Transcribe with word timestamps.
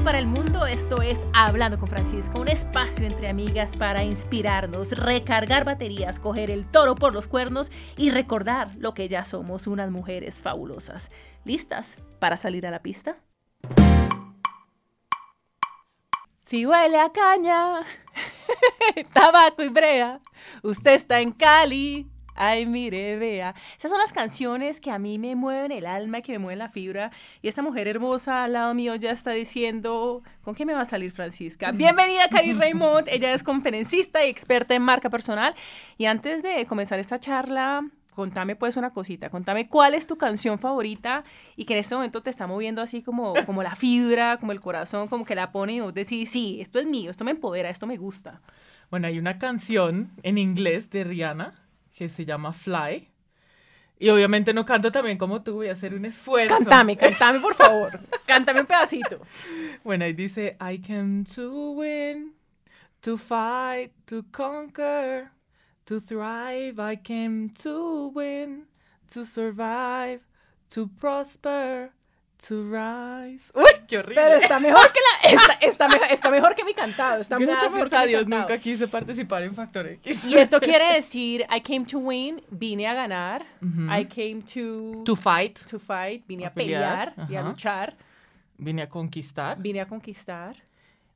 para 0.00 0.18
el 0.18 0.26
mundo, 0.26 0.66
esto 0.66 1.02
es 1.02 1.20
Hablando 1.32 1.78
con 1.78 1.88
Francisca, 1.88 2.38
un 2.38 2.48
espacio 2.48 3.06
entre 3.06 3.28
amigas 3.28 3.74
para 3.74 4.04
inspirarnos, 4.04 4.92
recargar 4.92 5.64
baterías, 5.64 6.20
coger 6.20 6.50
el 6.50 6.66
toro 6.66 6.94
por 6.94 7.12
los 7.12 7.26
cuernos 7.26 7.72
y 7.96 8.10
recordar 8.10 8.74
lo 8.76 8.94
que 8.94 9.08
ya 9.08 9.24
somos 9.24 9.66
unas 9.66 9.90
mujeres 9.90 10.40
fabulosas. 10.40 11.10
¿Listas 11.44 11.96
para 12.18 12.36
salir 12.36 12.66
a 12.66 12.70
la 12.70 12.82
pista? 12.82 13.16
Si 16.44 16.64
huele 16.66 16.98
a 16.98 17.10
caña, 17.10 17.80
tabaco 19.12 19.62
y 19.62 19.68
brea, 19.68 20.20
usted 20.62 20.92
está 20.92 21.20
en 21.20 21.32
Cali, 21.32 22.08
Ay, 22.40 22.66
mire, 22.66 23.16
vea. 23.16 23.52
Esas 23.76 23.90
son 23.90 23.98
las 23.98 24.12
canciones 24.12 24.80
que 24.80 24.92
a 24.92 24.98
mí 25.00 25.18
me 25.18 25.34
mueven 25.34 25.72
el 25.72 25.86
alma, 25.86 26.20
que 26.20 26.30
me 26.30 26.38
mueven 26.38 26.60
la 26.60 26.68
fibra. 26.68 27.10
Y 27.42 27.48
esta 27.48 27.62
mujer 27.62 27.88
hermosa 27.88 28.44
al 28.44 28.52
lado 28.52 28.74
mío 28.74 28.94
ya 28.94 29.10
está 29.10 29.32
diciendo, 29.32 30.22
¿con 30.42 30.54
qué 30.54 30.64
me 30.64 30.72
va 30.72 30.82
a 30.82 30.84
salir 30.84 31.10
Francisca? 31.10 31.72
Bienvenida, 31.74 32.28
Cari 32.30 32.52
Raymond. 32.52 33.08
Ella 33.08 33.34
es 33.34 33.42
conferencista 33.42 34.24
y 34.24 34.30
experta 34.30 34.76
en 34.76 34.82
marca 34.82 35.10
personal. 35.10 35.52
Y 35.96 36.04
antes 36.04 36.44
de 36.44 36.64
comenzar 36.66 37.00
esta 37.00 37.18
charla, 37.18 37.84
contame 38.14 38.54
pues 38.54 38.76
una 38.76 38.90
cosita, 38.90 39.30
contame 39.30 39.68
cuál 39.68 39.94
es 39.94 40.06
tu 40.06 40.16
canción 40.16 40.60
favorita 40.60 41.24
y 41.56 41.64
que 41.64 41.72
en 41.72 41.80
este 41.80 41.96
momento 41.96 42.22
te 42.22 42.30
está 42.30 42.46
moviendo 42.46 42.80
así 42.80 43.02
como, 43.02 43.34
como 43.46 43.64
la 43.64 43.74
fibra, 43.74 44.36
como 44.38 44.52
el 44.52 44.60
corazón, 44.60 45.08
como 45.08 45.24
que 45.24 45.34
la 45.34 45.50
pone 45.50 45.72
y 45.72 45.80
vos 45.80 45.92
decís, 45.92 46.30
sí, 46.30 46.60
esto 46.60 46.78
es 46.78 46.86
mío, 46.86 47.10
esto 47.10 47.24
me 47.24 47.32
empodera, 47.32 47.68
esto 47.68 47.88
me 47.88 47.96
gusta. 47.96 48.40
Bueno, 48.92 49.08
hay 49.08 49.18
una 49.18 49.38
canción 49.38 50.12
en 50.22 50.38
inglés 50.38 50.88
de 50.90 51.02
Rihanna 51.02 51.67
que 51.98 52.08
se 52.08 52.24
llama 52.24 52.52
Fly. 52.52 53.08
Y 53.98 54.08
obviamente 54.08 54.54
no 54.54 54.64
canto 54.64 54.92
también 54.92 55.18
como 55.18 55.42
tú, 55.42 55.54
voy 55.54 55.68
a 55.68 55.72
hacer 55.72 55.92
un 55.94 56.04
esfuerzo. 56.04 56.54
Cántame, 56.56 56.96
cántame 56.96 57.40
por 57.40 57.56
favor. 57.56 57.98
cántame 58.26 58.60
un 58.60 58.66
pedacito. 58.66 59.20
Bueno, 59.82 60.04
ahí 60.04 60.12
dice, 60.12 60.56
I 60.60 60.78
came 60.78 61.24
to 61.34 61.72
win, 61.72 62.34
to 63.00 63.18
fight, 63.18 63.90
to 64.04 64.24
conquer, 64.30 65.32
to 65.86 66.00
thrive. 66.00 66.78
I 66.78 66.98
came 67.02 67.50
to 67.64 68.12
win, 68.14 68.68
to 69.12 69.24
survive, 69.24 70.20
to 70.70 70.86
prosper, 70.86 71.90
to 72.46 72.64
rise. 72.64 73.50
Uy, 73.54 73.64
qué 73.86 73.98
horrible. 73.98 74.22
Pero 74.22 74.36
está 74.36 74.60
mejor 74.60 74.92
que 74.92 75.00
la, 75.00 75.30
está, 75.30 75.52
está, 75.54 75.88
mejor, 75.88 76.06
está 76.10 76.30
mejor 76.30 76.54
que 76.54 76.64
mi 76.64 76.74
cantado. 76.74 77.20
Está 77.20 77.36
Gracias 77.38 77.72
mucho 77.72 77.84
mejor 77.84 77.98
a 77.98 78.06
Dios, 78.06 78.26
nunca 78.26 78.58
quise 78.58 78.86
participar 78.86 79.42
en 79.42 79.54
Factor 79.54 79.86
X. 79.86 80.24
Y 80.24 80.36
esto 80.36 80.60
quiere 80.60 80.94
decir, 80.94 81.44
I 81.54 81.60
came 81.60 81.84
to 81.86 81.98
win, 81.98 82.42
vine 82.50 82.86
a 82.86 82.94
ganar. 82.94 83.44
I 83.62 84.04
came 84.04 84.42
to... 84.54 85.02
To 85.04 85.16
fight. 85.16 85.58
To 85.70 85.78
fight, 85.78 86.24
vine 86.26 86.46
a, 86.46 86.52
pelear, 86.52 87.14
y 87.28 87.34
a 87.34 87.42
luchar. 87.42 87.96
Vine 88.56 88.82
a 88.82 88.88
conquistar. 88.88 89.58
Vine 89.60 89.80
a 89.80 89.86
conquistar. 89.86 90.56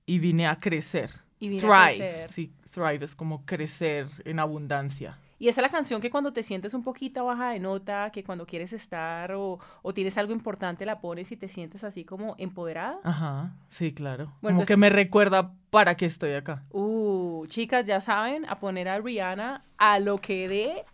Y 0.06 0.18
vine 0.18 0.46
a 0.46 0.56
crecer. 0.56 1.10
Y 1.38 1.48
vine 1.48 1.60
thrive. 1.60 1.74
a 1.74 1.88
crecer. 1.88 2.30
Sí, 2.30 2.52
thrive 2.70 3.04
es 3.04 3.14
como 3.14 3.44
crecer 3.44 4.06
en 4.24 4.38
abundancia. 4.38 5.18
Y 5.42 5.48
esa 5.48 5.60
es 5.60 5.62
la 5.64 5.70
canción 5.70 6.00
que 6.00 6.08
cuando 6.08 6.32
te 6.32 6.44
sientes 6.44 6.72
un 6.72 6.84
poquito 6.84 7.24
baja 7.24 7.50
de 7.50 7.58
nota, 7.58 8.10
que 8.12 8.22
cuando 8.22 8.46
quieres 8.46 8.72
estar 8.72 9.32
o, 9.32 9.58
o 9.82 9.92
tienes 9.92 10.16
algo 10.16 10.32
importante 10.32 10.86
la 10.86 11.00
pones 11.00 11.32
y 11.32 11.36
te 11.36 11.48
sientes 11.48 11.82
así 11.82 12.04
como 12.04 12.36
empoderada. 12.38 13.00
Ajá, 13.02 13.50
sí, 13.68 13.92
claro. 13.92 14.32
como 14.40 14.58
pues 14.58 14.68
que 14.68 14.76
me 14.76 14.88
recuerda 14.88 15.52
para 15.70 15.96
qué 15.96 16.06
estoy 16.06 16.34
acá. 16.34 16.62
Uh, 16.70 17.44
chicas, 17.48 17.84
ya 17.88 18.00
saben, 18.00 18.48
a 18.48 18.60
poner 18.60 18.88
a 18.88 19.00
Rihanna 19.00 19.64
a 19.78 19.98
lo 19.98 20.18
que 20.18 20.46
dé 20.46 20.84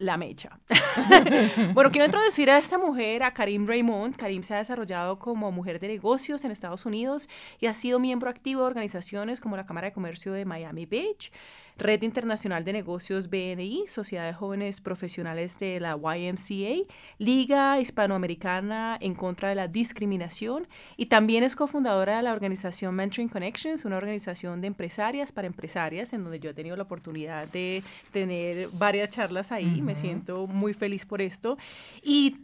la 0.00 0.16
mecha. 0.16 0.58
bueno, 1.74 1.90
quiero 1.90 2.06
introducir 2.06 2.50
a 2.50 2.56
esta 2.56 2.78
mujer, 2.78 3.22
a 3.22 3.34
Karim 3.34 3.66
Raymond. 3.66 4.16
Karim 4.16 4.42
se 4.42 4.54
ha 4.54 4.58
desarrollado 4.58 5.18
como 5.18 5.52
mujer 5.52 5.78
de 5.78 5.88
negocios 5.88 6.42
en 6.44 6.52
Estados 6.52 6.86
Unidos 6.86 7.28
y 7.58 7.66
ha 7.66 7.74
sido 7.74 7.98
miembro 7.98 8.30
activo 8.30 8.62
de 8.62 8.68
organizaciones 8.68 9.40
como 9.40 9.56
la 9.56 9.66
Cámara 9.66 9.88
de 9.88 9.92
Comercio 9.92 10.32
de 10.32 10.46
Miami 10.46 10.86
Beach, 10.86 11.30
Red 11.78 12.02
Internacional 12.02 12.64
de 12.64 12.72
Negocios 12.72 13.30
BNI, 13.30 13.84
Sociedad 13.86 14.26
de 14.26 14.32
Jóvenes 14.32 14.80
Profesionales 14.80 15.58
de 15.58 15.80
la 15.80 15.96
YMCA, 15.96 16.86
Liga 17.18 17.80
Hispanoamericana 17.80 18.98
en 19.00 19.14
contra 19.14 19.48
de 19.48 19.54
la 19.54 19.68
discriminación 19.68 20.68
y 20.96 21.06
también 21.06 21.44
es 21.44 21.56
cofundadora 21.56 22.18
de 22.18 22.22
la 22.22 22.32
organización 22.32 22.94
Mentoring 22.94 23.28
Connections, 23.28 23.84
una 23.84 23.96
organización 23.96 24.60
de 24.60 24.66
empresarias 24.66 25.32
para 25.32 25.46
empresarias 25.46 26.12
en 26.12 26.22
donde 26.22 26.40
yo 26.40 26.50
he 26.50 26.54
tenido 26.54 26.76
la 26.76 26.82
oportunidad 26.82 27.48
de 27.48 27.82
tener 28.12 28.68
varias 28.72 29.10
charlas 29.10 29.52
ahí. 29.52 29.80
Me 29.82 29.94
siento 29.94 30.46
muy 30.46 30.74
feliz 30.74 31.04
por 31.06 31.20
esto. 31.20 31.56
Y 32.02 32.36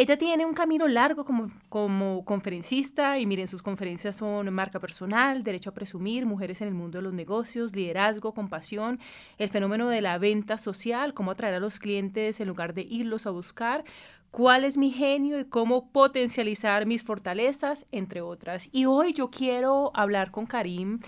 ella 0.00 0.16
tiene 0.16 0.46
un 0.46 0.54
camino 0.54 0.88
largo 0.88 1.26
como, 1.26 2.24
conferencista 2.24 3.18
y 3.18 3.26
miren, 3.26 3.46
sus 3.46 3.60
conferencias 3.60 4.16
son 4.16 4.50
marca 4.50 4.80
personal, 4.80 5.42
derecho 5.42 5.68
a 5.68 5.74
presumir, 5.74 6.24
mujeres 6.24 6.62
en 6.62 6.68
el 6.68 6.74
mundo 6.74 6.96
de 6.96 7.02
los 7.02 7.12
negocios, 7.12 7.76
liderazgo, 7.76 8.32
compasión, 8.32 8.98
el 9.36 9.50
fenómeno 9.50 9.90
de 9.90 10.00
la 10.00 10.16
venta 10.16 10.56
social, 10.56 11.12
cómo 11.12 11.32
atraer 11.32 11.56
a 11.56 11.60
los 11.60 11.78
clientes 11.78 12.40
en 12.40 12.48
lugar 12.48 12.72
de 12.72 12.80
irlos 12.80 13.26
a 13.26 13.30
buscar, 13.30 13.84
cuál 14.30 14.64
es 14.64 14.78
mi 14.78 14.90
genio 14.90 15.38
y 15.38 15.44
cómo 15.44 15.90
potencializar 15.90 16.86
mis 16.86 17.02
fortalezas, 17.02 17.84
entre 17.92 18.22
otras. 18.22 18.70
Y 18.72 18.86
hoy 18.86 19.12
yo 19.12 19.28
quiero 19.28 19.90
hablar 19.92 20.30
con 20.30 20.46
Karim 20.46 21.00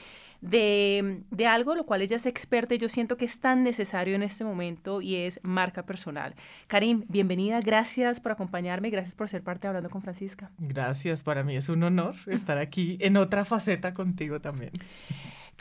de, 0.43 1.21
de, 1.31 1.47
algo 1.47 1.75
lo 1.75 1.87
cual 1.87 2.03
ella 2.03 2.17
es 2.17 2.27
experta 2.27 2.75
y 2.75 2.79
yo 2.79 2.89
siento 2.89 3.17
que 3.17 3.25
es 3.25 3.41
tan 3.41 3.63
necesario 3.63 4.15
en 4.15 4.23
este 4.23 4.45
momento 4.45 5.01
y 5.01 5.17
es 5.17 5.41
marca 5.43 5.87
personal. 5.87 6.35
Karim, 6.67 7.05
bienvenida, 7.09 7.61
gracias 7.61 8.21
por 8.21 8.33
acompañarme, 8.33 8.91
gracias 8.91 9.15
por 9.15 9.31
ser 9.31 9.43
parte 9.43 9.63
de 9.63 9.69
Hablando 9.69 9.89
con 9.89 10.03
Francisca. 10.03 10.51
Gracias, 10.59 11.23
para 11.23 11.45
mí 11.45 11.57
es 11.57 11.69
un 11.69 11.85
honor 11.85 12.17
estar 12.27 12.59
aquí 12.59 12.99
en 13.01 13.17
otra 13.17 13.45
faceta 13.45 13.95
contigo 13.95 14.41
también. 14.41 14.73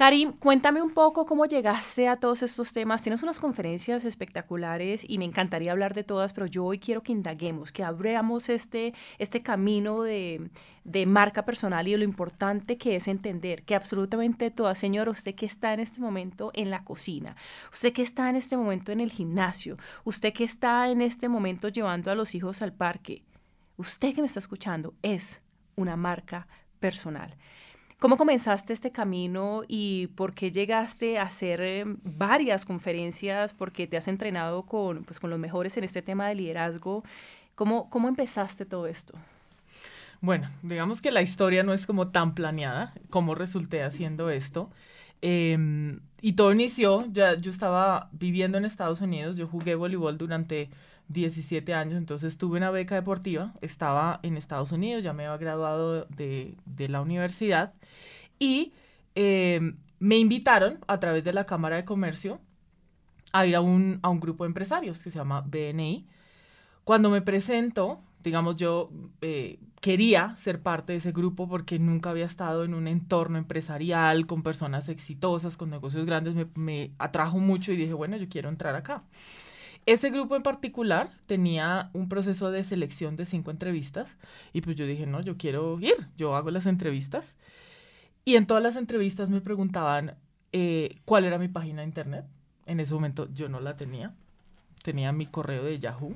Karim, 0.02 0.32
cuéntame 0.32 0.82
un 0.82 0.96
poco 0.96 1.28
cómo 1.28 1.46
llegaste 1.46 2.08
a 2.08 2.16
todos 2.16 2.42
estos 2.42 2.74
temas. 2.74 3.04
Tienes 3.04 3.22
unas 3.22 3.40
conferencias 3.40 4.04
espectaculares 4.04 5.06
y 5.08 5.20
me 5.20 5.26
encantaría 5.26 5.72
hablar 5.72 5.94
de 5.94 6.04
todas, 6.04 6.34
pero 6.34 6.48
yo 6.48 6.66
hoy 6.66 6.80
quiero 6.80 7.04
que 7.04 7.12
indaguemos, 7.12 7.72
que 7.72 7.84
abramos 7.84 8.50
este, 8.50 8.96
este 9.20 9.44
camino 9.44 10.02
de, 10.02 10.50
de 10.86 11.06
marca 11.06 11.46
personal 11.46 11.88
y 11.88 11.92
de 11.92 12.00
lo 12.00 12.04
importante 12.04 12.80
que 12.80 12.96
es 12.96 13.08
entender 13.08 13.62
que 13.62 13.76
absolutamente 13.76 14.50
toda, 14.50 14.74
señora, 14.74 15.12
usted 15.12 15.36
que 15.36 15.46
está 15.46 15.72
en 15.72 15.82
este 15.82 16.02
momento 16.02 16.50
en 16.56 16.72
la 16.72 16.84
cocina, 16.84 17.36
usted 17.72 17.94
que 17.94 18.02
está 18.02 18.28
en 18.28 18.38
este 18.38 18.58
momento 18.58 18.92
en 18.92 19.02
el 19.02 19.12
gimnasio, 19.12 19.78
usted 20.04 20.34
que 20.34 20.46
está 20.46 20.90
en 20.90 21.02
este 21.02 21.30
momento 21.30 21.68
llevando 21.68 22.10
a 22.10 22.16
los 22.16 22.34
hijos 22.34 22.64
al 22.64 22.74
parque, 22.74 23.22
usted 23.78 24.16
que 24.16 24.22
me 24.22 24.26
está 24.26 24.40
escuchando 24.40 24.96
es 25.04 25.44
una 25.76 25.96
marca 25.96 26.48
personal. 26.80 27.38
¿Cómo 28.02 28.18
comenzaste 28.18 28.74
este 28.74 28.92
camino 28.92 29.62
y 29.68 30.08
por 30.16 30.34
qué 30.34 30.50
llegaste 30.50 31.20
a 31.20 31.22
hacer 31.22 31.62
eh, 31.62 31.84
varias 31.86 32.66
conferencias? 32.66 33.54
Porque 33.54 33.86
te 33.86 33.96
has 33.96 34.08
entrenado 34.08 34.64
con, 34.64 35.04
pues, 35.04 35.20
con 35.20 35.30
los 35.30 35.38
mejores 35.38 35.78
en 35.78 35.84
este 35.84 36.02
tema 36.02 36.28
de 36.28 36.34
liderazgo. 36.34 37.04
¿Cómo, 37.54 37.92
¿Cómo 37.92 38.08
empezaste 38.08 38.66
todo 38.66 38.88
esto? 38.88 39.14
Bueno, 40.20 40.50
digamos 40.64 41.00
que 41.00 41.12
la 41.12 41.22
historia 41.22 41.62
no 41.62 41.74
es 41.74 41.86
como 41.86 42.08
tan 42.08 42.34
planeada, 42.34 42.92
cómo 43.12 43.36
resulté 43.36 43.84
haciendo 43.84 44.32
esto. 44.32 44.72
Em, 45.22 46.00
y 46.22 46.34
todo 46.34 46.52
inició, 46.52 47.06
ya 47.12 47.36
yo 47.36 47.52
estaba 47.52 48.10
viviendo 48.14 48.58
en 48.58 48.66
Estados 48.66 49.02
Unidos, 49.02 49.38
yo 49.38 49.48
jugué 49.48 49.76
voleibol 49.76 50.18
durante 50.18 50.72
17 51.14 51.74
años, 51.74 51.98
entonces 51.98 52.38
tuve 52.38 52.58
una 52.58 52.72
beca 52.72 52.96
deportiva, 52.96 53.54
estaba 53.62 54.20
en 54.24 54.38
Estados 54.38 54.72
Unidos, 54.72 55.04
ya 55.04 55.14
me 55.14 55.26
había 55.26 55.38
graduado 55.38 56.06
de, 56.06 56.56
de 56.66 56.90
la 56.90 57.02
universidad 57.02 57.74
y 58.40 58.74
eh, 59.16 59.74
me 60.00 60.18
invitaron 60.18 60.80
a 60.88 61.00
través 61.00 61.24
de 61.24 61.34
la 61.34 61.46
Cámara 61.46 61.78
de 61.78 61.86
Comercio 61.86 62.42
a 63.34 63.46
ir 63.46 63.56
a 63.56 63.62
un, 63.62 64.00
a 64.04 64.10
un 64.10 64.20
grupo 64.20 64.44
de 64.44 64.50
empresarios 64.50 65.02
que 65.04 65.12
se 65.12 65.20
llama 65.20 65.42
BNI. 65.42 66.08
Cuando 66.84 67.10
me 67.10 67.22
presento, 67.22 68.02
digamos, 68.24 68.56
yo 68.58 68.92
eh, 69.22 69.60
quería 69.82 70.36
ser 70.38 70.62
parte 70.62 70.94
de 70.94 71.00
ese 71.00 71.12
grupo 71.12 71.48
porque 71.50 71.80
nunca 71.80 72.10
había 72.12 72.26
estado 72.26 72.64
en 72.64 72.74
un 72.74 72.88
entorno 72.88 73.38
empresarial 73.38 74.28
con 74.28 74.44
personas 74.44 74.90
exitosas, 74.90 75.58
con 75.58 75.70
negocios 75.70 76.06
grandes, 76.06 76.36
me, 76.36 76.48
me 76.56 76.92
atrajo 77.00 77.40
mucho 77.40 77.72
y 77.72 77.78
dije, 77.78 77.94
bueno, 77.94 78.18
yo 78.18 78.28
quiero 78.30 78.50
entrar 78.50 78.76
acá. 78.76 79.04
Ese 79.86 80.10
grupo 80.12 80.36
en 80.36 80.44
particular 80.44 81.12
tenía 81.26 81.90
un 81.94 82.08
proceso 82.08 82.52
de 82.52 82.64
selección 82.64 83.16
de 83.16 83.26
cinco 83.26 83.52
entrevistas 83.52 84.16
y 84.54 84.62
pues 84.62 84.76
yo 84.76 84.86
dije, 84.86 85.08
no, 85.08 85.22
yo 85.22 85.38
quiero 85.38 85.80
ir, 85.80 86.08
yo 86.18 86.36
hago 86.36 86.52
las 86.52 86.68
entrevistas. 86.68 87.36
Y 88.24 88.36
en 88.36 88.46
todas 88.46 88.62
las 88.62 88.76
entrevistas 88.76 89.30
me 89.30 89.42
preguntaban 89.42 90.16
eh, 90.52 90.98
cuál 91.06 91.26
era 91.26 91.40
mi 91.40 91.48
página 91.48 91.82
de 91.82 91.88
internet. 91.88 92.26
En 92.68 92.80
ese 92.80 92.94
momento 92.94 93.28
yo 93.34 93.50
no 93.50 93.60
la 93.60 93.76
tenía, 93.76 94.14
tenía 94.84 95.12
mi 95.12 95.26
correo 95.26 95.64
de 95.64 95.80
Yahoo 95.80 96.16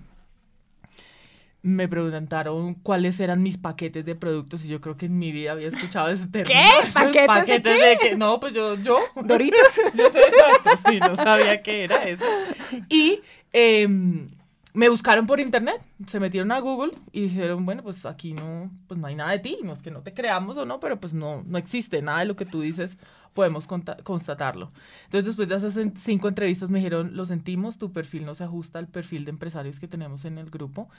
me 1.65 1.87
preguntaron 1.87 2.75
cuáles 2.75 3.19
eran 3.19 3.41
mis 3.41 3.57
paquetes 3.57 4.05
de 4.05 4.13
productos 4.13 4.63
y 4.65 4.67
yo 4.67 4.79
creo 4.81 4.97
que 4.97 5.07
en 5.07 5.17
mi 5.17 5.31
vida 5.31 5.53
había 5.53 5.69
escuchado 5.69 6.09
ese 6.09 6.27
término. 6.27 6.59
¿Qué? 6.61 6.91
¿Paquetes, 7.25 7.63
de, 7.63 7.97
qué? 7.99 8.15
No, 8.15 8.39
pues 8.39 8.53
yo, 8.53 8.75
yo. 8.75 8.99
¿Doritos? 9.23 9.81
yo 9.95 10.11
sé 10.11 10.19
exacto, 10.19 10.69
sí, 10.87 10.99
no 10.99 11.15
sabía 11.15 11.63
qué 11.63 11.85
era 11.85 12.03
eso. 12.03 12.23
Y 12.87 13.19
em, 13.51 14.29
me 14.75 14.89
buscaron 14.89 15.25
por 15.25 15.39
internet, 15.39 15.81
se 16.05 16.19
metieron 16.19 16.51
a 16.51 16.59
Google 16.59 16.91
y 17.13 17.21
dijeron, 17.21 17.65
bueno, 17.65 17.81
pues 17.81 18.05
aquí 18.05 18.33
no, 18.33 18.69
pues 18.87 18.99
no 18.99 19.07
hay 19.07 19.15
nada 19.15 19.31
de 19.31 19.39
ti, 19.39 19.57
es 19.71 19.81
que 19.81 19.89
no 19.89 20.01
te 20.01 20.13
creamos 20.13 20.57
o 20.57 20.65
no, 20.65 20.79
pero 20.79 20.99
pues 20.99 21.13
no, 21.13 21.43
no 21.43 21.57
existe 21.57 22.01
nada 22.01 22.19
de 22.19 22.25
lo 22.25 22.35
que 22.35 22.45
tú 22.45 22.59
dices, 22.59 22.97
podemos 23.33 23.67
constatarlo. 23.67 24.71
Entonces 25.05 25.25
después 25.25 25.47
de 25.47 25.55
esas 25.55 25.79
cinco 25.97 26.27
entrevistas 26.27 26.69
me 26.69 26.79
dijeron, 26.79 27.15
lo 27.15 27.25
sentimos, 27.25 27.77
tu 27.77 27.91
perfil 27.91 28.25
no 28.25 28.35
se 28.35 28.43
ajusta 28.43 28.77
al 28.77 28.87
perfil 28.87 29.23
de 29.23 29.31
empresarios 29.31 29.79
que 29.79 29.87
tenemos 29.87 30.25
en 30.25 30.37
el 30.37 30.49
grupo. 30.49 30.89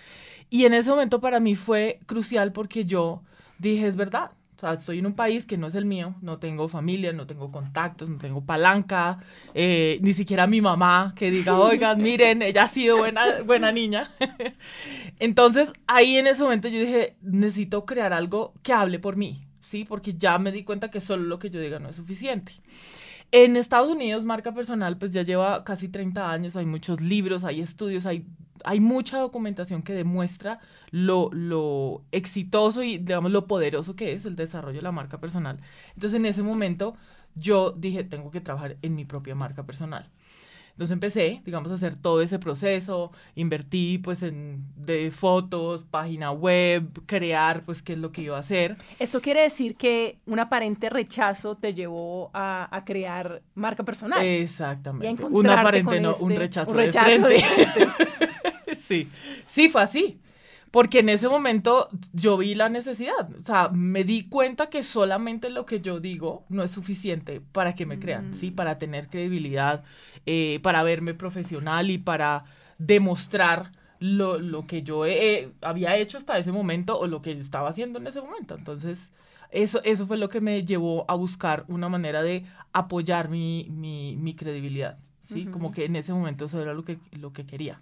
Y 0.49 0.65
en 0.65 0.75
ese 0.75 0.91
momento 0.91 1.21
para 1.21 1.39
mí 1.39 1.55
fue 1.55 2.01
crucial 2.07 2.53
porque 2.53 2.87
yo 2.87 3.23
dije, 3.59 3.87
es 3.87 3.97
verdad, 3.97 4.31
o 4.57 4.59
sea, 4.59 4.73
estoy 4.73 5.01
en 5.01 5.07
un 5.07 5.13
país 5.13 5.45
que 5.45 5.59
no 5.59 5.67
es 5.67 5.75
el 5.75 5.85
mío, 5.85 6.15
no 6.23 6.39
tengo 6.39 6.67
familia, 6.67 7.13
no 7.13 7.27
tengo 7.27 7.53
contactos, 7.53 8.09
no 8.09 8.17
tengo 8.17 8.43
palanca, 8.43 9.19
eh, 9.53 9.99
ni 10.01 10.15
siquiera 10.15 10.47
mi 10.47 10.63
mamá 10.63 11.13
que 11.15 11.31
diga, 11.31 11.59
oigan, 11.61 12.01
miren, 12.01 12.41
ella 12.41 12.63
ha 12.63 12.69
sido 12.69 12.97
buena, 12.97 13.43
buena 13.45 13.71
niña. 13.71 14.11
Entonces, 15.19 15.71
ahí 15.87 16.17
en 16.17 16.27
ese 16.27 16.43
momento 16.43 16.69
yo 16.69 16.81
dije, 16.81 17.17
necesito 17.21 17.85
crear 17.85 18.15
algo 18.15 18.55
que 18.63 18.73
hable 18.73 18.99
por 18.99 19.17
mí, 19.17 19.47
¿sí? 19.61 19.85
Porque 19.85 20.15
ya 20.15 20.39
me 20.39 20.53
di 20.53 20.65
cuenta 20.65 20.91
que 20.91 21.03
solo 21.03 21.25
lo 21.25 21.39
que 21.39 21.51
yo 21.51 21.61
diga 21.61 21.79
no 21.79 21.91
es 21.91 21.97
suficiente. 21.97 22.53
En 23.33 23.57
Estados 23.59 23.91
Unidos, 23.91 24.25
marca 24.25 24.53
personal, 24.53 24.97
pues 24.97 25.11
ya 25.11 25.21
lleva 25.21 25.65
casi 25.65 25.89
30 25.89 26.31
años, 26.31 26.57
hay 26.57 26.65
muchos 26.65 27.03
libros, 27.03 27.45
hay 27.45 27.61
estudios, 27.61 28.07
hay 28.07 28.25
hay 28.65 28.81
mucha 28.81 29.19
documentación 29.19 29.83
que 29.83 29.93
demuestra 29.93 30.61
lo, 30.91 31.31
lo 31.33 32.05
exitoso 32.13 32.83
y, 32.83 32.99
digamos, 32.99 33.31
lo 33.31 33.47
poderoso 33.47 33.97
que 33.97 34.13
es 34.13 34.25
el 34.25 34.37
desarrollo 34.37 34.77
de 34.79 34.83
la 34.83 34.93
marca 34.93 35.21
personal. 35.21 35.61
Entonces, 35.95 36.17
en 36.19 36.27
ese 36.27 36.43
momento, 36.43 36.97
yo 37.35 37.73
dije, 37.73 38.05
tengo 38.05 38.31
que 38.31 38.41
trabajar 38.41 38.77
en 38.83 38.95
mi 38.95 39.05
propia 39.05 39.35
marca 39.35 39.65
personal. 39.67 40.11
Entonces 40.77 40.93
empecé, 40.93 41.41
digamos, 41.47 41.73
a 41.73 41.77
hacer 41.77 41.97
todo 41.97 42.21
ese 42.21 42.39
proceso, 42.39 43.11
invertí 43.35 43.97
pues 43.97 44.23
en 44.23 44.63
de 44.77 45.11
fotos, 45.11 45.87
página 45.87 46.33
web, 46.33 47.01
crear 47.07 47.65
pues 47.65 47.81
qué 47.81 47.95
es 47.95 47.99
lo 47.99 48.13
que 48.13 48.21
iba 48.21 48.37
a 48.37 48.41
hacer. 48.41 48.77
Esto 48.99 49.23
quiere 49.23 49.41
decir 49.41 49.77
que 49.77 50.19
un 50.27 50.39
aparente 50.39 50.91
rechazo 50.91 51.55
te 51.55 51.73
llevó 51.73 52.31
a, 52.35 52.69
a 52.71 52.85
crear 52.85 53.41
marca 53.55 53.85
personal. 53.85 54.23
Exactamente. 54.23 55.25
Un 55.25 55.47
aparente, 55.47 55.99
no, 55.99 56.15
un 56.17 56.33
este 56.33 56.45
rechazo, 56.45 56.71
un 56.73 56.77
rechazo 56.77 57.27
de 57.27 57.39
frente. 57.39 58.77
sí, 58.87 59.09
sí, 59.49 59.71
fue 59.71 59.83
así. 59.83 60.21
Porque 60.71 60.99
en 60.99 61.09
ese 61.09 61.29
momento 61.29 61.89
yo 62.13 62.37
vi 62.37 62.55
la 62.55 62.69
necesidad, 62.69 63.31
o 63.41 63.45
sea, 63.45 63.69
me 63.69 64.05
di 64.05 64.29
cuenta 64.29 64.69
que 64.69 64.83
solamente 64.83 65.49
lo 65.49 65.65
que 65.65 65.81
yo 65.81 66.01
digo 66.01 66.45
no 66.49 66.63
es 66.63 66.71
suficiente 66.71 67.41
para 67.41 67.75
que 67.75 67.87
me 67.87 67.99
crean, 67.99 68.35
¿sí? 68.35 68.51
Mm. 68.51 68.55
Para 68.55 68.79
tener 68.79 69.09
credibilidad, 69.09 69.85
eh, 70.27 70.61
para 70.63 70.83
verme 70.83 71.15
profesional 71.15 71.91
y 71.91 71.99
para 71.99 72.45
demostrar 72.79 73.73
lo, 74.01 74.39
lo 74.39 74.67
que 74.67 74.83
yo 74.83 75.05
había 75.63 75.97
hecho 75.97 76.19
hasta 76.19 76.39
ese 76.39 76.53
momento 76.53 76.99
o 76.99 77.07
lo 77.07 77.23
que 77.23 77.33
estaba 77.33 77.69
haciendo 77.69 77.99
en 77.99 78.09
ese 78.09 78.21
momento. 78.21 78.57
Entonces, 78.57 79.13
eso, 79.51 79.81
eso 79.85 80.07
fue 80.07 80.19
lo 80.19 80.29
que 80.29 80.41
me 80.41 80.65
llevó 80.65 81.05
a 81.09 81.15
buscar 81.15 81.65
una 81.69 81.89
manera 81.89 82.23
de 82.23 82.45
apoyar 82.73 83.29
mi, 83.29 83.69
mi, 83.71 84.17
mi 84.17 84.35
credibilidad, 84.35 84.99
¿sí? 85.25 85.47
Como 85.47 85.73
que 85.73 85.85
en 85.85 85.97
ese 85.97 86.13
momento 86.13 86.47
eso 86.47 86.61
era 86.61 86.75
lo 86.75 86.85
que, 86.85 86.99
lo 87.13 87.33
que 87.33 87.47
quería. 87.47 87.81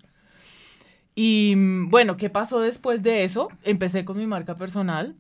Y 1.15 1.55
mm, 1.57 1.89
bueno, 1.91 2.17
¿qué 2.17 2.31
pasó 2.31 2.61
después 2.61 3.03
de 3.03 3.25
eso? 3.25 3.49
Empecé 3.63 4.05
con 4.05 4.17
mi 4.17 4.27
marca 4.27 4.57
personal, 4.57 5.15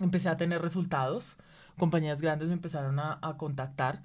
empecé 0.00 0.28
a 0.28 0.36
tener 0.36 0.62
resultados, 0.62 1.36
compañías 1.78 2.20
grandes 2.20 2.48
me 2.48 2.54
empezaron 2.54 2.98
a, 2.98 3.18
contactar 3.36 4.02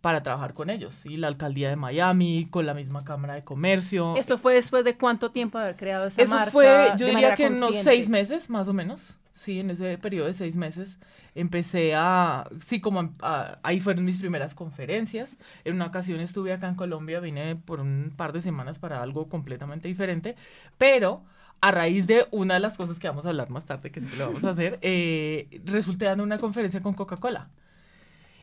para 0.00 0.22
trabajar 0.22 0.54
con 0.54 0.70
ellos, 0.70 1.04
y 1.06 1.16
la 1.16 1.26
alcaldía 1.26 1.70
de 1.70 1.76
Miami, 1.76 2.46
con 2.50 2.66
la 2.66 2.74
misma 2.74 3.04
Cámara 3.04 3.34
de 3.34 3.42
Comercio. 3.42 4.16
¿Esto 4.16 4.38
fue 4.38 4.54
después 4.54 4.84
de 4.84 4.96
cuánto 4.96 5.32
tiempo 5.32 5.58
de 5.58 5.64
haber 5.64 5.76
creado 5.76 6.06
esa 6.06 6.24
marca? 6.26 6.42
Eso 6.42 6.52
fue, 6.52 6.92
yo 6.96 7.06
diría 7.06 7.34
que 7.34 7.48
unos 7.48 7.74
seis 7.76 8.08
meses, 8.08 8.48
más 8.48 8.68
o 8.68 8.72
menos, 8.72 9.18
sí, 9.38 9.60
en 9.60 9.70
ese 9.70 9.98
periodo 9.98 10.26
de 10.26 10.34
seis 10.34 10.56
meses 10.56 10.98
empecé 11.34 11.94
a, 11.94 12.48
sí, 12.60 12.80
como 12.80 13.14
ahí 13.62 13.80
fueron 13.80 14.04
mis 14.04 14.18
primeras 14.18 14.54
conferencias. 14.54 15.36
En 15.64 15.76
una 15.76 15.86
ocasión 15.86 16.20
estuve 16.20 16.52
acá 16.52 16.68
en 16.68 16.74
Colombia, 16.74 17.20
vine 17.20 17.56
por 17.56 17.80
un 17.80 18.12
par 18.16 18.32
de 18.32 18.40
semanas 18.42 18.78
para 18.78 19.02
algo 19.02 19.28
completamente 19.28 19.88
diferente, 19.88 20.34
pero 20.76 21.22
a 21.60 21.70
raíz 21.70 22.06
de 22.06 22.26
una 22.30 22.54
de 22.54 22.60
las 22.60 22.76
cosas 22.76 22.98
que 22.98 23.08
vamos 23.08 23.26
a 23.26 23.30
hablar 23.30 23.50
más 23.50 23.64
tarde, 23.64 23.90
que 23.90 24.00
sí 24.00 24.06
que 24.06 24.16
lo 24.16 24.26
vamos 24.26 24.44
a 24.44 24.50
hacer, 24.50 24.78
eh, 24.82 25.60
resulté 25.64 26.06
dando 26.06 26.24
una 26.24 26.38
conferencia 26.38 26.80
con 26.80 26.94
Coca-Cola. 26.94 27.48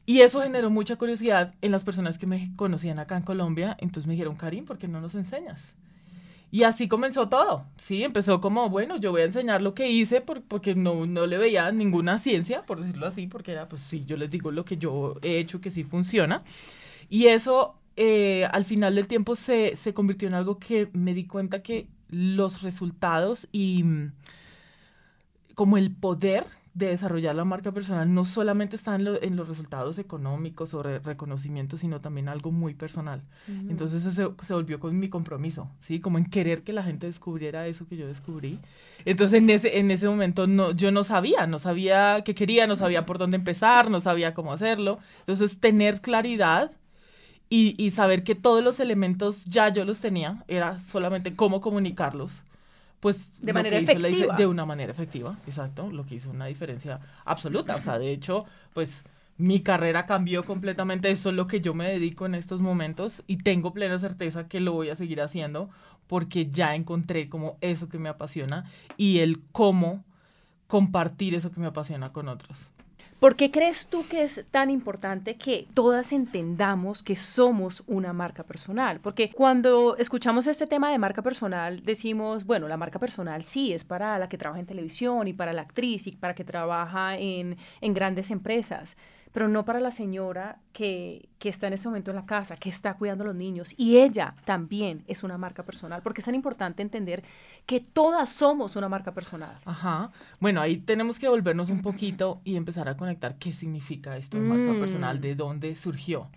Y 0.05 0.21
eso 0.21 0.41
generó 0.41 0.69
mucha 0.69 0.97
curiosidad 0.97 1.55
en 1.61 1.71
las 1.71 1.83
personas 1.83 2.17
que 2.17 2.27
me 2.27 2.55
conocían 2.55 2.99
acá 2.99 3.17
en 3.17 3.23
Colombia. 3.23 3.75
Entonces 3.79 4.05
me 4.07 4.13
dijeron, 4.13 4.35
Karim, 4.35 4.65
¿por 4.65 4.77
qué 4.77 4.87
no 4.87 5.01
nos 5.01 5.15
enseñas? 5.15 5.75
Y 6.51 6.63
así 6.63 6.87
comenzó 6.87 7.27
todo, 7.27 7.65
¿sí? 7.77 8.03
Empezó 8.03 8.39
como, 8.39 8.69
bueno, 8.69 8.97
yo 8.97 9.11
voy 9.11 9.21
a 9.21 9.25
enseñar 9.25 9.61
lo 9.61 9.73
que 9.73 9.89
hice 9.89 10.21
porque 10.21 10.75
no, 10.75 11.05
no 11.05 11.27
le 11.27 11.37
veía 11.37 11.71
ninguna 11.71 12.17
ciencia, 12.17 12.65
por 12.65 12.79
decirlo 12.79 13.07
así, 13.07 13.27
porque 13.27 13.51
era, 13.51 13.67
pues 13.67 13.81
sí, 13.81 14.05
yo 14.05 14.15
les 14.15 14.29
digo 14.31 14.51
lo 14.51 14.63
que 14.63 14.77
yo 14.77 15.17
he 15.21 15.39
hecho 15.39 15.59
que 15.59 15.69
sí 15.71 15.83
funciona. 15.83 16.43
Y 17.09 17.27
eso 17.27 17.75
eh, 17.97 18.45
al 18.51 18.65
final 18.65 18.95
del 18.95 19.07
tiempo 19.07 19.35
se, 19.35 19.75
se 19.75 19.93
convirtió 19.93 20.27
en 20.27 20.33
algo 20.33 20.59
que 20.59 20.89
me 20.93 21.13
di 21.13 21.25
cuenta 21.25 21.61
que 21.61 21.87
los 22.09 22.61
resultados 22.61 23.47
y 23.51 23.83
mm, 23.83 24.11
como 25.55 25.77
el 25.77 25.91
poder 25.91 26.45
de 26.75 26.87
desarrollar 26.87 27.33
la 27.33 27.45
marca 27.45 27.71
personal 27.71 28.13
no 28.13 28.25
solamente 28.25 28.75
está 28.75 28.95
en, 28.95 29.07
en 29.21 29.37
los 29.37 29.47
resultados 29.47 29.97
económicos 29.97 30.73
o 30.73 30.83
reconocimiento, 30.83 31.77
sino 31.77 32.01
también 32.01 32.27
algo 32.27 32.51
muy 32.51 32.73
personal. 32.73 33.23
Entonces 33.47 34.03
se, 34.03 34.11
se, 34.11 34.53
volvió 34.53 34.77
con 34.81 34.99
mi 34.99 35.07
compromiso, 35.07 35.71
¿sí? 35.79 36.01
Como 36.01 36.17
en 36.17 36.25
querer 36.25 36.63
que 36.63 36.73
la 36.73 36.83
gente 36.83 37.07
descubriera 37.07 37.65
eso 37.65 37.87
que 37.87 37.95
yo 37.95 38.05
descubrí. 38.07 38.59
Entonces 39.05 39.39
en 39.39 39.49
ese, 39.49 39.79
en 39.79 39.89
ese 39.89 40.09
momento 40.09 40.47
no, 40.47 40.71
yo 40.71 40.91
no 40.91 41.05
sabía, 41.05 41.47
no 41.47 41.59
sabía 41.59 42.23
qué 42.25 42.35
quería, 42.35 42.67
no 42.67 42.75
sabía 42.75 43.05
por 43.05 43.19
dónde 43.19 43.37
empezar, 43.37 43.89
no 43.89 44.01
sabía 44.01 44.33
cómo 44.33 44.51
hacerlo. 44.51 44.99
Entonces 45.19 45.57
tener 45.61 46.01
claridad 46.01 46.71
y, 47.49 47.81
y 47.81 47.91
saber 47.91 48.25
que 48.25 48.35
todos 48.35 48.61
los 48.61 48.81
elementos 48.81 49.45
ya 49.45 49.69
yo 49.69 49.85
los 49.85 50.01
tenía, 50.01 50.43
era 50.49 50.77
solamente 50.79 51.37
cómo 51.37 51.61
comunicarlos 51.61 52.43
pues 52.99 53.41
de 53.41 53.53
manera 53.53 53.77
efectiva. 53.77 54.35
de 54.35 54.47
una 54.47 54.65
manera 54.65 54.91
efectiva, 54.91 55.37
exacto, 55.47 55.91
lo 55.91 56.05
que 56.05 56.15
hizo 56.15 56.29
una 56.31 56.45
diferencia 56.45 56.99
absoluta. 57.25 57.75
O 57.75 57.81
sea, 57.81 57.99
de 57.99 58.11
hecho, 58.11 58.45
pues 58.73 59.03
mi 59.37 59.61
carrera 59.61 60.05
cambió 60.05 60.43
completamente. 60.43 61.11
Eso 61.11 61.29
es 61.29 61.35
lo 61.35 61.47
que 61.47 61.61
yo 61.61 61.73
me 61.73 61.87
dedico 61.89 62.25
en 62.25 62.35
estos 62.35 62.61
momentos 62.61 63.23
y 63.27 63.37
tengo 63.37 63.73
plena 63.73 63.99
certeza 63.99 64.47
que 64.47 64.59
lo 64.59 64.73
voy 64.73 64.89
a 64.89 64.95
seguir 64.95 65.21
haciendo 65.21 65.69
porque 66.07 66.49
ya 66.49 66.75
encontré 66.75 67.29
como 67.29 67.57
eso 67.61 67.89
que 67.89 67.99
me 67.99 68.09
apasiona 68.09 68.69
y 68.97 69.19
el 69.19 69.41
cómo 69.51 70.03
compartir 70.67 71.35
eso 71.35 71.51
que 71.51 71.59
me 71.59 71.67
apasiona 71.67 72.11
con 72.11 72.27
otros. 72.27 72.57
¿Por 73.19 73.37
qué 73.37 73.49
crees 73.49 73.87
tú 73.87 74.05
que 74.07 74.23
es 74.23 74.45
tan 74.51 74.69
importante 74.69 75.35
que 75.35 75.67
todas 75.73 76.11
entendamos 76.11 77.01
que 77.01 77.15
somos 77.15 77.81
una 77.87 78.11
marca 78.11 78.43
personal? 78.43 78.99
Porque 78.99 79.31
cuando 79.31 79.95
escuchamos 79.97 80.47
este 80.47 80.67
tema 80.67 80.91
de 80.91 80.99
marca 80.99 81.21
personal, 81.21 81.81
decimos, 81.85 82.45
bueno, 82.45 82.67
la 82.67 82.75
marca 82.75 82.99
personal 82.99 83.43
sí 83.43 83.71
es 83.71 83.85
para 83.85 84.19
la 84.19 84.27
que 84.27 84.37
trabaja 84.37 84.59
en 84.59 84.65
televisión 84.65 85.29
y 85.29 85.33
para 85.33 85.53
la 85.53 85.61
actriz 85.61 86.07
y 86.07 86.11
para 86.11 86.35
que 86.35 86.43
trabaja 86.43 87.17
en, 87.17 87.57
en 87.79 87.93
grandes 87.93 88.31
empresas 88.31 88.97
pero 89.35 89.49
no 89.49 89.65
para 89.65 89.81
la 89.81 89.91
señora 89.91 90.59
que, 90.71 91.27
que, 91.39 91.49
está 91.49 91.67
en 91.67 91.73
ese 91.73 91.89
momento 91.89 92.09
en 92.09 92.15
la 92.15 92.23
casa, 92.23 92.55
que 92.55 92.69
está 92.69 92.93
cuidando 92.93 93.25
a 93.25 93.27
los 93.27 93.35
niños. 93.35 93.73
Y 93.75 93.97
ella 93.97 94.33
también 94.45 95.03
es 95.07 95.23
una 95.23 95.37
marca 95.37 95.63
personal, 95.63 96.01
porque 96.01 96.21
es 96.21 96.25
tan 96.25 96.35
importante 96.35 96.81
entender 96.81 97.21
que 97.65 97.81
todas 97.81 98.29
somos 98.29 98.77
una 98.77 98.87
marca 98.87 99.13
personal. 99.13 99.57
Ajá. 99.65 100.09
Bueno, 100.39 100.61
ahí 100.61 100.77
tenemos 100.77 101.19
que 101.19 101.27
volvernos 101.27 101.69
un 101.69 101.81
poquito 101.81 102.39
y 102.45 102.55
empezar 102.55 102.87
a 102.87 102.95
conectar 102.95 103.35
qué 103.37 103.51
significa 103.51 104.15
esto 104.15 104.37
de 104.37 104.43
marca 104.43 104.79
personal, 104.79 105.19
de 105.19 105.35
dónde 105.35 105.75
surgió. 105.75 106.29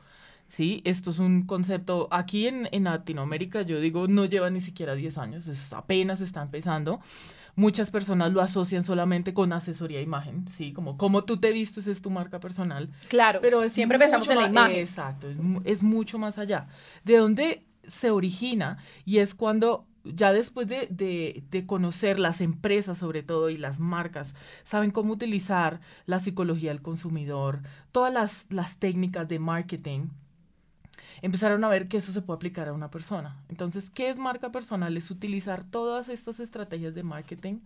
Sí, 0.49 0.83
esto 0.85 1.11
es 1.11 1.21
un 1.21 1.47
concepto, 1.47 2.09
aquí 2.11 2.49
en, 2.49 2.69
en 2.73 2.83
Latinoamérica, 2.83 3.63
yo 3.63 3.79
digo, 3.79 4.09
no 4.09 4.25
lleva 4.25 4.51
ni 4.51 4.61
siquiera 4.61 4.97
10 4.97 5.19
años, 5.19 5.47
es, 5.47 5.73
apenas 5.73 6.21
está 6.21 6.43
empezando 6.43 6.99
muchas 7.59 7.91
personas 7.91 8.33
lo 8.33 8.41
asocian 8.41 8.85
solamente 8.85 9.35
con 9.35 9.53
asesoría 9.53 9.99
de 9.99 10.05
imagen, 10.05 10.47
¿sí? 10.57 10.73
Como 10.73 10.97
cómo 10.97 11.25
tú 11.25 11.39
te 11.39 11.51
vistes 11.51 11.89
es 11.89 12.01
tu 12.01 12.09
marca 12.09 12.39
personal. 12.39 12.89
Claro, 13.09 13.41
pero 13.43 13.69
siempre 13.69 13.99
pensamos 13.99 14.31
en 14.31 14.39
la 14.39 14.47
imagen. 14.47 14.77
Exacto, 14.77 15.27
es, 15.65 15.83
mucho 15.83 16.21
más 16.21 16.39
allá. 16.39 16.69
¿De 17.05 17.17
dónde 17.17 17.65
se 17.85 18.13
origina? 18.13 18.79
Y 19.05 19.19
es 19.19 19.35
cuando 19.35 19.87
ya 20.05 20.33
después 20.33 20.69
de, 20.69 20.87
de, 21.51 21.67
conocer 21.67 22.21
las 22.21 22.41
empresas 22.41 22.97
sobre 22.97 23.25
todo 23.25 23.51
y 23.51 23.57
las 23.57 23.81
marcas, 23.81 24.37
saben 24.63 24.93
cómo 24.93 25.13
utilizar 25.13 25.81
la 26.07 26.21
psicología 26.21 26.71
del 26.71 26.81
consumidor, 26.81 27.63
todas 27.91 28.13
las, 28.13 28.47
las 28.51 28.77
técnicas 28.77 29.27
de 29.27 29.41
marketing, 29.41 30.11
empezaron 31.23 31.65
a 31.65 31.69
ver 31.69 31.89
que 31.89 31.99
eso 31.99 32.13
se 32.13 32.23
puede 32.23 32.37
aplicar 32.37 32.69
a 32.69 32.73
una 32.73 32.91
persona. 32.91 33.37
Entonces, 33.49 33.91
¿qué 33.91 34.11
es 34.11 34.19
marca 34.19 34.51
personal? 34.53 34.97
Es 34.97 35.11
utilizar 35.11 35.65
todas 35.65 36.09
estas 36.09 36.41
estrategias 36.41 36.95
de 36.95 37.03
marketing 37.03 37.59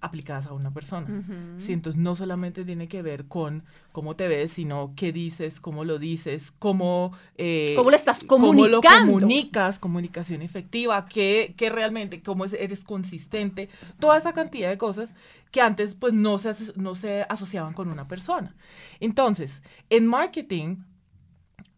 aplicadas 0.00 0.46
a 0.46 0.52
una 0.52 0.72
persona. 0.72 1.24
¿sí? 1.58 1.72
Entonces 1.72 2.00
no 2.00 2.14
solamente 2.14 2.64
tiene 2.64 2.86
que 2.86 3.02
ver 3.02 3.24
con 3.26 3.64
cómo 3.92 4.14
te 4.14 4.28
ves, 4.28 4.52
sino 4.52 4.92
qué 4.94 5.12
dices, 5.12 5.60
cómo 5.60 5.84
lo 5.84 5.98
dices, 5.98 6.52
cómo... 6.58 7.12
Eh, 7.36 7.74
¿Cómo 7.76 7.90
lo 7.90 7.96
estás 7.96 8.22
comunicando? 8.22 8.80
Cómo 8.80 9.06
lo 9.06 9.20
comunicas, 9.20 9.78
comunicación 9.78 10.42
efectiva, 10.42 11.06
qué, 11.06 11.54
realmente, 11.58 12.22
cómo 12.22 12.44
eres 12.44 12.84
consistente, 12.84 13.68
toda 13.98 14.18
esa 14.18 14.32
cantidad 14.32 14.68
de 14.68 14.78
cosas 14.78 15.14
que 15.50 15.60
antes 15.60 15.94
pues 15.94 16.12
no 16.12 16.38
se, 16.38 16.52
no 16.76 16.94
se 16.94 17.22
asociaban 17.28 17.72
con 17.72 17.88
una 17.88 18.06
persona. 18.06 18.54
Entonces, 19.00 19.62
en 19.90 20.06
marketing, 20.06 20.76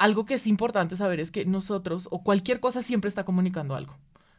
algo 0.01 0.25
que 0.25 0.35
es 0.35 0.47
importante 0.47 0.97
saber 0.97 1.21
es 1.21 1.31
que 1.31 1.45
nosotros 1.45 2.09
o 2.11 2.23
cualquier 2.23 2.59
cosa 2.59 2.83
siempre 2.83 3.09
está 3.09 3.25
comunicando 3.25 3.77
algo. 3.77 3.97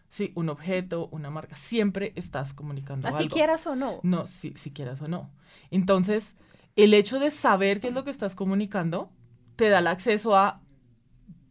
Sí, 0.09 0.31
un 0.33 0.49
objeto, 0.49 1.07
una 1.11 1.29
marca, 1.29 1.55
siempre 1.55 2.13
estás 2.15 2.53
comunicando 2.53 3.07
Así 3.07 3.23
algo. 3.23 3.35
quieras 3.35 3.67
o 3.67 3.75
no. 3.75 3.99
No, 4.01 4.25
si, 4.25 4.53
si 4.57 4.71
quieras 4.71 5.01
o 5.03 5.07
no. 5.07 5.29
Entonces, 5.69 6.35
el 6.75 6.95
hecho 6.95 7.19
de 7.19 7.29
saber 7.29 7.79
qué 7.79 7.89
es 7.89 7.93
lo 7.93 8.03
que 8.03 8.09
estás 8.09 8.33
comunicando 8.33 9.11
te 9.55 9.69
da 9.69 9.79
el 9.79 9.87
acceso 9.87 10.35
a 10.35 10.61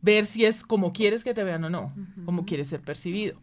ver 0.03 0.27
si 0.27 0.45
es 0.45 0.65
como 0.65 0.93
quieres 0.93 1.23
que 1.23 1.33
te 1.33 1.45
vean 1.45 1.63
o 1.65 1.71
no, 1.71 1.93
como 2.25 2.45
quieres 2.45 2.67
ser 2.67 2.81
percibido. 2.81 3.39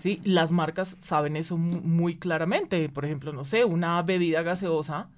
Sí, 0.00 0.22
las 0.24 0.52
marcas 0.52 0.96
saben 1.02 1.36
eso 1.36 1.58
muy 1.58 2.16
claramente. 2.16 2.88
Por 2.88 3.04
ejemplo, 3.04 3.34
no 3.34 3.44
sé, 3.44 3.66
una 3.66 4.00
bebida 4.02 4.40
gaseosa 4.40 5.10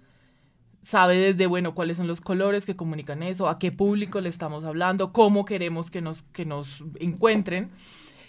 sabe 0.84 1.16
desde, 1.16 1.46
bueno, 1.46 1.74
cuáles 1.74 1.96
son 1.96 2.06
los 2.06 2.20
colores 2.20 2.66
que 2.66 2.76
comunican 2.76 3.22
eso, 3.22 3.48
a 3.48 3.58
qué 3.58 3.72
público 3.72 4.20
le 4.20 4.28
estamos 4.28 4.64
hablando, 4.64 5.12
cómo 5.12 5.44
queremos 5.44 5.90
que 5.90 6.02
nos, 6.02 6.22
que 6.22 6.44
nos 6.44 6.84
encuentren. 7.00 7.70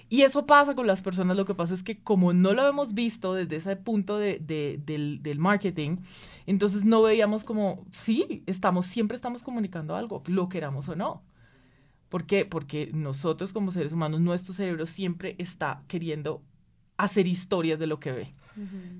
Y 0.07 0.21
eso 0.21 0.45
pasa 0.45 0.75
con 0.75 0.87
las 0.87 1.01
personas, 1.01 1.35
lo 1.35 1.45
que 1.45 1.55
pasa 1.55 1.73
es 1.73 1.83
que 1.83 2.01
como 2.01 2.31
no 2.31 2.53
lo 2.53 2.67
hemos 2.67 2.93
visto 2.93 3.33
desde 3.33 3.57
ese 3.57 3.75
punto 3.75 4.17
de, 4.17 4.39
del, 4.39 5.21
del, 5.21 5.39
marketing, 5.39 5.97
entonces 6.45 6.85
no 6.85 7.01
veíamos 7.01 7.43
como, 7.43 7.85
sí, 7.91 8.43
estamos, 8.45 8.85
siempre 8.85 9.15
estamos 9.15 9.43
comunicando 9.43 9.95
algo, 9.95 10.23
lo 10.27 10.47
queramos 10.47 10.87
o 10.89 10.95
no. 10.95 11.23
¿Por 12.09 12.25
qué? 12.25 12.45
Porque 12.45 12.91
nosotros 12.93 13.51
como 13.51 13.71
seres 13.71 13.91
humanos, 13.91 14.21
nuestro 14.21 14.53
cerebro 14.53 14.85
siempre 14.85 15.35
está 15.39 15.83
queriendo 15.87 16.41
hacer 16.97 17.27
historias 17.27 17.79
de 17.79 17.87
lo 17.87 17.99
que 17.99 18.11
ve. 18.11 18.33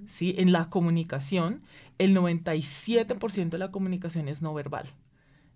¿Sí? 0.09 0.35
En 0.37 0.51
la 0.51 0.69
comunicación, 0.69 1.61
el 1.97 2.15
97% 2.15 3.49
de 3.49 3.57
la 3.57 3.71
comunicación 3.71 4.27
es 4.27 4.41
no 4.41 4.53
verbal. 4.53 4.91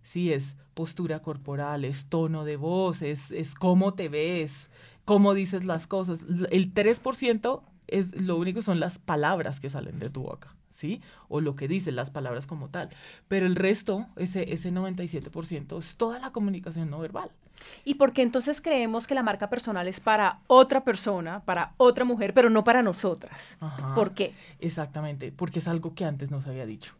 Sí, 0.03 0.31
es 0.31 0.55
postura 0.73 1.21
corporal, 1.21 1.83
es 1.83 2.05
tono 2.05 2.45
de 2.45 2.55
voz, 2.55 3.01
es, 3.01 3.31
es 3.31 3.53
cómo 3.55 3.93
te 3.93 4.07
ves, 4.07 4.69
cómo 5.03 5.33
dices 5.33 5.65
las 5.65 5.85
cosas. 5.85 6.21
El 6.49 6.73
3% 6.73 7.61
es 7.87 8.15
lo 8.21 8.37
único 8.37 8.61
son 8.61 8.79
las 8.79 8.99
palabras 8.99 9.59
que 9.59 9.69
salen 9.69 9.99
de 9.99 10.09
tu 10.09 10.21
boca, 10.21 10.55
¿sí? 10.73 11.01
O 11.27 11.41
lo 11.41 11.55
que 11.55 11.67
dicen 11.67 11.95
las 11.95 12.11
palabras 12.11 12.47
como 12.47 12.69
tal. 12.69 12.89
Pero 13.27 13.45
el 13.45 13.55
resto, 13.55 14.07
ese, 14.15 14.53
ese 14.53 14.71
97%, 14.71 15.77
es 15.77 15.95
toda 15.97 16.19
la 16.19 16.31
comunicación 16.31 16.89
no 16.89 16.99
verbal. 16.99 17.31
¿Y 17.85 17.95
por 17.95 18.13
qué 18.13 18.21
entonces 18.21 18.61
creemos 18.61 19.07
que 19.07 19.15
la 19.15 19.23
marca 19.23 19.49
personal 19.49 19.87
es 19.87 19.99
para 19.99 20.39
otra 20.47 20.83
persona, 20.83 21.41
para 21.41 21.73
otra 21.77 22.05
mujer, 22.05 22.33
pero 22.33 22.49
no 22.49 22.63
para 22.63 22.81
nosotras? 22.81 23.57
¿Por 23.95 24.13
qué? 24.13 24.33
Exactamente, 24.59 25.31
porque 25.31 25.59
es 25.59 25.67
algo 25.67 25.93
que 25.95 26.05
antes 26.05 26.31
no 26.31 26.41
se 26.41 26.49
había 26.49 26.65
dicho. 26.65 26.93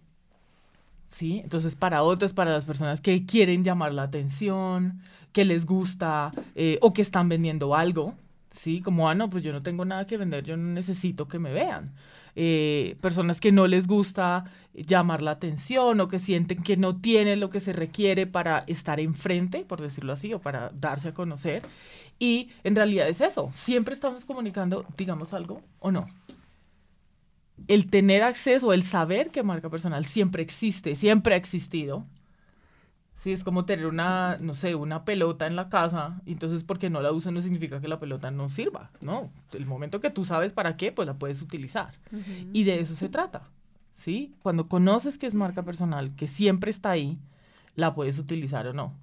¿Sí? 1.12 1.42
Entonces, 1.44 1.76
para 1.76 2.04
otras, 2.04 2.34
para 2.34 2.52
las 2.52 2.66
personas 2.66 3.02
que 3.02 3.26
quieren 3.26 3.64
llamar 3.64 3.94
la 3.94 4.04
atención, 4.04 5.02
que 5.32 5.46
les 5.46 5.66
gusta 5.66 6.32
eh, 6.56 6.78
o 6.82 6.94
que 6.94 7.02
están 7.02 7.30
vendiendo 7.30 7.76
algo, 7.76 8.14
¿sí? 8.52 8.82
Como, 8.82 9.10
ah, 9.10 9.16
no, 9.16 9.30
pues 9.30 9.44
yo 9.44 9.52
no 9.52 9.62
tengo 9.62 9.86
nada 9.86 10.06
que 10.06 10.18
vender, 10.18 10.44
yo 10.44 10.58
no 10.58 10.72
necesito 10.72 11.28
que 11.28 11.40
me 11.40 11.52
vean. 11.52 11.92
Eh, 12.36 12.98
personas 13.02 13.40
que 13.40 13.52
no 13.52 13.68
les 13.68 13.88
gusta 13.88 14.46
llamar 14.74 15.22
la 15.22 15.32
atención 15.32 16.00
o 16.00 16.08
que 16.08 16.20
sienten 16.20 16.64
que 16.64 16.78
no 16.78 16.96
tienen 16.96 17.40
lo 17.40 17.50
que 17.50 17.60
se 17.60 17.74
requiere 17.74 18.28
para 18.28 18.60
estar 18.68 19.00
enfrente, 19.00 19.66
por 19.66 19.82
decirlo 19.82 20.14
así, 20.14 20.34
o 20.34 20.40
para 20.40 20.70
darse 20.70 21.10
a 21.10 21.14
conocer. 21.14 21.64
Y 22.20 22.50
en 22.64 22.76
realidad 22.76 23.08
es 23.08 23.22
eso, 23.22 23.50
siempre 23.54 23.94
estamos 23.94 24.26
comunicando, 24.26 24.86
digamos 24.98 25.34
algo 25.34 25.62
o 25.80 25.92
no. 25.92 26.06
El 27.68 27.90
tener 27.90 28.24
acceso, 28.24 28.74
el 28.74 28.84
saber 28.84 29.32
que 29.32 29.44
marca 29.44 29.70
personal 29.70 30.06
siempre 30.06 30.42
existe, 30.42 30.96
siempre 30.96 31.34
ha 31.34 31.38
existido, 31.38 32.06
Sí, 33.20 33.34
es 33.34 33.44
como 33.44 33.66
tener 33.66 33.86
una, 33.86 34.38
no 34.40 34.54
sé, 34.54 34.76
una 34.76 35.04
pelota 35.04 35.46
en 35.46 35.58
la 35.58 35.68
casa, 35.68 36.22
entonces 36.26 36.64
porque 36.64 36.90
no 36.90 37.02
la 37.02 37.12
uso 37.12 37.32
no 37.32 37.42
significa 37.42 37.82
que 37.82 37.90
la 37.90 38.00
pelota 38.00 38.32
no 38.32 38.50
sirva, 38.50 38.92
¿no? 39.02 39.30
El 39.54 39.66
momento 39.66 40.00
que 40.00 40.10
tú 40.10 40.24
sabes 40.24 40.54
para 40.54 40.78
qué, 40.78 40.94
pues 40.94 41.06
la 41.06 41.16
puedes 41.16 41.42
utilizar. 41.42 41.92
Y 42.54 42.64
de 42.64 42.80
eso 42.80 42.96
se 42.96 43.10
trata, 43.10 43.44
¿sí? 43.98 44.34
Cuando 44.42 44.70
conoces 44.70 45.18
que 45.18 45.28
es 45.28 45.36
marca 45.36 45.64
personal, 45.64 46.16
que 46.16 46.28
siempre 46.28 46.72
está 46.72 46.92
ahí, 46.92 47.20
la 47.76 47.94
puedes 47.94 48.18
utilizar 48.20 48.68
o 48.68 48.74
no. 48.74 48.94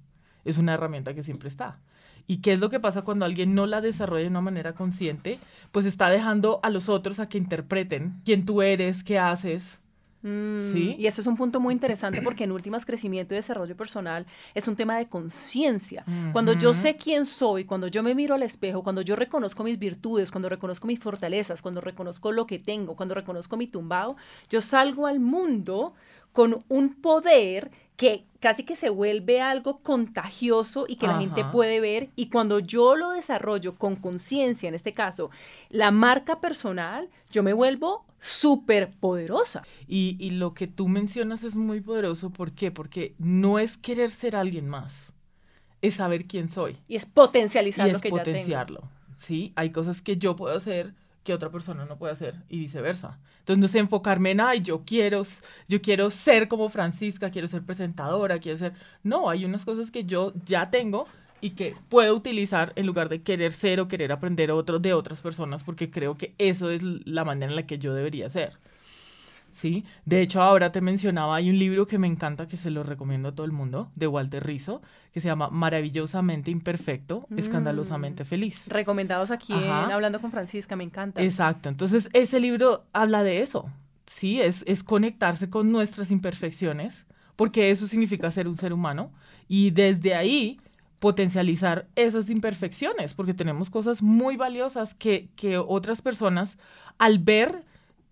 Es 0.45 0.57
una 0.57 0.73
herramienta 0.73 1.13
que 1.13 1.23
siempre 1.23 1.47
está. 1.47 1.79
¿Y 2.25 2.37
qué 2.37 2.53
es 2.53 2.59
lo 2.59 2.69
que 2.69 2.79
pasa 2.79 3.03
cuando 3.03 3.23
alguien 3.23 3.53
no 3.53 3.67
la 3.67 3.81
desarrolla 3.81 4.23
de 4.23 4.29
una 4.29 4.41
manera 4.41 4.73
consciente? 4.73 5.39
Pues 5.71 5.85
está 5.85 6.09
dejando 6.09 6.59
a 6.63 6.71
los 6.71 6.89
otros 6.89 7.19
a 7.19 7.29
que 7.29 7.37
interpreten 7.37 8.19
quién 8.25 8.45
tú 8.45 8.63
eres, 8.63 9.03
qué 9.03 9.19
haces, 9.19 9.79
Mm, 10.27 10.73
¿Sí? 10.73 10.95
Y 10.99 11.07
ese 11.07 11.21
es 11.21 11.27
un 11.27 11.37
punto 11.37 11.61
muy 11.61 11.73
interesante 11.73 12.21
porque 12.21 12.43
en 12.43 12.51
últimas 12.51 12.85
crecimiento 12.85 13.33
y 13.33 13.37
desarrollo 13.37 13.77
personal 13.77 14.25
es 14.53 14.67
un 14.67 14.75
tema 14.75 14.97
de 14.97 15.07
conciencia. 15.07 16.03
Cuando 16.33 16.51
yo 16.53 16.73
sé 16.73 16.97
quién 16.97 17.25
soy, 17.25 17.63
cuando 17.63 17.87
yo 17.87 18.03
me 18.03 18.13
miro 18.13 18.35
al 18.35 18.43
espejo, 18.43 18.83
cuando 18.83 19.01
yo 19.01 19.15
reconozco 19.15 19.63
mis 19.63 19.79
virtudes, 19.79 20.29
cuando 20.29 20.49
reconozco 20.49 20.85
mis 20.85 20.99
fortalezas, 20.99 21.61
cuando 21.61 21.79
reconozco 21.79 22.31
lo 22.33 22.45
que 22.45 22.59
tengo, 22.59 22.95
cuando 22.95 23.15
reconozco 23.15 23.55
mi 23.55 23.67
tumbado, 23.67 24.17
yo 24.49 24.61
salgo 24.61 25.07
al 25.07 25.21
mundo 25.21 25.93
con 26.33 26.65
un 26.67 26.95
poder 26.95 27.71
que 27.97 28.25
casi 28.39 28.63
que 28.63 28.75
se 28.75 28.89
vuelve 28.89 29.41
algo 29.41 29.79
contagioso 29.79 30.85
y 30.87 30.95
que 30.95 31.07
la 31.07 31.19
gente 31.19 31.43
puede 31.45 31.79
ver. 31.79 32.09
Y 32.15 32.29
cuando 32.29 32.59
yo 32.59 32.95
lo 32.95 33.09
desarrollo 33.09 33.75
con 33.75 33.95
conciencia, 33.95 34.69
en 34.69 34.75
este 34.75 34.93
caso, 34.93 35.31
la 35.69 35.89
marca 35.89 36.39
personal, 36.39 37.09
yo 37.31 37.41
me 37.41 37.53
vuelvo 37.53 38.05
súper 38.19 38.91
poderosa. 38.91 39.63
Y, 39.87 40.15
y, 40.19 40.29
lo 40.29 40.53
que 40.53 40.67
tú 40.67 40.87
mencionas 40.87 41.43
es 41.43 41.55
muy 41.55 41.81
poderoso. 41.81 42.29
¿Por 42.29 42.51
qué? 42.51 42.71
Porque 42.71 43.15
no 43.17 43.57
es 43.57 43.77
querer 43.77 44.11
ser 44.11 44.35
alguien 44.35 44.69
más, 44.69 45.11
es 45.81 45.95
saber 45.95 46.25
quién 46.25 46.49
soy. 46.49 46.77
Y 46.87 46.95
es 46.95 47.07
potencializar 47.07 47.91
lo 47.91 47.99
que 47.99 48.09
potenciarlo. 48.09 48.83
Sí, 49.17 49.53
hay 49.55 49.71
cosas 49.71 50.03
que 50.03 50.17
yo 50.17 50.35
puedo 50.35 50.55
hacer 50.55 50.93
que 51.27 51.33
otra 51.33 51.49
persona 51.49 51.83
no 51.83 51.97
puede 51.97 52.13
hacer 52.13 52.35
y 52.47 52.57
viceversa. 52.57 53.19
Entonces 53.39 53.59
no 53.59 53.65
es 53.65 53.75
enfocarme 53.75 54.31
en, 54.31 54.39
ay, 54.39 54.61
yo 54.61 54.85
quiero, 54.85 55.23
yo 55.67 55.81
quiero 55.81 56.09
ser 56.09 56.47
como 56.47 56.69
Francisca, 56.69 57.31
quiero 57.31 57.49
ser 57.49 57.63
presentadora, 57.63 58.39
quiero 58.39 58.57
ser... 58.57 58.71
No, 59.03 59.29
hay 59.29 59.43
unas 59.43 59.65
cosas 59.65 59.91
que 59.91 60.05
yo 60.05 60.31
ya 60.45 60.69
tengo 60.69 61.05
y 61.41 61.49
que 61.49 61.75
puedo 61.89 62.15
utilizar 62.15 62.71
en 62.77 62.85
lugar 62.85 63.09
de 63.09 63.23
querer 63.23 63.51
ser 63.51 63.81
o 63.81 63.89
querer 63.89 64.13
aprender 64.13 64.51
otro 64.51 64.79
de 64.79 64.93
otras 64.93 65.19
personas 65.19 65.65
porque 65.65 65.91
creo 65.91 66.17
que 66.17 66.33
eso 66.37 66.69
es 66.69 66.81
la 66.81 67.25
manera 67.25 67.51
en 67.51 67.57
la 67.57 67.67
que 67.67 67.77
yo 67.77 67.93
debería 67.93 68.29
ser. 68.29 68.57
¿Sí? 69.57 69.85
De 70.05 70.21
hecho, 70.21 70.41
ahora 70.41 70.71
te 70.71 70.81
mencionaba, 70.81 71.35
hay 71.35 71.49
un 71.49 71.57
libro 71.57 71.87
que 71.87 71.97
me 71.97 72.05
encanta, 72.05 72.47
que 72.47 72.57
se 72.57 72.69
lo 72.69 72.83
recomiendo 72.83 73.29
a 73.29 73.31
todo 73.33 73.45
el 73.45 73.51
mundo, 73.51 73.91
de 73.95 74.05
Walter 74.05 74.45
Rizzo, 74.45 74.81
que 75.11 75.19
se 75.19 75.27
llama 75.27 75.49
Maravillosamente 75.49 76.51
Imperfecto, 76.51 77.25
mm. 77.29 77.39
Escandalosamente 77.39 78.23
Feliz. 78.23 78.67
Recomendados 78.67 79.31
aquí 79.31 79.53
en 79.53 79.69
Hablando 79.69 80.21
con 80.21 80.29
Francisca, 80.29 80.75
me 80.75 80.83
encanta. 80.83 81.23
Exacto, 81.23 81.69
entonces 81.69 82.07
ese 82.13 82.39
libro 82.39 82.85
habla 82.93 83.23
de 83.23 83.41
eso, 83.41 83.65
¿sí? 84.05 84.39
Es, 84.39 84.63
es 84.67 84.83
conectarse 84.83 85.49
con 85.49 85.71
nuestras 85.71 86.11
imperfecciones, 86.11 87.05
porque 87.35 87.71
eso 87.71 87.87
significa 87.87 88.29
ser 88.29 88.47
un 88.47 88.57
ser 88.57 88.73
humano, 88.73 89.11
y 89.47 89.71
desde 89.71 90.13
ahí 90.13 90.59
potencializar 90.99 91.87
esas 91.95 92.29
imperfecciones, 92.29 93.15
porque 93.15 93.33
tenemos 93.33 93.71
cosas 93.71 94.03
muy 94.03 94.37
valiosas 94.37 94.93
que, 94.93 95.29
que 95.35 95.57
otras 95.57 96.03
personas, 96.03 96.59
al 96.99 97.17
ver 97.17 97.63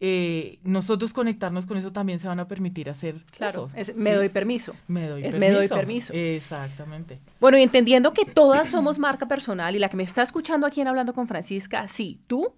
eh, 0.07 0.59
nosotros 0.63 1.13
conectarnos 1.13 1.65
con 1.65 1.77
eso 1.77 1.91
también 1.91 2.19
se 2.19 2.27
van 2.27 2.39
a 2.39 2.47
permitir 2.47 2.91
hacer. 2.91 3.15
Claro, 3.35 3.71
me 3.95 4.13
doy 4.13 4.29
permiso. 4.29 4.75
Me 4.87 5.07
doy 5.07 5.25
es 5.25 5.35
permiso. 5.35 5.39
me 5.39 5.51
doy 5.51 5.67
permiso. 5.67 6.13
Exactamente. 6.13 7.17
Bueno, 7.39 7.57
y 7.57 7.63
entendiendo 7.63 8.13
que 8.13 8.23
todas 8.23 8.67
somos 8.67 8.99
marca 8.99 9.27
personal 9.27 9.75
y 9.75 9.79
la 9.79 9.89
que 9.89 9.97
me 9.97 10.03
está 10.03 10.21
escuchando 10.21 10.67
aquí 10.67 10.79
en 10.79 10.87
Hablando 10.87 11.13
con 11.15 11.27
Francisca, 11.27 11.87
sí, 11.87 12.19
tú 12.27 12.53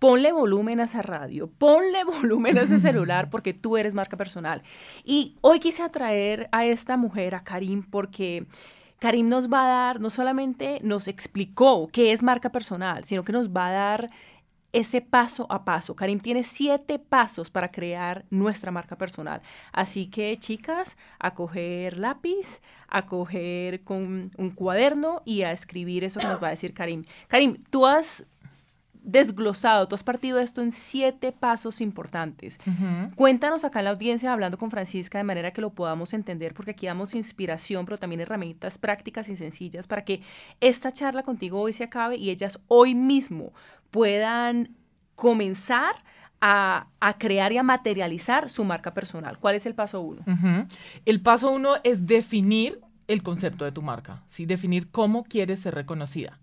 ponle 0.00 0.32
volumen 0.32 0.80
a 0.80 0.84
esa 0.84 1.00
radio, 1.02 1.48
ponle 1.48 2.02
volumen 2.20 2.58
a 2.58 2.62
ese 2.62 2.80
celular 2.80 3.30
porque 3.30 3.54
tú 3.54 3.76
eres 3.76 3.94
marca 3.94 4.16
personal. 4.16 4.64
Y 5.04 5.36
hoy 5.42 5.60
quise 5.60 5.84
atraer 5.84 6.48
a 6.50 6.66
esta 6.66 6.96
mujer, 6.96 7.36
a 7.36 7.44
Karim, 7.44 7.84
porque... 7.84 8.46
Karim 8.98 9.30
nos 9.30 9.50
va 9.50 9.64
a 9.64 9.68
dar, 9.68 10.00
no 10.00 10.10
solamente 10.10 10.78
nos 10.82 11.08
explicó 11.08 11.88
qué 11.90 12.12
es 12.12 12.22
marca 12.22 12.52
personal, 12.52 13.06
sino 13.06 13.24
que 13.24 13.32
nos 13.32 13.48
va 13.48 13.68
a 13.68 13.72
dar 13.72 14.10
ese 14.72 15.00
paso 15.00 15.46
a 15.50 15.64
paso. 15.64 15.94
Karim 15.96 16.20
tiene 16.20 16.42
siete 16.42 16.98
pasos 16.98 17.50
para 17.50 17.70
crear 17.70 18.24
nuestra 18.30 18.70
marca 18.70 18.96
personal. 18.96 19.42
Así 19.72 20.06
que, 20.06 20.36
chicas, 20.38 20.96
a 21.18 21.34
coger 21.34 21.98
lápiz, 21.98 22.60
a 22.88 23.06
coger 23.06 23.82
con 23.82 24.30
un 24.36 24.50
cuaderno 24.50 25.22
y 25.24 25.42
a 25.42 25.52
escribir 25.52 26.04
eso 26.04 26.20
que 26.20 26.26
nos 26.26 26.42
va 26.42 26.48
a 26.48 26.50
decir 26.50 26.74
Karim. 26.74 27.02
Karim, 27.28 27.56
tú 27.70 27.86
has 27.86 28.26
desglosado, 29.02 29.88
tú 29.88 29.94
has 29.94 30.04
partido 30.04 30.38
esto 30.38 30.62
en 30.62 30.70
siete 30.70 31.32
pasos 31.32 31.80
importantes. 31.80 32.58
Cuéntanos 33.16 33.64
acá 33.64 33.80
en 33.80 33.86
la 33.86 33.90
audiencia, 33.90 34.32
hablando 34.32 34.58
con 34.58 34.70
Francisca, 34.70 35.18
de 35.18 35.24
manera 35.24 35.52
que 35.52 35.60
lo 35.60 35.70
podamos 35.70 36.12
entender, 36.12 36.54
porque 36.54 36.72
aquí 36.72 36.86
damos 36.86 37.14
inspiración, 37.14 37.86
pero 37.86 37.98
también 37.98 38.20
herramientas 38.20 38.78
prácticas 38.78 39.28
y 39.28 39.36
sencillas 39.36 39.86
para 39.86 40.04
que 40.04 40.22
esta 40.60 40.90
charla 40.90 41.22
contigo 41.22 41.60
hoy 41.60 41.72
se 41.72 41.84
acabe 41.84 42.16
y 42.16 42.30
ellas 42.30 42.60
hoy 42.68 42.94
mismo 42.94 43.52
puedan 43.90 44.76
comenzar 45.14 45.94
a, 46.40 46.86
crear 47.18 47.52
y 47.52 47.58
a 47.58 47.62
materializar 47.62 48.50
su 48.50 48.64
marca 48.64 48.94
personal. 48.94 49.38
¿Cuál 49.38 49.56
es 49.56 49.66
el 49.66 49.74
paso 49.74 50.00
uno? 50.00 50.24
El 51.04 51.20
paso 51.20 51.50
uno 51.50 51.74
es 51.84 52.06
definir 52.06 52.80
el 53.08 53.22
concepto 53.22 53.64
de 53.64 53.72
tu 53.72 53.82
marca, 53.82 54.22
¿sí? 54.28 54.46
definir 54.46 54.90
cómo 54.90 55.24
quieres 55.24 55.60
ser 55.60 55.74
reconocida. 55.74 56.38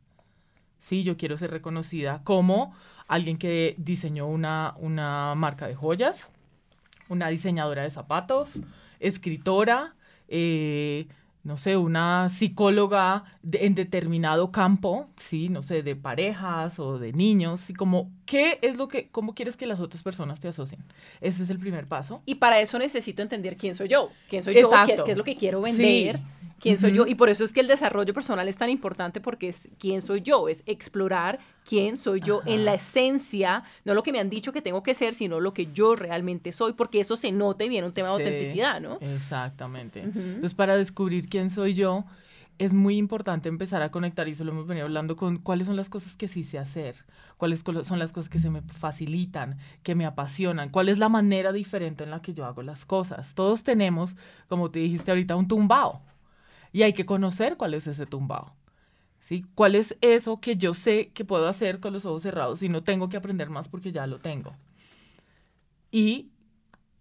Sí, 0.79 1.03
yo 1.03 1.17
quiero 1.17 1.37
ser 1.37 1.51
reconocida 1.51 2.21
como 2.23 2.73
alguien 3.07 3.37
que 3.37 3.75
diseñó 3.77 4.27
una, 4.27 4.75
una 4.77 5.33
marca 5.35 5.67
de 5.67 5.75
joyas, 5.75 6.29
una 7.09 7.29
diseñadora 7.29 7.83
de 7.83 7.89
zapatos, 7.89 8.59
escritora, 8.99 9.95
eh, 10.27 11.07
no 11.47 11.55
sé, 11.55 11.77
una 11.77 12.27
psicóloga 12.27 13.23
en 13.53 13.73
determinado 13.73 14.51
campo, 14.51 15.07
sí, 15.15 15.47
no 15.47 15.61
sé, 15.61 15.81
de 15.81 15.95
parejas 15.95 16.77
o 16.77 16.99
de 16.99 17.13
niños, 17.13 17.69
y 17.69 17.73
como, 17.73 18.11
¿qué 18.25 18.59
es 18.61 18.75
lo 18.75 18.89
que, 18.89 19.07
cómo 19.07 19.33
quieres 19.33 19.55
que 19.55 19.65
las 19.65 19.79
otras 19.79 20.03
personas 20.03 20.41
te 20.41 20.49
asocien? 20.49 20.83
Ese 21.21 21.43
es 21.43 21.49
el 21.49 21.57
primer 21.57 21.87
paso. 21.87 22.21
Y 22.25 22.35
para 22.35 22.59
eso 22.59 22.77
necesito 22.77 23.21
entender 23.21 23.55
quién 23.55 23.75
soy 23.75 23.87
yo, 23.87 24.09
quién 24.29 24.43
soy 24.43 24.55
yo, 24.55 24.69
qué, 25.05 25.11
es 25.13 25.17
lo 25.17 25.23
que 25.23 25.37
quiero 25.37 25.61
vender, 25.61 26.19
quién 26.59 26.77
soy 26.77 26.93
yo, 26.93 27.05
y 27.07 27.15
por 27.15 27.29
eso 27.29 27.43
es 27.43 27.53
que 27.53 27.61
el 27.61 27.67
desarrollo 27.67 28.13
personal 28.13 28.47
es 28.47 28.57
tan 28.57 28.69
importante 28.69 29.21
porque 29.21 29.49
es 29.49 29.69
quién 29.79 30.01
soy 30.01 30.21
yo, 30.21 30.49
es 30.49 30.63
explorar 30.65 31.39
quién 31.65 31.97
soy 31.97 32.19
yo 32.21 32.41
en 32.45 32.65
la 32.65 32.73
esencia, 32.73 33.63
no 33.85 33.93
lo 33.93 34.03
que 34.03 34.11
me 34.11 34.19
han 34.19 34.29
dicho 34.29 34.53
que 34.53 34.61
tengo 34.61 34.83
que 34.83 34.93
ser, 34.93 35.13
sino 35.13 35.39
lo 35.39 35.53
que 35.53 35.71
yo 35.73 35.95
realmente 35.95 36.53
soy, 36.53 36.73
porque 36.73 36.99
eso 36.99 37.15
se 37.17 37.31
nota 37.31 37.63
y 37.63 37.69
viene 37.69 37.87
un 37.87 37.93
tema 37.93 38.07
de 38.09 38.13
autenticidad, 38.13 38.81
¿no? 38.81 38.97
Exactamente. 39.01 40.01
Entonces, 40.01 40.53
para 40.53 40.77
descubrir 40.77 41.29
quién 41.29 41.49
soy 41.49 41.73
yo, 41.73 42.05
es 42.57 42.73
muy 42.73 42.97
importante 42.97 43.49
empezar 43.49 43.83
a 43.83 43.91
conectar, 43.91 44.27
y 44.27 44.31
eso 44.31 44.43
lo 44.43 44.51
hemos 44.51 44.65
venido 44.65 44.85
hablando, 44.85 45.15
con 45.15 45.37
cuáles 45.37 45.67
son 45.67 45.75
las 45.75 45.89
cosas 45.89 46.15
que 46.15 46.27
sí 46.27 46.43
sé 46.43 46.57
hacer, 46.57 47.05
cuáles 47.37 47.63
son 47.83 47.99
las 47.99 48.11
cosas 48.11 48.29
que 48.29 48.39
se 48.39 48.49
me 48.49 48.63
facilitan, 48.63 49.59
que 49.83 49.93
me 49.93 50.07
apasionan, 50.07 50.69
cuál 50.69 50.89
es 50.89 50.97
la 50.97 51.07
manera 51.07 51.51
diferente 51.51 52.03
en 52.03 52.09
la 52.09 52.21
que 52.23 52.33
yo 52.33 52.45
hago 52.45 52.63
las 52.63 52.83
cosas. 52.85 53.35
Todos 53.35 53.61
tenemos, 53.61 54.15
como 54.47 54.71
te 54.71 54.79
dijiste 54.79 55.11
ahorita, 55.11 55.35
un 55.35 55.47
tumbao, 55.47 56.01
y 56.77 56.83
hay 56.83 56.93
que 56.93 57.07
conocer 57.07 57.57
cuál 57.57 57.73
es 57.73 57.87
ese 57.87 58.05
tumbao. 58.05 58.53
¿sí? 59.19 59.43
¿Cuál 59.55 59.73
es 59.73 59.97
eso 60.01 60.39
que 60.39 60.57
yo 60.57 60.75
sé 60.75 61.09
que 61.11 61.25
puedo 61.25 61.47
hacer 61.47 61.79
con 61.79 61.91
los 61.91 62.05
ojos 62.05 62.21
cerrados 62.21 62.61
y 62.61 62.69
no 62.69 62.83
tengo 62.83 63.09
que 63.09 63.17
aprender 63.17 63.49
más 63.49 63.67
porque 63.67 63.91
ya 63.91 64.05
lo 64.05 64.19
tengo? 64.19 64.55
Y 65.91 66.29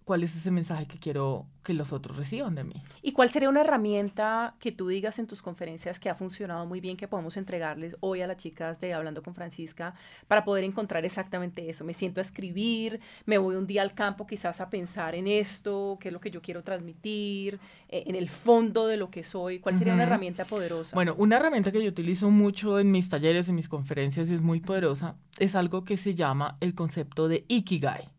cuál 0.07 0.23
es 0.23 0.37
ese 0.37 0.53
mensaje 0.53 0.87
que 0.87 0.99
quiero 0.99 1.47
que 1.65 1.75
los 1.75 1.93
otros 1.93 2.17
reciban 2.17 2.55
de 2.55 2.63
mí. 2.63 2.81
¿Y 3.03 3.11
cuál 3.11 3.29
sería 3.29 3.49
una 3.49 3.63
herramienta 3.63 4.55
que 4.61 4.71
tú 4.71 4.87
digas 4.87 5.19
en 5.19 5.27
tus 5.27 5.43
conferencias 5.43 5.99
que 5.99 6.09
ha 6.09 6.15
funcionado 6.15 6.65
muy 6.65 6.81
bien, 6.81 6.97
que 6.97 7.09
podemos 7.09 7.37
entregarles 7.37 7.97
hoy 7.99 8.23
a 8.23 8.29
las 8.29 8.37
chicas 8.37 8.79
de 8.81 8.95
Hablando 8.95 9.21
con 9.21 9.35
Francisca 9.35 9.97
para 10.29 10.45
poder 10.45 10.63
encontrar 10.63 11.05
exactamente 11.05 11.69
eso? 11.69 11.85
Me 11.85 11.93
siento 11.93 12.21
a 12.21 12.23
escribir, 12.23 13.01
me 13.25 13.37
voy 13.37 13.57
un 13.57 13.67
día 13.67 13.83
al 13.83 13.95
campo 13.95 14.29
quizás 14.29 14.61
a 14.61 14.71
pensar 14.71 15.17
en 15.17 15.27
esto, 15.27 15.99
qué 16.01 16.11
es 16.11 16.13
lo 16.13 16.21
que 16.21 16.31
yo 16.31 16.41
quiero 16.41 16.63
transmitir, 16.63 17.59
eh, 17.89 18.05
en 18.07 18.15
el 18.15 18.29
fondo 18.29 18.87
de 18.87 18.97
lo 18.99 19.11
que 19.11 19.25
soy. 19.25 19.59
¿Cuál 19.59 19.77
sería 19.77 19.95
una 19.95 20.05
herramienta 20.05 20.45
poderosa? 20.45 20.95
Bueno, 20.95 21.17
una 21.19 21.35
herramienta 21.39 21.73
que 21.73 21.83
yo 21.83 21.89
utilizo 21.89 22.31
mucho 22.31 22.79
en 22.79 22.93
mis 22.93 23.09
talleres, 23.09 23.49
en 23.49 23.57
mis 23.57 23.69
conferencias, 23.69 24.31
y 24.31 24.35
es 24.35 24.43
muy 24.43 24.61
poderosa, 24.61 25.17
es 25.41 25.57
algo 25.57 25.85
que 25.85 25.97
se 25.97 26.15
llama 26.15 26.59
el 26.61 26.77
concepto 26.77 27.27
de 27.27 27.45
Ikigai. 27.49 28.16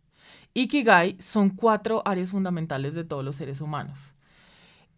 Ikigai 0.58 1.18
son 1.20 1.52
cuatro 1.52 2.02
áreas 2.04 2.32
fundamentales 2.32 2.96
de 2.96 3.04
todos 3.04 3.24
los 3.24 3.36
seres 3.36 3.62
humanos. 3.62 4.16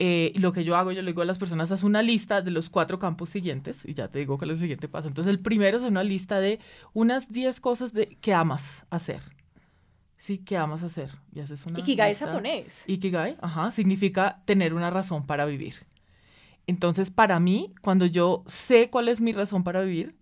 Eh, 0.01 0.31
lo 0.35 0.53
que 0.53 0.63
yo 0.63 0.77
hago, 0.77 0.93
yo 0.93 1.01
le 1.01 1.11
digo 1.11 1.21
a 1.21 1.25
las 1.25 1.37
personas, 1.37 1.69
haz 1.73 1.83
una 1.83 2.01
lista 2.01 2.41
de 2.41 2.51
los 2.51 2.69
cuatro 2.69 2.97
campos 2.97 3.29
siguientes, 3.29 3.85
y 3.85 3.93
ya 3.93 4.07
te 4.07 4.19
digo 4.19 4.37
que 4.37 4.45
es 4.45 4.51
el 4.51 4.57
siguiente 4.57 4.87
paso. 4.87 5.09
Entonces, 5.09 5.29
el 5.29 5.41
primero 5.41 5.77
es 5.77 5.83
una 5.83 6.03
lista 6.03 6.39
de 6.39 6.59
unas 6.93 7.27
10 7.27 7.59
cosas 7.59 7.91
de, 7.91 8.07
que 8.21 8.33
amas 8.33 8.85
hacer. 8.89 9.21
Sí, 10.15 10.37
que 10.37 10.55
amas 10.55 10.81
hacer. 10.81 11.11
Y 11.33 11.41
haces 11.41 11.65
una 11.65 11.79
Ikigai 11.79 12.11
es 12.11 12.19
japonés. 12.19 12.85
Ikigai, 12.87 13.35
ajá, 13.41 13.73
significa 13.73 14.41
tener 14.45 14.73
una 14.73 14.89
razón 14.89 15.25
para 15.25 15.45
vivir. 15.45 15.75
Entonces, 16.67 17.11
para 17.11 17.37
mí, 17.41 17.73
cuando 17.81 18.05
yo 18.05 18.43
sé 18.47 18.89
cuál 18.89 19.09
es 19.09 19.19
mi 19.19 19.33
razón 19.33 19.65
para 19.65 19.81
vivir, 19.81 20.15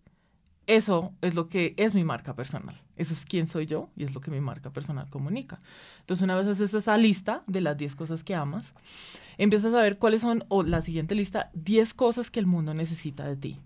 eso 0.67 1.13
es 1.21 1.33
lo 1.33 1.47
que 1.47 1.73
es 1.77 1.93
mi 1.93 2.03
marca 2.03 2.35
personal. 2.35 2.79
Eso 2.97 3.13
es 3.13 3.25
quién 3.25 3.47
soy 3.47 3.65
yo 3.65 3.89
y 3.95 4.03
es 4.03 4.13
lo 4.13 4.21
que 4.21 4.31
mi 4.31 4.41
marca 4.41 4.71
personal 4.71 5.09
comunica. 5.09 5.61
Entonces, 6.01 6.23
una 6.23 6.35
vez 6.35 6.45
haces 6.47 6.73
esa 6.73 6.97
lista 6.97 7.41
de 7.47 7.61
las 7.61 7.77
10 7.77 7.95
cosas 7.95 8.23
que 8.23 8.35
amas, 8.35 8.73
empiezas 9.37 9.73
a 9.73 9.81
ver 9.81 9.97
cuáles 9.97 10.21
son, 10.21 10.43
o 10.49 10.63
la 10.63 10.81
siguiente 10.81 11.15
lista, 11.15 11.51
10 11.53 11.93
cosas 11.93 12.29
que 12.29 12.39
el 12.39 12.47
mundo 12.47 12.73
necesita 12.73 13.25
de 13.25 13.37
ti. 13.37 13.59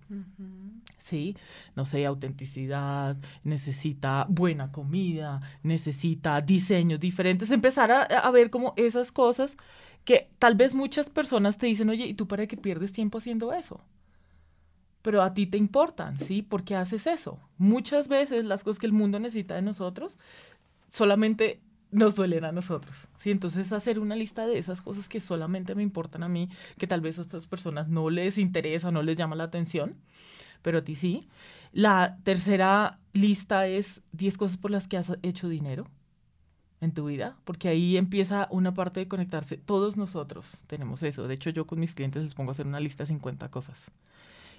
¿Sí? 1.00 1.36
No 1.76 1.86
sé, 1.86 2.06
autenticidad, 2.06 3.18
necesita 3.44 4.28
buena 4.30 4.72
comida, 4.72 5.40
necesita 5.64 6.40
diseños 6.42 7.00
diferentes. 7.00 7.50
Empezar 7.50 7.92
a, 7.92 8.04
a 8.04 8.32
ver 8.32 8.52
como 8.52 8.74
esas 8.78 9.12
cosas 9.12 9.58
que 10.06 10.30
tal 10.40 10.56
vez 10.56 10.76
muchas 10.76 11.10
personas 11.10 11.58
te 11.58 11.66
dicen, 11.66 11.90
oye, 11.90 12.06
¿y 12.06 12.14
tú 12.14 12.28
para 12.28 12.46
qué 12.48 12.58
pierdes 12.58 12.92
tiempo 12.92 13.18
haciendo 13.18 13.54
eso? 13.54 13.82
Pero 15.02 15.22
a 15.22 15.34
ti 15.34 15.48
te 15.48 15.58
importan, 15.58 16.20
¿sí? 16.20 16.42
¿Por 16.42 16.64
qué 16.64 16.76
haces 16.76 17.08
eso? 17.08 17.40
Muchas 17.58 18.08
veces 18.08 18.46
las 18.46 18.64
cosas 18.64 18.80
que 18.80 18.86
el 18.86 18.94
mundo 18.94 19.20
necesita 19.20 19.56
de 19.56 19.62
nosotros 19.62 20.18
solamente 20.90 21.62
nos 21.92 22.16
duelen 22.16 22.46
a 22.46 22.52
nosotros, 22.52 22.96
¿sí? 23.18 23.32
Entonces 23.32 23.72
hacer 23.74 24.00
una 24.00 24.16
lista 24.16 24.48
de 24.48 24.58
esas 24.58 24.82
cosas 24.82 25.10
que 25.10 25.20
solamente 25.20 25.76
me 25.76 25.84
importan 25.84 26.24
a 26.24 26.30
mí, 26.30 26.50
que 26.78 26.88
tal 26.88 27.02
vez 27.02 27.20
a 27.20 27.24
otras 27.24 27.48
personas 27.48 27.90
no 27.90 28.10
les 28.10 28.38
interesa, 28.38 28.92
no 28.92 29.04
les 29.04 29.18
llama 29.18 29.36
la 29.36 29.44
atención, 29.46 29.96
pero 30.62 30.80
a 30.80 30.84
ti 30.84 30.96
sí. 30.96 31.28
La 31.74 32.18
tercera 32.24 33.00
lista 33.14 33.68
es 33.68 34.02
10 34.14 34.38
cosas 34.38 34.58
por 34.58 34.72
las 34.72 34.88
que 34.88 34.98
has 34.98 35.18
hecho 35.22 35.50
dinero 35.50 35.88
en 36.80 36.94
tu 36.94 37.06
vida, 37.06 37.38
porque 37.44 37.68
ahí 37.68 37.98
empieza 37.98 38.48
una 38.52 38.74
parte 38.74 39.02
de 39.02 39.08
conectarse. 39.08 39.58
Todos 39.58 39.98
nosotros 39.98 40.58
tenemos 40.68 41.04
eso. 41.04 41.28
De 41.28 41.34
hecho, 41.34 41.50
yo 41.50 41.68
con 41.68 41.80
mis 41.80 41.94
clientes 41.94 42.24
les 42.24 42.34
pongo 42.34 42.52
a 42.52 42.54
hacer 42.54 42.68
una 42.68 42.80
lista 42.80 43.04
de 43.04 43.08
50 43.08 43.50
cosas 43.52 43.92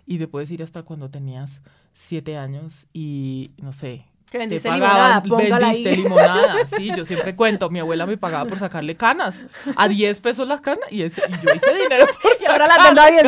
y 0.07 0.19
te 0.19 0.29
puedes 0.29 0.51
ir 0.51 0.63
hasta 0.63 0.83
cuando 0.83 1.11
tenías 1.11 1.61
siete 1.95 2.37
años 2.37 2.87
y 2.93 3.53
no 3.59 3.73
sé. 3.73 4.07
Que 4.31 4.39
vendiste 4.39 4.67
te 4.67 4.79
pagaban, 4.79 5.23
limonada, 5.25 5.59
vendiste 5.59 5.97
limonada, 5.97 6.67
sí, 6.67 6.91
yo 6.97 7.05
siempre 7.05 7.37
cuento, 7.37 7.69
mi 7.69 7.81
abuela 7.81 8.07
me 8.07 8.17
pagaba 8.17 8.49
por 8.49 8.59
sacarle 8.59 8.97
canas, 8.97 9.45
a 9.77 9.89
10 9.89 10.23
pesos 10.23 10.49
las 10.49 10.63
canas, 10.63 10.91
y, 10.91 11.03
ese, 11.03 11.21
y 11.29 11.33
yo 11.45 11.53
hice 11.55 11.75
dinero 11.75 12.07
por 12.07 12.33
Y 12.41 12.47
ahora 12.47 12.67
las 12.67 12.79
vendo 12.83 13.03
a 13.03 13.11
10 13.11 13.27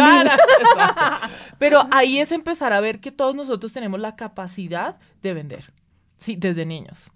Pero 1.58 1.86
ahí 1.90 2.20
es 2.20 2.32
empezar 2.32 2.72
a 2.72 2.80
ver 2.80 3.00
que 3.00 3.12
todos 3.12 3.34
nosotros 3.34 3.70
tenemos 3.72 4.00
la 4.00 4.16
capacidad 4.16 4.96
de 5.22 5.34
vender, 5.34 5.74
sí, 6.16 6.36
desde 6.36 6.64
niños 6.64 7.10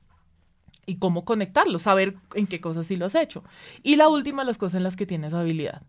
y 0.89 0.97
cómo 0.97 1.27
conectarlo, 1.27 1.79
saber 1.79 2.17
en 2.35 2.47
qué 2.47 2.63
cosas 2.63 2.87
sí 2.87 2.97
lo 2.97 3.05
has 3.05 3.15
hecho. 3.15 3.45
Y 3.83 3.97
la 3.97 4.09
última, 4.09 4.43
las 4.43 4.57
cosas 4.57 4.77
en 4.77 4.85
las 4.85 4.97
que 4.97 5.05
tienes 5.05 5.35
habilidad. 5.35 5.83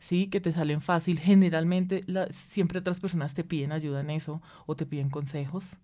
¿Sí? 0.00 0.28
Que 0.28 0.40
te 0.40 0.52
salen 0.52 0.80
fácil. 0.80 1.18
Generalmente 1.18 2.02
siempre 2.30 2.78
otras 2.78 3.00
personas 3.00 3.34
te 3.34 3.44
piden 3.44 3.72
ayuda 3.72 4.00
en 4.00 4.10
eso 4.10 4.42
o 4.66 4.76
te 4.76 4.86
piden 4.86 5.10
consejos, 5.10 5.76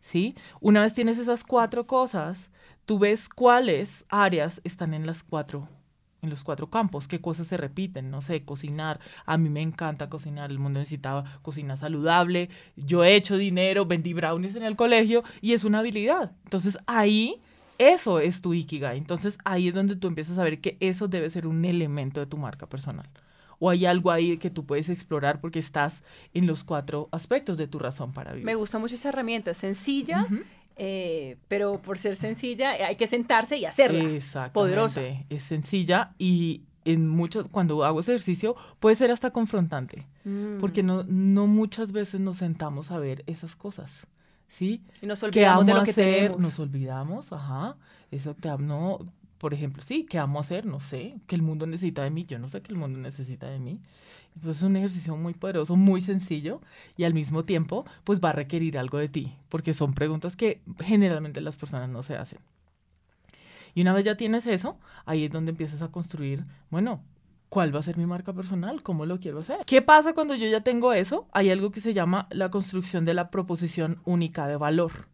¿sí? 0.00 0.34
Una 0.60 0.82
vez 0.82 0.94
tienes 0.94 1.18
esas 1.18 1.44
cuatro 1.44 1.86
cosas, 1.86 2.50
tú 2.84 2.98
ves 2.98 3.28
cuáles 3.28 4.04
áreas 4.08 4.60
están 4.64 4.94
en 4.94 5.06
las 5.06 5.22
cuatro 5.22 5.68
en 6.22 6.30
los 6.30 6.42
cuatro 6.42 6.70
campos, 6.70 7.06
qué 7.06 7.20
cosas 7.20 7.46
se 7.46 7.56
repiten, 7.56 8.10
no 8.10 8.20
sé, 8.20 8.42
cocinar, 8.42 8.98
a 9.26 9.38
mí 9.38 9.48
me 9.48 9.62
encanta 9.62 10.08
cocinar, 10.08 10.50
el 10.50 10.58
mundo 10.58 10.80
necesitaba 10.80 11.38
cocina 11.42 11.76
saludable, 11.76 12.48
yo 12.74 13.04
he 13.04 13.14
hecho 13.14 13.36
dinero, 13.36 13.86
vendí 13.86 14.12
brownies 14.12 14.56
en 14.56 14.64
el 14.64 14.76
colegio 14.76 15.22
y 15.40 15.52
es 15.52 15.62
una 15.62 15.80
habilidad. 15.80 16.32
Entonces 16.44 16.78
ahí 16.86 17.40
eso 17.78 18.18
es 18.18 18.40
tu 18.40 18.54
Ikigai. 18.54 18.98
Entonces 18.98 19.38
ahí 19.44 19.68
es 19.68 19.74
donde 19.74 19.94
tú 19.94 20.08
empiezas 20.08 20.38
a 20.38 20.42
ver 20.42 20.60
que 20.60 20.76
eso 20.80 21.06
debe 21.06 21.30
ser 21.30 21.46
un 21.46 21.64
elemento 21.64 22.18
de 22.18 22.26
tu 22.26 22.38
marca 22.38 22.66
personal 22.66 23.08
o 23.58 23.70
hay 23.70 23.86
algo 23.86 24.10
ahí 24.10 24.38
que 24.38 24.50
tú 24.50 24.64
puedes 24.64 24.88
explorar 24.88 25.40
porque 25.40 25.58
estás 25.58 26.02
en 26.34 26.46
los 26.46 26.64
cuatro 26.64 27.08
aspectos 27.12 27.58
de 27.58 27.66
tu 27.66 27.78
razón 27.78 28.12
para 28.12 28.32
vivir. 28.32 28.44
Me 28.44 28.54
gusta 28.54 28.78
mucho 28.78 28.94
esa 28.94 29.08
herramienta, 29.08 29.54
sencilla, 29.54 30.26
eh, 30.76 31.36
pero 31.48 31.80
por 31.80 31.98
ser 31.98 32.16
sencilla 32.16 32.76
eh, 32.76 32.84
hay 32.84 32.96
que 32.96 33.06
sentarse 33.06 33.56
y 33.56 33.64
hacerla. 33.64 34.10
Exactamente. 34.10 34.54
Poderosa. 34.54 35.00
Es 35.28 35.42
sencilla 35.42 36.14
y 36.18 36.62
en 36.84 37.08
muchos, 37.08 37.48
cuando 37.48 37.84
hago 37.84 38.00
ese 38.00 38.12
ejercicio, 38.12 38.54
puede 38.78 38.94
ser 38.94 39.10
hasta 39.10 39.30
confrontante, 39.30 40.06
mm. 40.24 40.58
porque 40.58 40.82
no, 40.84 41.02
no 41.04 41.46
muchas 41.48 41.90
veces 41.90 42.20
nos 42.20 42.38
sentamos 42.38 42.90
a 42.92 42.98
ver 42.98 43.24
esas 43.26 43.56
cosas. 43.56 44.06
¿Sí? 44.48 44.80
Y 45.02 45.06
nos 45.06 45.22
olvidamos 45.24 45.66
de 45.66 45.74
lo 45.74 45.82
que 45.82 45.92
tenemos. 45.92 46.38
Nos 46.38 46.58
olvidamos, 46.60 47.32
ajá. 47.32 47.76
Eso 48.12 48.34
te, 48.34 48.48
no, 48.58 49.00
por 49.38 49.54
ejemplo, 49.54 49.82
sí, 49.82 50.06
¿qué 50.08 50.18
amo 50.18 50.40
hacer? 50.40 50.66
No 50.66 50.80
sé, 50.80 51.16
¿qué 51.26 51.36
el 51.36 51.42
mundo 51.42 51.66
necesita 51.66 52.02
de 52.02 52.10
mí? 52.10 52.24
Yo 52.24 52.38
no 52.38 52.48
sé 52.48 52.62
qué 52.62 52.72
el 52.72 52.78
mundo 52.78 52.98
necesita 52.98 53.46
de 53.48 53.58
mí. 53.58 53.80
Entonces 54.34 54.58
es 54.58 54.62
un 54.62 54.76
ejercicio 54.76 55.16
muy 55.16 55.32
poderoso, 55.32 55.76
muy 55.76 56.02
sencillo 56.02 56.60
y 56.96 57.04
al 57.04 57.14
mismo 57.14 57.44
tiempo 57.44 57.86
pues 58.04 58.20
va 58.20 58.30
a 58.30 58.32
requerir 58.32 58.76
algo 58.76 58.98
de 58.98 59.08
ti, 59.08 59.34
porque 59.48 59.72
son 59.72 59.94
preguntas 59.94 60.36
que 60.36 60.60
generalmente 60.80 61.40
las 61.40 61.56
personas 61.56 61.88
no 61.88 62.02
se 62.02 62.16
hacen. 62.16 62.38
Y 63.74 63.82
una 63.82 63.94
vez 63.94 64.04
ya 64.04 64.16
tienes 64.16 64.46
eso, 64.46 64.78
ahí 65.06 65.24
es 65.24 65.30
donde 65.30 65.50
empiezas 65.50 65.80
a 65.82 65.88
construir, 65.88 66.44
bueno, 66.70 67.02
¿cuál 67.48 67.74
va 67.74 67.80
a 67.80 67.82
ser 67.82 67.96
mi 67.96 68.06
marca 68.06 68.32
personal? 68.32 68.82
¿Cómo 68.82 69.06
lo 69.06 69.18
quiero 69.20 69.40
hacer? 69.40 69.60
¿Qué 69.66 69.82
pasa 69.82 70.12
cuando 70.12 70.34
yo 70.34 70.48
ya 70.48 70.60
tengo 70.62 70.92
eso? 70.92 71.26
Hay 71.32 71.50
algo 71.50 71.70
que 71.70 71.80
se 71.80 71.94
llama 71.94 72.26
la 72.30 72.50
construcción 72.50 73.04
de 73.04 73.14
la 73.14 73.30
proposición 73.30 74.00
única 74.04 74.46
de 74.48 74.56
valor, 74.56 75.08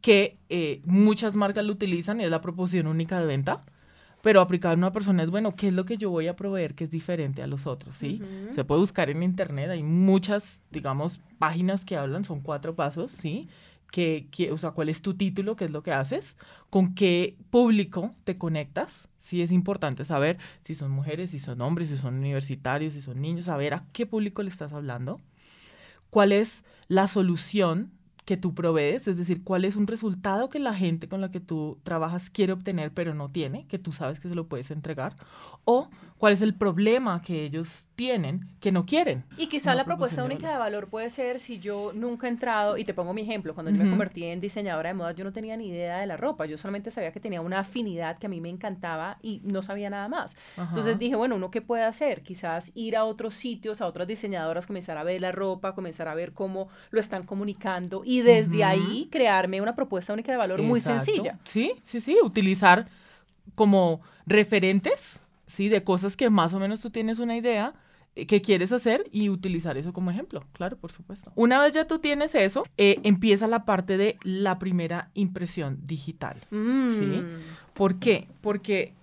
que 0.00 0.38
eh, 0.48 0.82
muchas 0.84 1.34
marcas 1.34 1.64
lo 1.64 1.72
utilizan 1.72 2.20
y 2.20 2.24
es 2.24 2.30
la 2.30 2.40
proposición 2.40 2.86
única 2.86 3.18
de 3.18 3.26
venta 3.26 3.64
pero 4.22 4.40
aplicar 4.40 4.72
a 4.72 4.76
una 4.76 4.92
persona 4.92 5.22
es, 5.22 5.30
bueno, 5.30 5.54
¿qué 5.56 5.68
es 5.68 5.72
lo 5.72 5.84
que 5.84 5.96
yo 5.96 6.10
voy 6.10 6.28
a 6.28 6.36
proveer 6.36 6.74
que 6.74 6.84
es 6.84 6.90
diferente 6.90 7.42
a 7.42 7.46
los 7.46 7.66
otros? 7.66 7.96
¿sí? 7.96 8.20
Se 8.52 8.64
puede 8.64 8.80
buscar 8.80 9.08
en 9.10 9.22
internet, 9.22 9.70
hay 9.70 9.82
muchas, 9.82 10.60
digamos, 10.70 11.20
páginas 11.38 11.84
que 11.84 11.96
hablan, 11.96 12.24
son 12.24 12.40
cuatro 12.40 12.74
pasos, 12.74 13.12
¿sí? 13.12 13.48
Que, 13.90 14.28
que, 14.30 14.52
o 14.52 14.58
sea, 14.58 14.70
cuál 14.70 14.88
es 14.88 15.02
tu 15.02 15.14
título, 15.14 15.56
qué 15.56 15.64
es 15.64 15.70
lo 15.70 15.82
que 15.82 15.92
haces, 15.92 16.36
con 16.68 16.94
qué 16.94 17.36
público 17.50 18.14
te 18.24 18.38
conectas, 18.38 19.08
sí 19.18 19.42
es 19.42 19.50
importante 19.50 20.04
saber 20.04 20.38
si 20.62 20.74
son 20.74 20.92
mujeres, 20.92 21.30
si 21.30 21.38
son 21.40 21.60
hombres, 21.60 21.88
si 21.88 21.96
son 21.96 22.14
universitarios, 22.14 22.92
si 22.92 23.02
son 23.02 23.20
niños, 23.20 23.46
saber 23.46 23.74
a 23.74 23.84
qué 23.92 24.06
público 24.06 24.42
le 24.42 24.48
estás 24.50 24.72
hablando, 24.72 25.20
cuál 26.10 26.30
es 26.30 26.62
la 26.86 27.08
solución 27.08 27.90
que 28.30 28.36
tú 28.36 28.54
provees, 28.54 29.08
es 29.08 29.16
decir, 29.16 29.42
cuál 29.42 29.64
es 29.64 29.74
un 29.74 29.88
resultado 29.88 30.48
que 30.50 30.60
la 30.60 30.72
gente 30.72 31.08
con 31.08 31.20
la 31.20 31.32
que 31.32 31.40
tú 31.40 31.80
trabajas 31.82 32.30
quiere 32.30 32.52
obtener 32.52 32.92
pero 32.92 33.12
no 33.12 33.28
tiene, 33.28 33.66
que 33.66 33.76
tú 33.80 33.92
sabes 33.92 34.20
que 34.20 34.28
se 34.28 34.36
lo 34.36 34.46
puedes 34.46 34.70
entregar, 34.70 35.16
o 35.64 35.90
cuál 36.16 36.34
es 36.34 36.42
el 36.42 36.54
problema 36.54 37.22
que 37.22 37.44
ellos 37.44 37.88
tienen 37.96 38.46
que 38.60 38.70
no 38.70 38.86
quieren. 38.86 39.24
Y 39.36 39.48
quizá 39.48 39.74
la 39.74 39.84
propuesta 39.84 40.22
única 40.22 40.52
de 40.52 40.58
valor 40.58 40.88
puede 40.88 41.10
ser 41.10 41.40
si 41.40 41.58
yo 41.58 41.92
nunca 41.92 42.28
he 42.28 42.30
entrado, 42.30 42.76
y 42.76 42.84
te 42.84 42.94
pongo 42.94 43.12
mi 43.12 43.22
ejemplo, 43.22 43.52
cuando 43.52 43.72
yo 43.72 43.82
me 43.82 43.90
convertí 43.90 44.22
en 44.24 44.40
diseñadora 44.40 44.90
de 44.90 44.94
moda, 44.94 45.12
yo 45.12 45.24
no 45.24 45.32
tenía 45.32 45.56
ni 45.56 45.68
idea 45.68 45.98
de 45.98 46.06
la 46.06 46.16
ropa, 46.16 46.46
yo 46.46 46.56
solamente 46.56 46.92
sabía 46.92 47.10
que 47.10 47.18
tenía 47.18 47.40
una 47.40 47.58
afinidad 47.60 48.18
que 48.18 48.26
a 48.26 48.28
mí 48.28 48.40
me 48.40 48.50
encantaba 48.50 49.18
y 49.22 49.40
no 49.42 49.60
sabía 49.62 49.90
nada 49.90 50.08
más. 50.08 50.36
Entonces 50.56 51.00
dije, 51.00 51.16
bueno, 51.16 51.34
¿uno 51.34 51.50
qué 51.50 51.62
puede 51.62 51.82
hacer? 51.82 52.22
Quizás 52.22 52.70
ir 52.76 52.96
a 52.96 53.04
otros 53.04 53.34
sitios, 53.34 53.80
a 53.80 53.88
otras 53.88 54.06
diseñadoras, 54.06 54.68
comenzar 54.68 54.98
a 54.98 55.02
ver 55.02 55.20
la 55.20 55.32
ropa, 55.32 55.74
comenzar 55.74 56.06
a 56.06 56.14
ver 56.14 56.32
cómo 56.32 56.68
lo 56.90 57.00
están 57.00 57.24
comunicando 57.24 58.02
y 58.04 58.19
desde 58.22 58.64
ahí 58.64 59.08
crearme 59.10 59.60
una 59.60 59.74
propuesta 59.74 60.12
única 60.12 60.32
de 60.32 60.38
valor 60.38 60.62
muy 60.62 60.80
sencilla. 60.80 61.38
Sí, 61.44 61.72
sí, 61.84 62.00
sí, 62.00 62.16
utilizar 62.22 62.88
como 63.54 64.00
referentes 64.26 65.20
¿sí? 65.50 65.68
De 65.68 65.82
cosas 65.84 66.16
que 66.16 66.30
más 66.30 66.54
o 66.54 66.60
menos 66.60 66.80
tú 66.80 66.90
tienes 66.90 67.18
una 67.18 67.36
idea 67.36 67.74
eh, 68.14 68.26
que 68.26 68.40
quieres 68.40 68.72
hacer 68.72 69.04
y 69.12 69.28
utilizar 69.28 69.76
eso 69.76 69.92
como 69.92 70.10
ejemplo, 70.10 70.44
claro, 70.52 70.76
por 70.76 70.92
supuesto. 70.92 71.32
Una 71.34 71.60
vez 71.60 71.72
ya 71.72 71.86
tú 71.86 71.98
tienes 71.98 72.34
eso, 72.34 72.64
eh, 72.76 73.00
empieza 73.02 73.46
la 73.46 73.64
parte 73.64 73.96
de 73.96 74.16
la 74.22 74.58
primera 74.58 75.10
impresión 75.14 75.80
digital, 75.84 76.38
¿sí? 76.50 76.56
Mm. 76.56 77.40
¿Por 77.74 77.98
qué? 77.98 78.28
Porque 78.40 78.94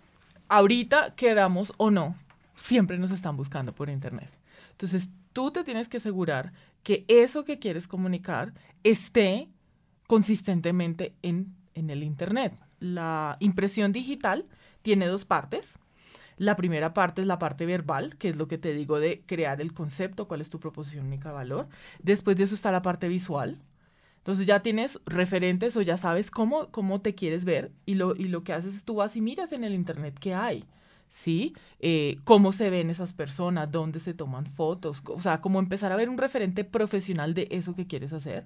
ahorita, 0.48 1.14
queramos 1.16 1.74
o 1.78 1.92
no, 1.92 2.16
siempre 2.56 2.98
nos 2.98 3.12
están 3.12 3.36
buscando 3.38 3.74
por 3.74 3.90
internet. 3.90 4.32
Entonces, 4.72 5.10
tú 5.34 5.52
te 5.52 5.64
tienes 5.64 5.90
que 5.90 5.98
asegurar 5.98 6.54
que 6.88 7.04
eso 7.10 7.44
que 7.44 7.60
quieres 7.60 7.86
comunicar 7.86 8.54
esté 8.86 9.50
consistentemente 10.08 11.18
en, 11.22 11.54
en 11.74 11.90
el 11.90 12.02
internet. 12.02 12.58
La 12.80 13.36
impresión 13.42 13.92
digital 13.92 14.46
tiene 14.84 15.08
dos 15.08 15.26
partes. 15.26 15.78
La 16.38 16.56
primera 16.56 16.94
parte 16.94 17.20
es 17.20 17.28
la 17.28 17.40
parte 17.40 17.66
verbal, 17.66 18.16
que 18.16 18.30
es 18.30 18.38
lo 18.38 18.48
que 18.48 18.58
te 18.58 18.74
digo 18.74 19.02
de 19.02 19.22
crear 19.26 19.60
el 19.60 19.74
concepto, 19.74 20.30
cuál 20.30 20.40
es 20.40 20.48
tu 20.48 20.62
proposición 20.62 21.08
única 21.08 21.34
valor. 21.34 21.68
Después 22.02 22.38
de 22.38 22.46
eso 22.46 22.56
está 22.56 22.72
la 22.72 22.82
parte 22.82 23.10
visual. 23.10 23.60
Entonces 24.20 24.46
ya 24.46 24.62
tienes 24.62 25.02
referentes 25.06 25.76
o 25.76 25.82
ya 25.82 25.98
sabes 25.98 26.32
cómo, 26.32 26.72
cómo 26.72 27.02
te 27.02 27.16
quieres 27.16 27.44
ver 27.44 27.74
y 27.86 27.96
lo, 27.96 28.16
y 28.16 28.30
lo 28.30 28.46
que 28.46 28.54
haces 28.54 28.74
es 28.74 28.86
tú 28.86 28.96
vas 28.96 29.18
y 29.18 29.20
miras 29.20 29.52
en 29.52 29.66
el 29.66 29.74
internet 29.74 30.18
qué 30.22 30.34
hay. 30.34 30.64
¿Sí? 31.10 31.54
Eh, 31.80 32.18
cómo 32.24 32.52
se 32.52 32.70
ven 32.70 32.90
esas 32.90 33.14
personas, 33.14 33.72
dónde 33.72 34.00
se 34.00 34.14
toman 34.14 34.46
fotos, 34.46 35.02
o 35.06 35.22
sea, 35.22 35.42
cómo 35.42 35.60
empezar 35.60 35.92
a 35.92 35.96
ver 35.96 36.10
un 36.10 36.18
referente 36.18 36.64
profesional 36.64 37.34
de 37.34 37.48
eso 37.52 37.76
que 37.76 37.88
quieres 37.88 38.14
hacer 38.14 38.46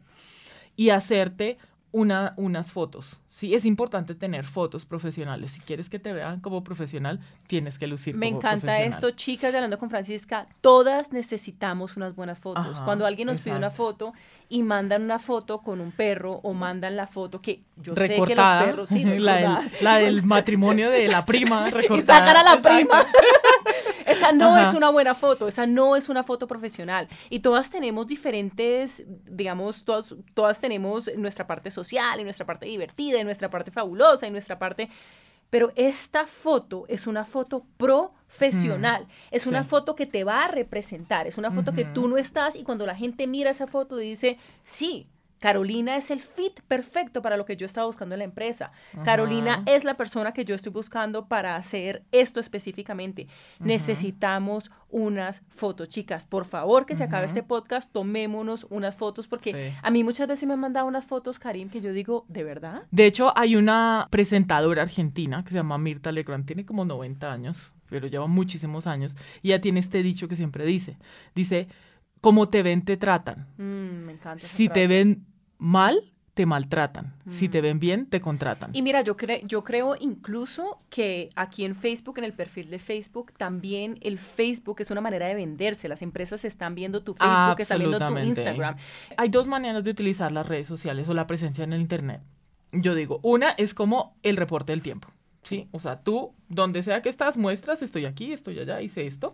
y 0.75 0.89
hacerte 0.89 1.57
una, 1.91 2.33
unas 2.37 2.71
fotos. 2.71 3.19
Sí, 3.27 3.53
es 3.53 3.65
importante 3.65 4.15
tener 4.15 4.45
fotos 4.45 4.85
profesionales. 4.85 5.51
Si 5.51 5.59
quieres 5.59 5.89
que 5.89 5.99
te 5.99 6.13
vean 6.13 6.39
como 6.39 6.63
profesional, 6.63 7.19
tienes 7.47 7.77
que 7.77 7.87
lucir. 7.87 8.15
Me 8.15 8.27
encanta 8.27 8.81
esto, 8.81 9.11
chicas 9.11 9.51
de 9.51 9.57
Hablando 9.57 9.77
con 9.77 9.89
Francisca. 9.89 10.47
Todas 10.61 11.11
necesitamos 11.11 11.97
unas 11.97 12.15
buenas 12.15 12.39
fotos. 12.39 12.79
Cuando 12.81 13.05
alguien 13.05 13.27
nos 13.27 13.41
pide 13.41 13.55
una 13.55 13.71
foto 13.71 14.13
y 14.51 14.63
mandan 14.63 15.03
una 15.03 15.17
foto 15.17 15.59
con 15.61 15.79
un 15.79 15.93
perro 15.93 16.41
o 16.43 16.53
mandan 16.53 16.97
la 16.97 17.07
foto 17.07 17.41
que 17.41 17.61
yo 17.77 17.95
sé 17.95 18.21
que 18.27 18.35
los 18.35 18.49
perros 18.49 18.89
sí, 18.89 19.03
la, 19.17 19.63
del, 19.97 20.23
matrimonio 20.23 20.89
de 20.89 21.07
la 21.07 21.25
prima 21.25 21.69
recortada. 21.69 21.97
y 21.97 22.01
sacar 22.01 22.35
a 22.35 22.43
la 22.43 22.61
prima. 22.61 23.05
esa 24.05 24.33
no 24.33 24.57
es 24.57 24.73
una 24.73 24.89
buena 24.89 25.15
foto, 25.15 25.47
esa 25.47 25.65
no 25.65 25.95
es 25.95 26.09
una 26.09 26.23
foto 26.23 26.47
profesional. 26.47 27.07
Y 27.29 27.39
todas 27.39 27.71
tenemos 27.71 28.05
diferentes, 28.07 29.05
digamos, 29.25 29.85
todas, 29.85 30.13
todas 30.33 30.59
tenemos 30.59 31.09
nuestra 31.15 31.47
parte 31.47 31.71
social 31.71 32.19
y 32.19 32.25
nuestra 32.25 32.45
parte 32.45 32.65
divertida 32.65 33.21
y 33.21 33.23
nuestra 33.23 33.49
parte 33.49 33.71
fabulosa 33.71 34.27
y 34.27 34.31
nuestra 34.31 34.59
parte... 34.59 34.89
Pero 35.51 35.73
esta 35.75 36.25
foto 36.25 36.85
es 36.87 37.05
una 37.07 37.25
foto 37.25 37.65
profesional, 37.77 39.03
mm, 39.03 39.09
es 39.31 39.45
una 39.45 39.65
foto 39.65 39.95
que 39.95 40.07
te 40.07 40.23
va 40.23 40.45
a 40.45 40.47
representar, 40.47 41.27
es 41.27 41.37
una 41.37 41.51
foto 41.51 41.73
que 41.73 41.83
tú 41.85 42.07
no 42.07 42.17
estás 42.17 42.55
y 42.55 42.63
cuando 42.63 42.85
la 42.85 42.95
gente 42.95 43.27
mira 43.27 43.51
esa 43.51 43.67
foto 43.67 43.97
dice, 43.97 44.39
sí, 44.63 45.07
Carolina 45.41 45.97
es 45.97 46.11
el 46.11 46.21
fit 46.21 46.61
perfecto 46.67 47.23
para 47.23 47.35
lo 47.35 47.45
que 47.45 47.57
yo 47.57 47.65
estaba 47.65 47.87
buscando 47.87 48.13
en 48.13 48.19
la 48.19 48.25
empresa. 48.25 48.71
Carolina 49.03 49.63
es 49.65 49.83
la 49.83 49.95
persona 49.95 50.33
que 50.33 50.45
yo 50.45 50.53
estoy 50.53 50.71
buscando 50.71 51.27
para 51.27 51.55
hacer 51.55 52.03
esto 52.11 52.39
específicamente. 52.39 53.27
Necesitamos 53.59 54.69
unas 54.91 55.41
fotos, 55.49 55.89
chicas. 55.89 56.27
Por 56.27 56.45
favor, 56.45 56.85
que 56.85 56.95
se 56.95 57.03
acabe 57.03 57.25
este 57.25 57.41
podcast, 57.41 57.91
tomémonos 57.91 58.67
unas 58.69 58.95
fotos, 58.95 59.27
porque 59.27 59.73
a 59.81 59.89
mí 59.89 60.03
muchas 60.03 60.27
veces 60.27 60.47
me 60.47 60.53
han 60.53 60.59
mandado 60.59 60.85
unas 60.85 61.05
fotos, 61.05 61.39
Karim, 61.39 61.69
que 61.69 61.81
yo 61.81 61.91
digo, 61.91 62.23
¿de 62.27 62.43
verdad? 62.43 62.83
De 62.91 63.07
hecho, 63.07 63.33
hay 63.35 63.55
una 63.55 64.07
presentadora 64.11 64.83
argentina 64.83 65.43
que 65.43 65.49
se 65.49 65.55
llama 65.55 65.79
Mirta 65.79 66.11
Legrand, 66.11 66.45
tiene 66.45 66.67
como 66.67 66.85
90 66.85 67.33
años, 67.33 67.73
pero 67.89 68.05
lleva 68.05 68.27
muchísimos 68.27 68.85
años, 68.85 69.17
y 69.41 69.47
ella 69.49 69.61
tiene 69.61 69.79
este 69.79 70.03
dicho 70.03 70.27
que 70.27 70.35
siempre 70.35 70.65
dice. 70.65 70.99
Dice, 71.33 71.67
como 72.21 72.47
te 72.47 72.61
ven, 72.61 72.85
te 72.85 72.95
tratan. 72.97 73.47
Mm, 73.57 74.05
me 74.05 74.11
encanta. 74.13 74.45
Si 74.45 74.69
te 74.69 74.85
ven 74.85 75.25
mal, 75.61 76.11
te 76.33 76.45
maltratan. 76.45 77.13
Si 77.29 77.49
te 77.49 77.61
ven 77.61 77.79
bien, 77.79 78.07
te 78.07 78.19
contratan. 78.19 78.71
Y 78.73 78.81
mira, 78.81 79.01
yo, 79.01 79.15
yo 79.43 79.63
creo 79.63 79.95
incluso 79.99 80.81
que 80.89 81.29
aquí 81.35 81.65
en 81.65 81.75
Facebook, 81.75 82.17
en 82.17 82.23
el 82.23 82.33
perfil 82.33 82.69
de 82.69 82.79
Facebook, 82.79 83.33
también 83.37 83.99
el 84.01 84.17
Facebook 84.17 84.77
es 84.79 84.91
una 84.91 85.01
manera 85.01 85.27
de 85.27 85.35
venderse. 85.35 85.87
Las 85.87 86.01
empresas 86.01 86.43
están 86.45 86.73
viendo 86.73 87.03
tu 87.03 87.13
Facebook, 87.13 87.59
están 87.59 87.79
viendo 87.79 87.99
tu 87.99 88.17
Instagram. 88.17 88.75
Hay 89.17 89.29
dos 89.29 89.45
maneras 89.45 89.83
de 89.83 89.91
utilizar 89.91 90.31
las 90.31 90.47
redes 90.47 90.67
sociales 90.67 91.07
o 91.09 91.13
la 91.13 91.27
presencia 91.27 91.63
en 91.63 91.73
el 91.73 91.81
Internet. 91.81 92.21
Yo 92.71 92.95
digo, 92.95 93.19
una 93.23 93.51
es 93.51 93.73
como 93.73 94.15
el 94.23 94.37
reporte 94.37 94.71
del 94.71 94.81
tiempo. 94.81 95.09
¿sí? 95.43 95.67
O 95.71 95.79
sea, 95.79 96.01
tú, 96.01 96.33
donde 96.49 96.83
sea 96.83 97.01
que 97.01 97.09
estás, 97.09 97.37
muestras, 97.37 97.81
estoy 97.81 98.05
aquí, 98.05 98.31
estoy 98.31 98.59
allá, 98.59 98.81
hice 98.81 99.05
esto. 99.05 99.33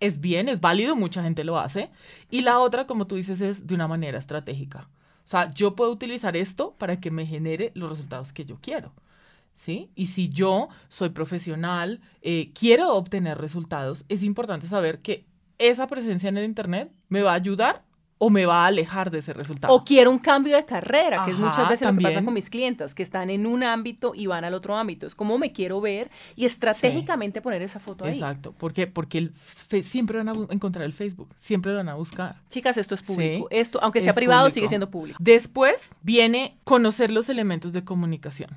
Es 0.00 0.20
bien, 0.20 0.48
es 0.48 0.60
válido, 0.60 0.96
mucha 0.96 1.22
gente 1.22 1.44
lo 1.44 1.58
hace. 1.58 1.90
Y 2.30 2.42
la 2.42 2.58
otra, 2.58 2.86
como 2.86 3.06
tú 3.06 3.14
dices, 3.16 3.40
es 3.40 3.66
de 3.66 3.74
una 3.74 3.88
manera 3.88 4.18
estratégica. 4.18 4.88
O 5.24 5.28
sea, 5.28 5.52
yo 5.52 5.74
puedo 5.74 5.90
utilizar 5.90 6.36
esto 6.36 6.74
para 6.78 7.00
que 7.00 7.10
me 7.10 7.26
genere 7.26 7.72
los 7.74 7.90
resultados 7.90 8.32
que 8.32 8.44
yo 8.44 8.58
quiero. 8.60 8.92
¿Sí? 9.56 9.90
Y 9.94 10.06
si 10.06 10.28
yo 10.30 10.68
soy 10.88 11.10
profesional, 11.10 12.00
eh, 12.22 12.50
quiero 12.58 12.92
obtener 12.94 13.38
resultados, 13.38 14.04
es 14.08 14.24
importante 14.24 14.66
saber 14.66 15.00
que 15.00 15.26
esa 15.58 15.86
presencia 15.86 16.28
en 16.28 16.38
el 16.38 16.44
Internet 16.44 16.90
me 17.08 17.22
va 17.22 17.32
a 17.32 17.36
ayudar 17.36 17.84
o 18.18 18.30
me 18.30 18.46
va 18.46 18.64
a 18.64 18.66
alejar 18.66 19.10
de 19.10 19.18
ese 19.18 19.32
resultado. 19.32 19.74
O 19.74 19.84
quiero 19.84 20.10
un 20.10 20.18
cambio 20.18 20.56
de 20.56 20.64
carrera, 20.64 21.24
que 21.24 21.32
es 21.32 21.38
muchas 21.38 21.68
veces 21.68 21.88
lo 21.88 21.96
que 21.96 22.02
pasa 22.02 22.24
con 22.24 22.34
mis 22.34 22.48
clientes, 22.48 22.94
que 22.94 23.02
están 23.02 23.30
en 23.30 23.46
un 23.46 23.62
ámbito 23.62 24.14
y 24.14 24.26
van 24.26 24.44
al 24.44 24.54
otro 24.54 24.76
ámbito. 24.76 25.06
Es 25.06 25.14
como 25.14 25.36
me 25.38 25.52
quiero 25.52 25.80
ver 25.80 26.10
y 26.36 26.44
estratégicamente 26.44 27.40
poner 27.40 27.62
esa 27.62 27.80
foto 27.80 28.04
ahí. 28.04 28.14
Exacto, 28.14 28.54
porque 28.56 28.86
porque 28.86 29.30
siempre 29.82 30.18
van 30.22 30.28
a 30.28 30.32
encontrar 30.50 30.84
el 30.84 30.92
Facebook, 30.92 31.34
siempre 31.40 31.72
lo 31.72 31.78
van 31.78 31.88
a 31.88 31.94
buscar. 31.94 32.36
Chicas, 32.48 32.76
esto 32.78 32.94
es 32.94 33.02
público. 33.02 33.48
Esto, 33.50 33.78
aunque 33.82 34.00
sea 34.00 34.12
privado, 34.12 34.48
sigue 34.50 34.68
siendo 34.68 34.90
público. 34.90 35.18
Después 35.20 35.94
viene 36.02 36.56
conocer 36.64 37.10
los 37.10 37.28
elementos 37.28 37.72
de 37.72 37.84
comunicación 37.84 38.50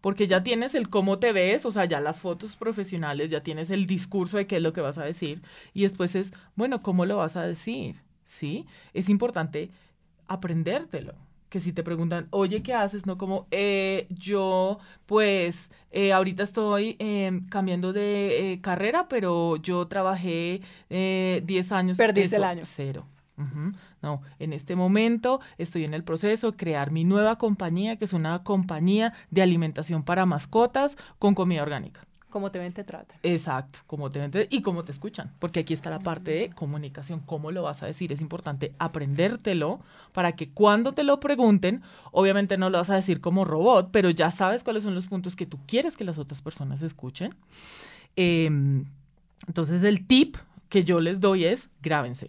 porque 0.00 0.26
ya 0.26 0.42
tienes 0.42 0.74
el 0.74 0.88
cómo 0.88 1.18
te 1.18 1.32
ves, 1.32 1.66
o 1.66 1.72
sea, 1.72 1.84
ya 1.84 2.00
las 2.00 2.20
fotos 2.20 2.56
profesionales, 2.56 3.28
ya 3.28 3.42
tienes 3.42 3.68
el 3.68 3.86
discurso 3.86 4.38
de 4.38 4.46
qué 4.46 4.56
es 4.56 4.62
lo 4.62 4.72
que 4.72 4.80
vas 4.80 4.96
a 4.96 5.04
decir, 5.04 5.42
y 5.74 5.82
después 5.82 6.14
es, 6.14 6.32
bueno, 6.56 6.82
¿cómo 6.82 7.04
lo 7.04 7.18
vas 7.18 7.36
a 7.36 7.42
decir? 7.42 8.00
¿Sí? 8.30 8.66
Es 8.94 9.08
importante 9.08 9.70
aprendértelo. 10.28 11.14
que 11.48 11.58
si 11.58 11.72
te 11.72 11.82
preguntan, 11.82 12.28
oye, 12.30 12.62
¿qué 12.62 12.74
haces? 12.74 13.06
No 13.06 13.18
como, 13.18 13.48
eh, 13.50 14.06
yo, 14.08 14.78
pues, 15.06 15.72
eh, 15.90 16.12
ahorita 16.12 16.44
estoy 16.44 16.94
em, 17.00 17.48
cambiando 17.48 17.92
de 17.92 18.52
eh, 18.52 18.60
carrera, 18.60 19.08
pero 19.08 19.56
yo 19.56 19.88
trabajé 19.88 20.60
10 20.88 21.72
años. 21.72 21.98
Perdiste 21.98 22.36
el 22.36 22.44
año. 22.44 22.62
Cero. 22.64 23.04
No, 24.00 24.22
en 24.38 24.52
este 24.52 24.76
momento 24.76 25.40
estoy 25.58 25.84
en 25.84 25.94
el 25.94 26.04
proceso 26.04 26.52
de 26.52 26.56
crear 26.56 26.92
mi 26.92 27.04
nueva 27.04 27.36
compañía, 27.36 27.96
que 27.96 28.04
es 28.04 28.12
una 28.12 28.44
compañía 28.44 29.12
de 29.30 29.42
alimentación 29.42 30.04
para 30.04 30.26
mascotas 30.26 30.96
con 31.18 31.34
comida 31.34 31.62
orgánica. 31.62 32.06
Como 32.30 32.50
te 32.50 32.58
ven, 32.58 32.72
te 32.72 32.84
tratan. 32.84 33.18
Exacto, 33.22 33.80
como 33.86 34.10
te 34.10 34.20
ven 34.20 34.46
y 34.50 34.62
cómo 34.62 34.84
te 34.84 34.92
escuchan, 34.92 35.32
porque 35.38 35.60
aquí 35.60 35.74
está 35.74 35.90
la 35.90 35.98
parte 35.98 36.30
de 36.30 36.50
comunicación, 36.50 37.20
cómo 37.26 37.50
lo 37.50 37.62
vas 37.62 37.82
a 37.82 37.86
decir. 37.86 38.12
Es 38.12 38.20
importante 38.20 38.72
aprendértelo 38.78 39.80
para 40.12 40.32
que 40.32 40.50
cuando 40.50 40.92
te 40.92 41.02
lo 41.02 41.20
pregunten, 41.20 41.82
obviamente 42.12 42.56
no 42.56 42.70
lo 42.70 42.78
vas 42.78 42.90
a 42.90 42.94
decir 42.94 43.20
como 43.20 43.44
robot, 43.44 43.90
pero 43.92 44.10
ya 44.10 44.30
sabes 44.30 44.62
cuáles 44.62 44.84
son 44.84 44.94
los 44.94 45.06
puntos 45.06 45.36
que 45.36 45.46
tú 45.46 45.58
quieres 45.66 45.96
que 45.96 46.04
las 46.04 46.18
otras 46.18 46.40
personas 46.40 46.82
escuchen. 46.82 47.34
Em, 48.16 48.86
entonces 49.46 49.82
el 49.82 50.06
tip 50.06 50.36
que 50.68 50.84
yo 50.84 51.00
les 51.00 51.20
doy 51.20 51.44
es 51.44 51.68
grábense, 51.82 52.28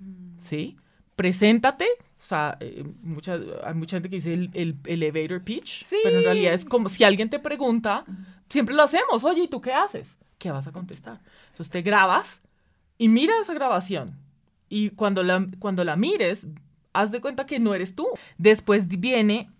mm. 0.00 0.38
¿sí? 0.38 0.76
Preséntate, 1.16 1.86
o 2.20 2.26
sea, 2.26 2.56
eh, 2.60 2.84
mucha, 3.02 3.38
hay 3.64 3.74
mucha 3.74 3.96
gente 3.96 4.08
que 4.08 4.16
dice 4.16 4.34
el, 4.34 4.76
elevator 4.86 5.42
pitch, 5.42 5.86
pero 6.02 6.18
en 6.18 6.24
realidad 6.24 6.54
es 6.54 6.64
como 6.64 6.88
si 6.88 7.04
alguien 7.04 7.30
te 7.30 7.38
pregunta, 7.38 8.04
siempre 8.48 8.74
lo 8.74 8.82
hacemos, 8.82 9.24
oye, 9.24 9.42
¿y 9.42 9.48
tú 9.48 9.60
qué 9.60 9.72
haces? 9.72 10.16
¿Qué 10.38 10.50
vas 10.50 10.66
a 10.66 10.72
contestar? 10.72 11.20
Entonces 11.50 11.70
te 11.70 11.82
grabas 11.82 12.40
y 12.96 13.08
mira 13.08 13.34
esa 13.40 13.54
grabación. 13.54 14.16
Y 14.68 14.90
cuando 14.90 15.22
la, 15.22 15.46
cuando 15.58 15.84
la 15.84 15.96
mires, 15.96 16.46
haz 16.92 17.10
de 17.10 17.20
cuenta 17.20 17.46
que 17.46 17.58
no 17.58 17.74
eres 17.74 17.94
tú. 17.94 18.06
Después 18.36 18.86
viene 18.88 19.50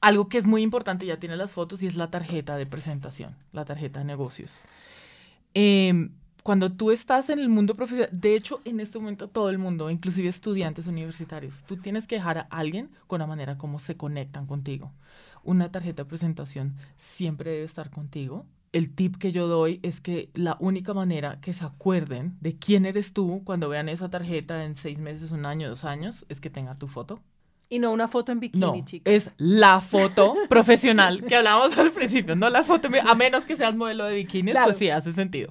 algo 0.00 0.28
que 0.28 0.38
es 0.38 0.46
muy 0.46 0.62
importante, 0.62 1.06
ya 1.06 1.16
tiene 1.16 1.36
las 1.36 1.52
fotos, 1.52 1.82
y 1.82 1.86
es 1.86 1.94
la 1.94 2.10
tarjeta 2.10 2.56
de 2.56 2.66
presentación, 2.66 3.34
la 3.52 3.64
tarjeta 3.64 4.00
de 4.00 4.04
negocios. 4.04 4.62
Eh, 5.54 6.10
cuando 6.42 6.70
tú 6.70 6.92
estás 6.92 7.28
en 7.30 7.40
el 7.40 7.48
mundo 7.48 7.74
profesional, 7.74 8.10
de 8.12 8.36
hecho, 8.36 8.60
en 8.64 8.78
este 8.78 9.00
momento 9.00 9.26
todo 9.28 9.50
el 9.50 9.58
mundo, 9.58 9.90
inclusive 9.90 10.28
estudiantes 10.28 10.86
universitarios, 10.86 11.64
tú 11.66 11.76
tienes 11.76 12.06
que 12.06 12.14
dejar 12.16 12.38
a 12.38 12.46
alguien 12.50 12.88
con 13.08 13.18
la 13.18 13.26
manera 13.26 13.58
como 13.58 13.80
se 13.80 13.96
conectan 13.96 14.46
contigo. 14.46 14.92
Una 15.46 15.70
tarjeta 15.70 16.02
de 16.02 16.08
presentación 16.08 16.76
siempre 16.96 17.50
debe 17.50 17.64
estar 17.64 17.90
contigo. 17.90 18.46
El 18.72 18.94
tip 18.94 19.16
que 19.16 19.32
yo 19.32 19.46
doy 19.46 19.80
es 19.82 20.00
que 20.00 20.28
la 20.34 20.56
única 20.60 20.92
manera 20.92 21.40
que 21.40 21.54
se 21.54 21.64
acuerden 21.64 22.36
de 22.40 22.56
quién 22.56 22.84
eres 22.84 23.12
tú 23.12 23.42
cuando 23.44 23.68
vean 23.68 23.88
esa 23.88 24.10
tarjeta 24.10 24.64
en 24.64 24.76
seis 24.76 24.98
meses, 24.98 25.30
un 25.30 25.46
año, 25.46 25.68
dos 25.68 25.84
años, 25.84 26.26
es 26.28 26.40
que 26.40 26.50
tenga 26.50 26.74
tu 26.74 26.88
foto. 26.88 27.20
Y 27.68 27.78
no 27.78 27.90
una 27.90 28.06
foto 28.06 28.32
en 28.32 28.40
bikini, 28.40 28.60
no, 28.60 28.84
Es 29.04 29.30
la 29.38 29.80
foto 29.80 30.34
profesional 30.48 31.24
que 31.24 31.36
hablábamos 31.36 31.76
al 31.78 31.90
principio, 31.92 32.36
no 32.36 32.50
la 32.50 32.62
foto, 32.62 32.88
a 33.04 33.14
menos 33.14 33.46
que 33.46 33.56
seas 33.56 33.74
modelo 33.74 34.04
de 34.04 34.16
bikini, 34.16 34.52
pues 34.52 34.76
sí, 34.76 34.90
hace 34.90 35.12
sentido 35.12 35.50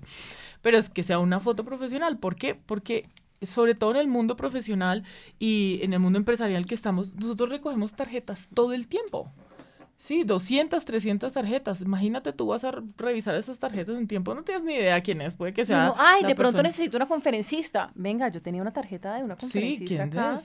pero 0.65 0.79
es 0.79 0.89
que 0.89 1.03
sea 1.03 1.19
una 1.19 1.39
foto 1.39 1.63
profesional. 1.63 2.17
¿Por 2.17 2.33
qué? 2.33 2.55
Porque 2.55 3.07
sobre 3.43 3.75
todo 3.75 3.91
en 3.91 3.97
el 3.97 4.07
mundo 4.07 4.35
profesional 4.35 5.03
y 5.37 5.77
en 5.83 5.93
el 5.93 5.99
mundo 5.99 6.17
empresarial 6.17 6.65
que 6.65 6.73
estamos, 6.73 7.13
nosotros 7.13 7.49
recogemos 7.49 7.93
tarjetas 7.93 8.47
todo 8.51 8.73
el 8.73 8.87
tiempo. 8.87 9.31
Sí, 9.97 10.23
200, 10.23 10.83
300 10.83 11.33
tarjetas. 11.33 11.81
Imagínate, 11.81 12.33
tú 12.33 12.47
vas 12.47 12.63
a 12.63 12.71
revisar 12.97 13.35
esas 13.35 13.57
tarjetas 13.57 13.97
en 13.97 14.07
tiempo, 14.07 14.35
no 14.35 14.43
tienes 14.43 14.63
ni 14.63 14.75
idea 14.75 15.01
quién 15.01 15.21
es, 15.21 15.35
puede 15.35 15.53
que 15.53 15.65
sea. 15.65 15.93
ay, 15.97 16.23
de 16.23 16.35
pronto 16.35 16.61
necesito 16.61 16.97
una 16.97 17.07
conferencista. 17.07 17.91
Venga, 17.95 18.27
yo 18.29 18.41
tenía 18.41 18.61
una 18.61 18.73
tarjeta 18.73 19.15
de 19.15 19.23
una 19.23 19.35
conferencista 19.35 19.85
sí, 19.85 19.87
¿quién 19.87 20.01
acá. 20.01 20.41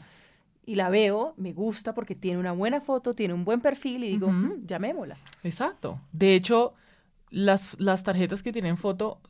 Y 0.64 0.76
la 0.76 0.88
veo, 0.88 1.34
me 1.36 1.52
gusta 1.52 1.94
porque 1.94 2.14
tiene 2.14 2.38
una 2.38 2.52
buena 2.52 2.80
foto, 2.80 3.14
tiene 3.14 3.34
un 3.34 3.44
buen 3.44 3.60
perfil 3.60 4.04
y 4.04 4.08
digo, 4.10 4.28
uh 4.28 4.60
llamémosla. 4.64 5.16
Exacto. 5.42 6.00
De 6.12 6.34
hecho, 6.34 6.74
las, 7.30 7.78
las 7.80 8.02
tarjetas 8.02 8.42
que 8.42 8.52
tienen 8.52 8.76
foto 8.76 9.20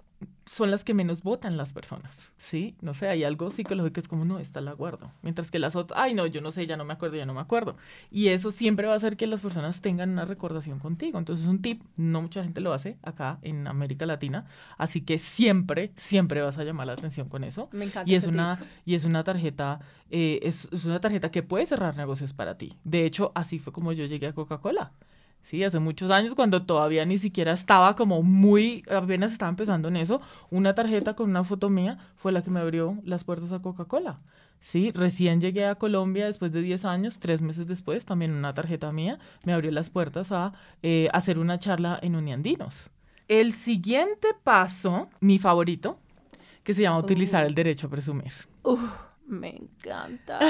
son 0.47 0.71
las 0.71 0.83
que 0.83 0.95
menos 0.95 1.23
votan 1.23 1.57
las 1.57 1.73
personas, 1.73 2.33
¿sí? 2.37 2.75
No 2.81 2.93
sé, 2.93 3.09
hay 3.09 3.25
algo 3.25 3.51
psicológico 3.51 3.95
que 3.95 4.01
es 4.01 4.09
como, 4.09 4.25
no, 4.25 4.39
esta 4.39 4.61
la 4.61 4.73
guardo. 4.73 5.13
Mientras 5.23 5.51
que 5.51 5.59
las 5.59 5.77
otras, 5.77 5.99
ay, 6.01 6.13
no, 6.13 6.27
yo 6.27 6.41
no 6.41 6.51
sé, 6.51 6.67
ya 6.67 6.77
no 6.77 6.85
me 6.85 6.93
acuerdo, 6.93 7.17
ya 7.17 7.25
no 7.25 7.35
me 7.35 7.41
acuerdo. 7.41 7.77
Y 8.11 8.29
eso 8.29 8.51
siempre 8.51 8.87
va 8.87 8.95
a 8.95 8.97
hacer 8.97 9.17
que 9.17 9.27
las 9.27 9.41
personas 9.41 9.81
tengan 9.81 10.11
una 10.11 10.25
recordación 10.25 10.79
contigo. 10.81 11.19
Entonces, 11.19 11.45
es 11.45 11.51
un 11.51 11.63
tip, 11.63 11.83
no 11.97 12.23
mucha 12.23 12.43
gente 12.43 12.61
lo 12.61 12.73
hace 12.73 12.99
acá 13.03 13.39
en 13.43 13.69
América 13.69 14.07
Latina, 14.07 14.47
así 14.77 15.03
que 15.03 15.19
siempre, 15.19 15.93
siempre 15.97 16.43
vas 16.43 16.59
a 16.59 16.65
llamar 16.65 16.89
la 16.89 16.95
atención 16.95 17.29
con 17.29 17.45
eso. 17.45 17.69
Me 17.73 17.85
encanta. 17.85 18.11
Y 18.11 18.17
es, 18.17 18.27
una, 18.27 18.59
y 18.85 18.97
es 18.97 19.05
una 19.05 19.23
tarjeta, 19.23 19.81
eh, 20.11 20.41
es, 20.43 20.69
es 20.73 20.85
una 20.85 21.01
tarjeta 21.01 21.31
que 21.31 21.43
puede 21.43 21.67
cerrar 21.67 21.97
negocios 21.97 22.33
para 22.33 22.59
ti. 22.59 22.77
De 22.83 23.05
hecho, 23.05 23.31
así 23.35 23.59
fue 23.59 23.73
como 23.73 23.93
yo 23.93 24.05
llegué 24.07 24.27
a 24.27 24.33
Coca-Cola. 24.35 24.93
Sí, 25.45 25.65
hace 25.65 25.79
muchos 25.79 26.11
años 26.11 26.35
cuando 26.35 26.63
todavía 26.63 27.05
ni 27.05 27.19
siquiera 27.19 27.53
estaba 27.53 27.97
como 27.97 28.23
muy, 28.23 28.85
apenas 28.91 29.33
estaba 29.33 29.51
empezando 29.51 29.89
en 29.89 29.97
eso, 29.97 30.21
una 30.51 30.75
tarjeta 30.75 31.15
con 31.15 31.31
una 31.31 31.45
foto 31.45 31.69
mía 31.71 31.99
fue 32.17 32.31
la 32.33 32.43
que 32.43 32.51
me 32.51 32.61
abrió 32.61 32.99
las 33.05 33.25
puertas 33.25 33.51
a 33.53 33.59
Coca-Cola. 33.59 34.21
Sí, 34.61 34.93
recién 34.93 35.41
llegué 35.41 35.67
a 35.67 35.75
Colombia 35.75 36.27
después 36.27 36.53
de 36.53 36.61
10 36.61 36.85
años, 36.85 37.19
tres 37.19 37.41
meses 37.41 37.67
después, 37.67 38.05
también 38.05 38.33
una 38.33 38.53
tarjeta 38.53 38.93
mía 38.93 39.19
me 39.45 39.55
abrió 39.55 39.71
las 39.71 39.89
puertas 39.89 40.31
a 40.33 40.53
eh, 40.83 41.09
hacer 41.13 41.39
una 41.39 41.59
charla 41.59 41.99
en 42.03 42.15
Uniandinos. 42.15 42.91
El 43.27 43.53
siguiente 43.53 44.29
paso, 44.45 45.09
mi 45.21 45.39
favorito, 45.39 45.99
que 46.63 46.75
se 46.75 46.83
llama 46.83 46.99
utilizar 46.99 47.45
el 47.45 47.55
derecho 47.55 47.87
a 47.87 47.91
presumir. 47.91 48.33
me 49.27 49.57
encanta. 49.57 50.41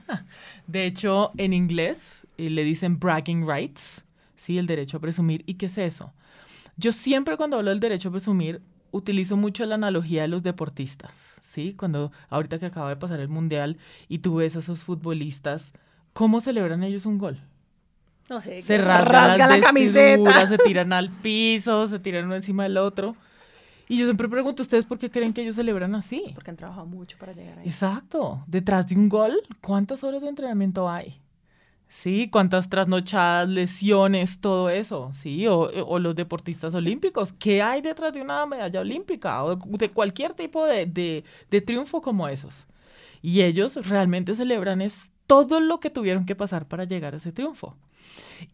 de 0.66 0.86
hecho, 0.86 1.32
en 1.36 1.52
inglés 1.52 2.26
eh, 2.38 2.48
le 2.48 2.64
dicen 2.64 2.98
bragging 2.98 3.46
rights 3.46 4.02
¿sí? 4.42 4.58
El 4.58 4.66
derecho 4.66 4.96
a 4.96 5.00
presumir. 5.00 5.44
¿Y 5.46 5.54
qué 5.54 5.66
es 5.66 5.78
eso? 5.78 6.12
Yo 6.76 6.92
siempre 6.92 7.36
cuando 7.36 7.58
hablo 7.58 7.70
del 7.70 7.80
derecho 7.80 8.08
a 8.08 8.12
presumir 8.12 8.60
utilizo 8.90 9.36
mucho 9.36 9.64
la 9.64 9.76
analogía 9.76 10.22
de 10.22 10.28
los 10.28 10.42
deportistas, 10.42 11.12
¿sí? 11.44 11.74
Cuando 11.78 12.10
ahorita 12.28 12.58
que 12.58 12.66
acaba 12.66 12.90
de 12.90 12.96
pasar 12.96 13.20
el 13.20 13.28
Mundial 13.28 13.78
y 14.08 14.18
tú 14.18 14.36
ves 14.36 14.56
a 14.56 14.58
esos 14.58 14.80
futbolistas, 14.80 15.72
¿cómo 16.12 16.40
celebran 16.40 16.82
ellos 16.82 17.06
un 17.06 17.18
gol? 17.18 17.38
No 18.28 18.40
sé, 18.40 18.62
se 18.62 18.78
rasgan, 18.78 19.48
la 19.48 19.60
camiseta, 19.60 20.46
se 20.46 20.58
tiran 20.58 20.92
al 20.92 21.10
piso, 21.10 21.86
se 21.86 21.98
tiran 21.98 22.24
uno 22.26 22.34
encima 22.34 22.64
del 22.64 22.78
otro. 22.78 23.14
Y 23.88 23.98
yo 23.98 24.06
siempre 24.06 24.28
pregunto, 24.28 24.62
¿ustedes 24.62 24.86
por 24.86 24.98
qué 24.98 25.10
creen 25.10 25.32
que 25.32 25.42
ellos 25.42 25.56
celebran 25.56 25.94
así? 25.94 26.32
Porque 26.34 26.50
han 26.50 26.56
trabajado 26.56 26.86
mucho 26.86 27.16
para 27.18 27.32
llegar 27.32 27.58
ahí. 27.58 27.66
Exacto. 27.66 28.42
Detrás 28.46 28.86
de 28.88 28.96
un 28.96 29.08
gol, 29.08 29.40
¿cuántas 29.60 30.02
horas 30.02 30.22
de 30.22 30.28
entrenamiento 30.28 30.88
hay? 30.88 31.20
Sí, 31.92 32.28
cuántas 32.32 32.68
trasnochadas, 32.68 33.48
lesiones, 33.48 34.40
todo 34.40 34.70
eso, 34.70 35.12
sí, 35.12 35.46
o, 35.46 35.98
los 35.98 36.16
deportistas 36.16 36.74
olímpicos, 36.74 37.32
¿qué 37.34 37.62
hay 37.62 37.80
detrás 37.82 38.12
de 38.12 38.22
una 38.22 38.44
medalla 38.46 38.80
olímpica 38.80 39.44
o 39.44 39.56
de 39.56 39.90
cualquier 39.90 40.32
tipo 40.32 40.64
de, 40.66 40.86
de, 40.86 41.60
triunfo 41.60 42.00
como 42.02 42.26
esos? 42.26 42.66
Y 43.20 43.42
ellos 43.42 43.76
realmente 43.86 44.34
celebran 44.34 44.80
es 44.80 45.12
todo 45.26 45.60
lo 45.60 45.78
que 45.80 45.90
tuvieron 45.90 46.26
que 46.26 46.34
pasar 46.34 46.66
para 46.66 46.84
llegar 46.84 47.14
a 47.14 47.18
ese 47.18 47.30
triunfo. 47.30 47.76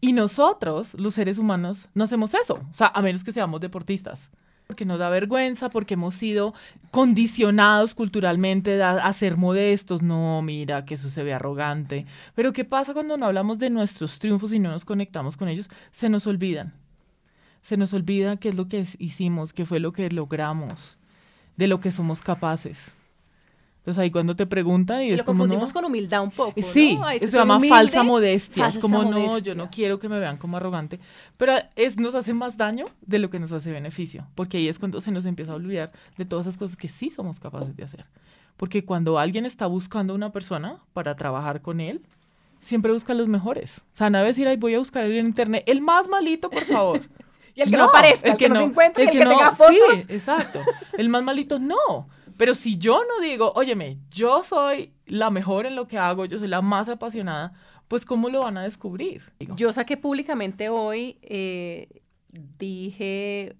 Y 0.01 0.13
nosotros, 0.13 0.93
los 0.93 1.15
seres 1.15 1.37
humanos, 1.39 1.89
no 1.95 2.03
hacemos 2.03 2.33
eso, 2.35 2.55
o 2.71 2.75
sea, 2.75 2.87
a 2.87 3.01
menos 3.01 3.23
que 3.23 3.31
seamos 3.31 3.61
deportistas 3.61 4.29
porque 4.69 4.85
nos 4.85 4.99
da 4.99 5.09
vergüenza, 5.09 5.71
porque 5.71 5.95
hemos 5.95 6.13
sido 6.13 6.53
condicionados 6.91 7.95
culturalmente 7.95 8.83
a, 8.83 9.11
ser 9.13 9.35
modestos. 9.35 10.03
No, 10.03 10.43
mira, 10.43 10.85
que 10.85 10.93
eso 10.93 11.09
se 11.09 11.23
ve 11.23 11.33
arrogante. 11.33 12.05
Pero 12.35 12.53
¿qué 12.53 12.65
pasa 12.65 12.93
cuando 12.93 13.17
no 13.17 13.25
hablamos 13.25 13.57
de 13.57 13.71
nuestros 13.71 14.19
triunfos 14.19 14.53
y 14.53 14.59
no 14.59 14.69
nos 14.69 14.85
conectamos 14.85 15.37
con 15.37 15.49
ellos? 15.49 15.67
Se 15.89 16.07
nos 16.07 16.27
olvidan. 16.27 16.71
Se 17.63 17.77
nos 17.77 17.95
olvida 17.95 18.37
qué 18.37 18.49
es 18.49 18.55
lo 18.55 18.67
que 18.67 18.85
hicimos, 18.99 19.53
qué 19.53 19.65
fue 19.65 19.79
lo 19.79 19.91
que 19.91 20.07
logramos, 20.11 20.99
de 21.57 21.67
lo 21.67 21.79
que 21.79 21.89
somos 21.89 22.21
capaces. 22.21 22.91
Entonces 23.79 24.01
ahí 24.01 24.11
cuando 24.11 24.35
te 24.35 24.45
preguntan 24.45 25.01
y, 25.01 25.11
es 25.11 25.19
lo 25.19 25.25
como 25.25 25.39
confundimos 25.39 25.73
con 25.73 25.85
humildad 25.85 26.21
un 26.21 26.31
poco. 26.31 26.53
Sí, 26.61 26.99
eso 27.13 27.27
se 27.27 27.37
llama 27.37 27.59
falsa 27.61 28.03
modestia. 28.03 28.67
es 28.67 28.77
como 28.77 29.03
no, 29.03 29.39
yo 29.39 29.55
no 29.55 29.69
quiero 29.71 29.99
que 29.99 30.09
me 30.09 30.19
vean 30.19 30.37
como 30.37 30.57
arrogante. 30.57 30.99
Pero 31.37 31.53
es, 31.75 31.97
nos 31.97 32.13
hace 32.13 32.33
más 32.33 32.57
daño 32.57 32.85
de 33.01 33.19
lo 33.19 33.29
que 33.29 33.39
nos 33.39 33.51
hace 33.51 33.71
beneficio. 33.71 34.27
Porque 34.35 34.57
ahí 34.57 34.67
es 34.67 34.79
cuando 34.79 34.99
se 34.99 35.11
nos 35.11 35.25
empieza 35.25 35.53
a 35.53 35.55
olvidar 35.55 35.91
de 36.17 36.25
todas 36.25 36.45
esas 36.45 36.57
cosas 36.57 36.75
que 36.75 36.89
sí 36.89 37.09
somos 37.09 37.39
capaces 37.39 37.75
de 37.75 37.83
hacer. 37.83 38.05
Porque 38.57 38.83
cuando 38.83 39.17
alguien 39.17 39.45
está 39.45 39.67
buscando 39.67 40.11
a 40.11 40.15
una 40.17 40.31
persona 40.33 40.79
para 40.91 41.15
trabajar 41.15 41.61
con 41.61 41.79
él, 41.79 42.01
siempre 42.59 42.91
busca 42.91 43.13
los 43.13 43.29
mejores. 43.29 43.79
O 43.93 43.97
sea, 43.97 44.09
no 44.09 44.21
decir, 44.21 44.47
ay, 44.47 44.57
voy 44.57 44.75
a 44.75 44.79
buscar 44.79 45.05
en 45.05 45.25
internet 45.25 45.63
el 45.65 45.81
más 45.81 46.07
malito, 46.09 46.49
por 46.49 46.65
favor. 46.65 47.01
y 47.55 47.61
el 47.61 47.69
que 47.69 47.77
no, 47.77 47.85
aparezca, 47.85 48.31
el 48.31 48.37
que, 48.37 48.49
no 48.49 48.55
se 48.57 48.63
encuentre, 48.65 49.03
el, 49.05 49.11
que, 49.11 49.23
no, 49.23 49.29
tenga 49.31 49.51
fotos. 49.53 49.97
Sí, 50.05 50.13
exacto. 50.13 50.59
El 50.97 51.09
más 51.09 51.23
malito, 51.23 51.59
no. 51.59 52.09
Pero 52.39 52.55
si 52.55 52.77
yo 52.77 53.01
no 53.03 53.19
digo, 53.19 53.51
óyeme, 53.53 53.97
yo 54.11 54.43
soy 54.43 54.93
la 55.07 55.29
mejor 55.29 55.65
en 55.65 55.75
lo 55.75 55.89
que 55.89 55.97
hago, 55.97 56.23
yo 56.23 56.39
soy 56.39 56.47
la 56.47 56.61
más 56.61 56.87
apasionada, 56.87 57.51
pues 57.89 58.05
¿cómo 58.05 58.29
lo 58.29 58.39
van 58.39 58.57
a 58.57 58.63
descubrir? 58.63 59.33
Yo 59.57 59.73
saqué 59.73 59.97
públicamente 59.97 60.69
hoy, 60.69 61.17
eh, 61.21 62.01
dije 62.57 63.57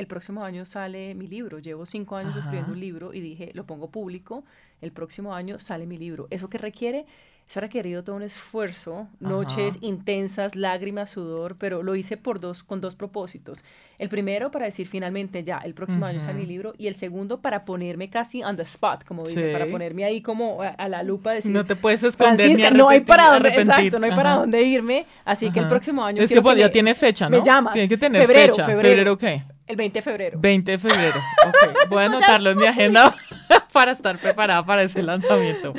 el 0.00 0.06
próximo 0.06 0.44
año 0.44 0.64
sale 0.64 1.14
mi 1.14 1.28
libro. 1.28 1.58
Llevo 1.58 1.86
cinco 1.86 2.16
años 2.16 2.34
escribiendo 2.34 2.72
un 2.72 2.80
libro 2.80 3.14
y 3.14 3.20
dije, 3.20 3.50
lo 3.54 3.64
pongo 3.64 3.90
público, 3.90 4.44
el 4.80 4.92
próximo 4.92 5.34
año 5.34 5.60
sale 5.60 5.86
mi 5.86 5.98
libro. 5.98 6.26
¿Eso 6.30 6.48
que 6.48 6.58
requiere? 6.58 7.06
Eso 7.50 7.58
ha 7.58 7.62
requerido 7.62 8.04
todo 8.04 8.14
un 8.14 8.22
esfuerzo, 8.22 9.08
noches 9.18 9.78
intensas, 9.80 10.54
lágrimas, 10.54 11.10
sudor, 11.10 11.56
pero 11.58 11.82
lo 11.82 11.96
hice 11.96 12.16
por 12.16 12.38
dos, 12.38 12.62
con 12.62 12.80
dos 12.80 12.94
propósitos. 12.94 13.64
El 13.98 14.08
primero 14.08 14.52
para 14.52 14.66
decir 14.66 14.86
finalmente 14.86 15.42
ya, 15.42 15.58
el 15.58 15.74
próximo 15.74 16.06
año 16.06 16.20
sale 16.20 16.38
mi 16.38 16.46
libro, 16.46 16.74
y 16.78 16.86
el 16.86 16.94
segundo 16.94 17.40
para 17.40 17.64
ponerme 17.64 18.08
casi 18.08 18.44
on 18.44 18.56
the 18.56 18.62
spot, 18.62 19.04
como 19.04 19.24
dice, 19.24 19.50
para 19.50 19.66
ponerme 19.66 20.04
ahí 20.04 20.22
como 20.22 20.62
a, 20.62 20.88
la 20.88 21.02
lupa, 21.02 21.32
decir, 21.32 21.50
no 21.50 21.66
te 21.66 21.74
puedes 21.74 22.04
esconder 22.04 22.56
ni 22.56 22.78
no 22.78 22.88
hay 22.88 23.00
para 23.00 23.32
dónde, 23.32 23.48
exacto, 23.48 23.98
no 23.98 24.06
hay 24.06 24.12
para 24.12 24.36
dónde 24.36 24.62
irme, 24.62 25.06
así 25.24 25.50
que 25.50 25.58
el 25.58 25.66
próximo 25.66 26.04
año 26.04 26.22
es 26.22 26.30
que, 26.30 26.40
pues, 26.40 26.56
ya 26.56 26.70
tiene 26.70 26.94
fecha, 26.94 27.28
¿no? 27.28 27.36
Me 27.36 27.44
llamas. 27.44 27.72
Tiene 27.72 27.88
que 27.88 27.96
tener 27.96 28.28
fecha. 28.28 28.64
Febrero, 28.64 28.80
febrero 28.80 29.18
¿qué? 29.18 29.42
El 29.70 29.76
20 29.76 29.98
de 29.98 30.02
febrero. 30.02 30.38
20 30.40 30.72
de 30.72 30.78
febrero. 30.78 31.20
Ok. 31.46 31.88
Voy 31.88 32.02
a 32.02 32.06
anotarlo 32.06 32.50
en 32.50 32.58
mi 32.58 32.66
agenda 32.66 33.14
para 33.72 33.92
estar 33.92 34.18
preparada 34.20 34.66
para 34.66 34.82
ese 34.82 35.00
lanzamiento. 35.00 35.74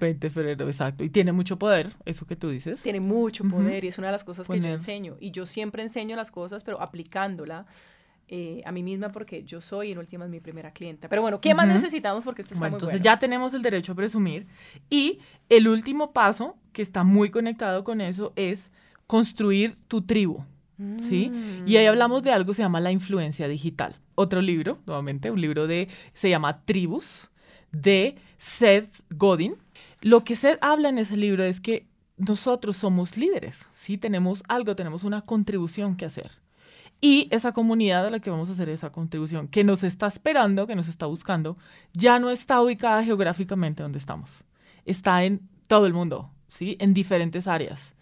20 0.00 0.26
de 0.26 0.30
febrero, 0.30 0.66
exacto. 0.66 1.04
Y 1.04 1.10
tiene 1.10 1.32
mucho 1.32 1.58
poder, 1.58 1.92
eso 2.06 2.26
que 2.26 2.34
tú 2.34 2.48
dices. 2.48 2.82
Tiene 2.82 3.00
mucho 3.00 3.44
poder 3.44 3.84
y 3.84 3.88
es 3.88 3.98
una 3.98 4.06
de 4.08 4.12
las 4.12 4.24
cosas 4.24 4.48
que 4.48 4.58
yo 4.58 4.68
enseño. 4.68 5.16
Y 5.20 5.32
yo 5.32 5.44
siempre 5.44 5.82
enseño 5.82 6.16
las 6.16 6.30
cosas, 6.30 6.64
pero 6.64 6.80
aplicándola. 6.80 7.66
Eh, 8.28 8.62
a 8.64 8.72
mí 8.72 8.82
misma 8.82 9.12
porque 9.12 9.44
yo 9.44 9.60
soy 9.60 9.92
en 9.92 9.98
últimas 9.98 10.30
mi 10.30 10.40
primera 10.40 10.70
clienta. 10.70 11.06
Pero 11.10 11.20
bueno, 11.20 11.42
¿qué 11.42 11.54
más 11.54 11.68
necesitamos? 11.68 12.24
Porque 12.24 12.40
esto 12.40 12.54
está 12.54 12.64
bueno, 12.64 12.76
entonces 12.76 13.02
ya 13.02 13.18
tenemos 13.18 13.52
el 13.52 13.60
derecho 13.60 13.92
a 13.92 13.94
presumir. 13.94 14.46
Y 14.88 15.18
el 15.50 15.68
último 15.68 16.12
paso, 16.12 16.56
que 16.72 16.80
está 16.80 17.04
muy 17.04 17.28
conectado 17.28 17.84
con 17.84 18.00
eso, 18.00 18.32
es 18.34 18.72
construir 19.06 19.76
tu 19.88 20.00
tribu. 20.00 20.46
¿Sí? 21.00 21.32
Y 21.66 21.76
ahí 21.76 21.86
hablamos 21.86 22.22
de 22.22 22.32
algo 22.32 22.50
que 22.50 22.56
se 22.56 22.62
llama 22.62 22.80
la 22.80 22.92
influencia 22.92 23.48
digital. 23.48 23.96
Otro 24.14 24.40
libro, 24.42 24.78
nuevamente, 24.86 25.30
un 25.30 25.40
libro 25.40 25.66
de, 25.66 25.88
se 26.12 26.30
llama 26.30 26.64
Tribus, 26.64 27.30
de 27.72 28.16
Seth 28.38 28.90
Godin. 29.10 29.56
Lo 30.00 30.24
que 30.24 30.36
Seth 30.36 30.58
habla 30.60 30.88
en 30.88 30.98
ese 30.98 31.16
libro 31.16 31.44
es 31.44 31.60
que 31.60 31.86
nosotros 32.16 32.76
somos 32.76 33.16
líderes, 33.16 33.66
¿sí? 33.74 33.98
Tenemos 33.98 34.42
algo, 34.48 34.76
tenemos 34.76 35.04
una 35.04 35.22
contribución 35.22 35.96
que 35.96 36.04
hacer. 36.04 36.30
Y 37.00 37.26
esa 37.32 37.52
comunidad 37.52 38.06
a 38.06 38.10
la 38.10 38.20
que 38.20 38.30
vamos 38.30 38.48
a 38.48 38.52
hacer 38.52 38.68
esa 38.68 38.92
contribución, 38.92 39.48
que 39.48 39.64
nos 39.64 39.82
está 39.82 40.06
esperando, 40.06 40.68
que 40.68 40.76
nos 40.76 40.86
está 40.86 41.06
buscando, 41.06 41.56
ya 41.92 42.20
no 42.20 42.30
está 42.30 42.62
ubicada 42.62 43.02
geográficamente 43.04 43.82
donde 43.82 43.98
estamos. 43.98 44.44
Está 44.84 45.24
en 45.24 45.40
todo 45.66 45.86
el 45.86 45.94
mundo, 45.94 46.30
¿sí? 46.48 46.76
En 46.78 46.94
diferentes 46.94 47.48
áreas. 47.48 47.94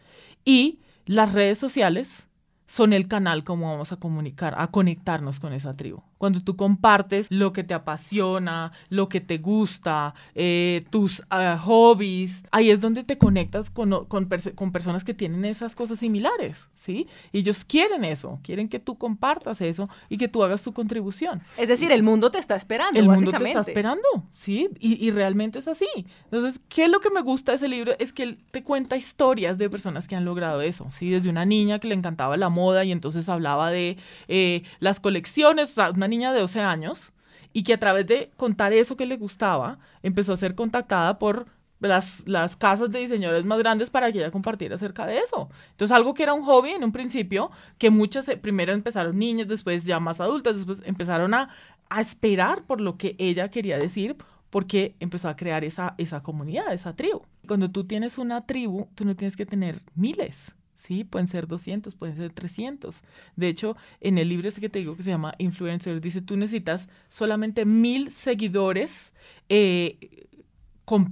Y 0.44 0.80
las 1.06 1.32
redes 1.32 1.58
sociales 1.58 2.26
son 2.70 2.92
el 2.92 3.08
canal 3.08 3.42
como 3.42 3.68
vamos 3.68 3.90
a 3.90 3.96
comunicar, 3.96 4.54
a 4.56 4.68
conectarnos 4.68 5.40
con 5.40 5.52
esa 5.52 5.76
tribu. 5.76 6.02
Cuando 6.20 6.42
tú 6.42 6.54
compartes 6.54 7.28
lo 7.30 7.54
que 7.54 7.64
te 7.64 7.72
apasiona, 7.72 8.72
lo 8.90 9.08
que 9.08 9.22
te 9.22 9.38
gusta, 9.38 10.14
eh, 10.34 10.84
tus 10.90 11.22
ah, 11.30 11.58
hobbies, 11.58 12.42
ahí 12.50 12.68
es 12.68 12.78
donde 12.78 13.04
te 13.04 13.16
conectas 13.16 13.70
con, 13.70 14.04
con, 14.04 14.28
personas 14.28 15.02
que 15.02 15.14
tienen 15.14 15.46
esas 15.46 15.74
cosas 15.74 15.98
similares, 15.98 16.58
¿sí? 16.78 17.06
Y 17.32 17.38
ellos 17.38 17.64
quieren 17.64 18.04
eso, 18.04 18.38
quieren 18.42 18.68
que 18.68 18.78
tú 18.78 18.98
compartas 18.98 19.62
eso 19.62 19.88
y 20.10 20.18
que 20.18 20.28
tú 20.28 20.44
hagas 20.44 20.60
tu 20.60 20.74
contribución. 20.74 21.40
Es 21.56 21.70
decir, 21.70 21.90
el 21.90 22.02
mundo 22.02 22.30
te 22.30 22.38
está 22.38 22.54
esperando. 22.54 23.00
El 23.00 23.08
mundo 23.08 23.30
te 23.30 23.42
está 23.42 23.60
esperando, 23.60 24.06
¿sí? 24.34 24.68
Y, 24.78 25.02
y 25.02 25.10
realmente 25.12 25.58
es 25.58 25.68
así. 25.68 25.88
Entonces, 26.24 26.60
¿qué 26.68 26.84
es 26.84 26.90
lo 26.90 27.00
que 27.00 27.08
me 27.08 27.22
gusta 27.22 27.52
de 27.52 27.56
ese 27.56 27.68
libro? 27.68 27.94
Es 27.98 28.12
que 28.12 28.24
él 28.24 28.38
te 28.50 28.62
cuenta 28.62 28.98
historias 28.98 29.56
de 29.56 29.70
personas 29.70 30.06
que 30.06 30.16
han 30.16 30.26
logrado 30.26 30.60
eso, 30.60 30.90
¿sí? 30.90 31.08
Desde 31.08 31.30
una 31.30 31.46
niña 31.46 31.78
que 31.78 31.88
le 31.88 31.94
encantaba 31.94 32.36
la 32.36 32.50
moda 32.50 32.84
y 32.84 32.92
entonces 32.92 33.26
hablaba 33.30 33.70
de 33.70 33.96
eh, 34.28 34.64
las 34.80 35.00
colecciones, 35.00 35.70
o 35.70 35.74
sea, 35.74 35.90
una 35.92 36.09
niña 36.10 36.32
de 36.32 36.40
12 36.40 36.60
años 36.60 37.12
y 37.52 37.62
que 37.62 37.74
a 37.74 37.78
través 37.78 38.06
de 38.06 38.30
contar 38.36 38.72
eso 38.72 38.96
que 38.96 39.06
le 39.06 39.16
gustaba, 39.16 39.78
empezó 40.02 40.32
a 40.32 40.36
ser 40.36 40.54
contactada 40.54 41.18
por 41.18 41.46
las, 41.80 42.22
las 42.26 42.56
casas 42.56 42.90
de 42.90 43.00
diseñadores 43.00 43.44
más 43.44 43.58
grandes 43.58 43.90
para 43.90 44.12
que 44.12 44.18
ella 44.18 44.30
compartiera 44.30 44.74
acerca 44.74 45.06
de 45.06 45.18
eso. 45.18 45.48
Entonces, 45.70 45.96
algo 45.96 46.14
que 46.14 46.22
era 46.22 46.34
un 46.34 46.44
hobby 46.44 46.70
en 46.70 46.84
un 46.84 46.92
principio, 46.92 47.50
que 47.78 47.90
muchas 47.90 48.28
eh, 48.28 48.36
primero 48.36 48.72
empezaron 48.72 49.18
niñas, 49.18 49.48
después 49.48 49.84
ya 49.84 49.98
más 49.98 50.20
adultas, 50.20 50.56
después 50.56 50.82
empezaron 50.84 51.34
a, 51.34 51.48
a 51.88 52.00
esperar 52.00 52.64
por 52.64 52.80
lo 52.80 52.98
que 52.98 53.16
ella 53.18 53.50
quería 53.50 53.78
decir, 53.78 54.16
porque 54.50 54.96
empezó 55.00 55.28
a 55.28 55.36
crear 55.36 55.64
esa, 55.64 55.94
esa 55.96 56.22
comunidad, 56.22 56.72
esa 56.72 56.94
tribu. 56.94 57.22
Cuando 57.46 57.70
tú 57.70 57.84
tienes 57.84 58.18
una 58.18 58.46
tribu, 58.46 58.88
tú 58.94 59.04
no 59.04 59.16
tienes 59.16 59.36
que 59.36 59.46
tener 59.46 59.80
miles. 59.94 60.54
¿Sí? 60.90 61.04
Pueden 61.04 61.28
ser 61.28 61.46
200, 61.46 61.94
pueden 61.94 62.16
ser 62.16 62.32
300. 62.32 63.02
De 63.36 63.46
hecho, 63.46 63.76
en 64.00 64.18
el 64.18 64.28
libro 64.28 64.48
este 64.48 64.60
que 64.60 64.68
te 64.68 64.80
digo 64.80 64.96
que 64.96 65.04
se 65.04 65.10
llama 65.10 65.34
Influencers, 65.38 66.00
dice, 66.00 66.20
tú 66.20 66.36
necesitas 66.36 66.88
solamente 67.08 67.64
mil 67.64 68.10
seguidores, 68.10 69.12
eh, 69.48 70.26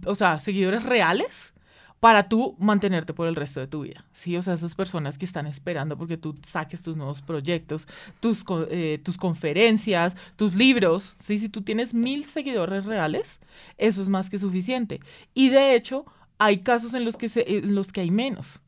o 0.05 0.15
sea, 0.17 0.41
seguidores 0.41 0.83
reales 0.83 1.55
para 2.01 2.29
tú 2.29 2.57
mantenerte 2.59 3.15
por 3.15 3.29
el 3.29 3.37
resto 3.37 3.61
de 3.61 3.69
tu 3.69 3.83
vida, 3.83 4.05
¿sí? 4.13 4.37
O 4.37 4.43
sea, 4.43 4.55
esas 4.55 4.75
personas 4.75 5.17
que 5.17 5.25
están 5.25 5.47
esperando 5.47 5.97
porque 5.97 6.17
tú 6.17 6.35
saques 6.45 6.83
tus 6.83 6.97
nuevos 6.97 7.23
proyectos, 7.23 7.87
tus, 8.19 8.45
eh, 8.71 8.99
tus 9.05 9.17
conferencias, 9.17 10.17
tus 10.35 10.57
libros, 10.57 11.15
¿sí? 11.21 11.39
Si 11.39 11.49
tú 11.49 11.63
tienes 11.63 11.95
mil 11.95 12.25
seguidores 12.25 12.85
reales, 12.85 13.39
eso 13.77 14.03
es 14.03 14.09
más 14.09 14.29
que 14.29 14.41
suficiente. 14.41 14.99
Y 15.35 15.51
de 15.51 15.77
hecho, 15.77 16.05
hay 16.39 16.59
casos 16.59 16.95
en 16.95 17.05
los 17.05 17.17
que, 17.17 17.29
se, 17.29 17.59
en 17.59 17.77
los 17.77 17.93
que 17.93 18.01
hay 18.01 18.11
menos. 18.11 18.61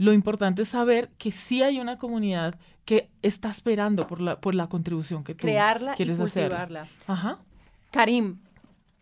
Lo 0.00 0.14
importante 0.14 0.62
es 0.62 0.70
saber 0.70 1.10
que 1.18 1.30
sí 1.30 1.62
hay 1.62 1.78
una 1.78 1.98
comunidad 1.98 2.54
que 2.86 3.10
está 3.20 3.50
esperando 3.50 4.06
por 4.06 4.22
la, 4.22 4.40
por 4.40 4.54
la 4.54 4.66
contribución 4.66 5.22
que 5.24 5.34
tú 5.34 5.42
Crearla 5.42 5.92
quieres 5.92 6.16
y 6.16 6.20
cultivarla. 6.22 6.88
Ajá. 7.06 7.38
Karim, 7.90 8.38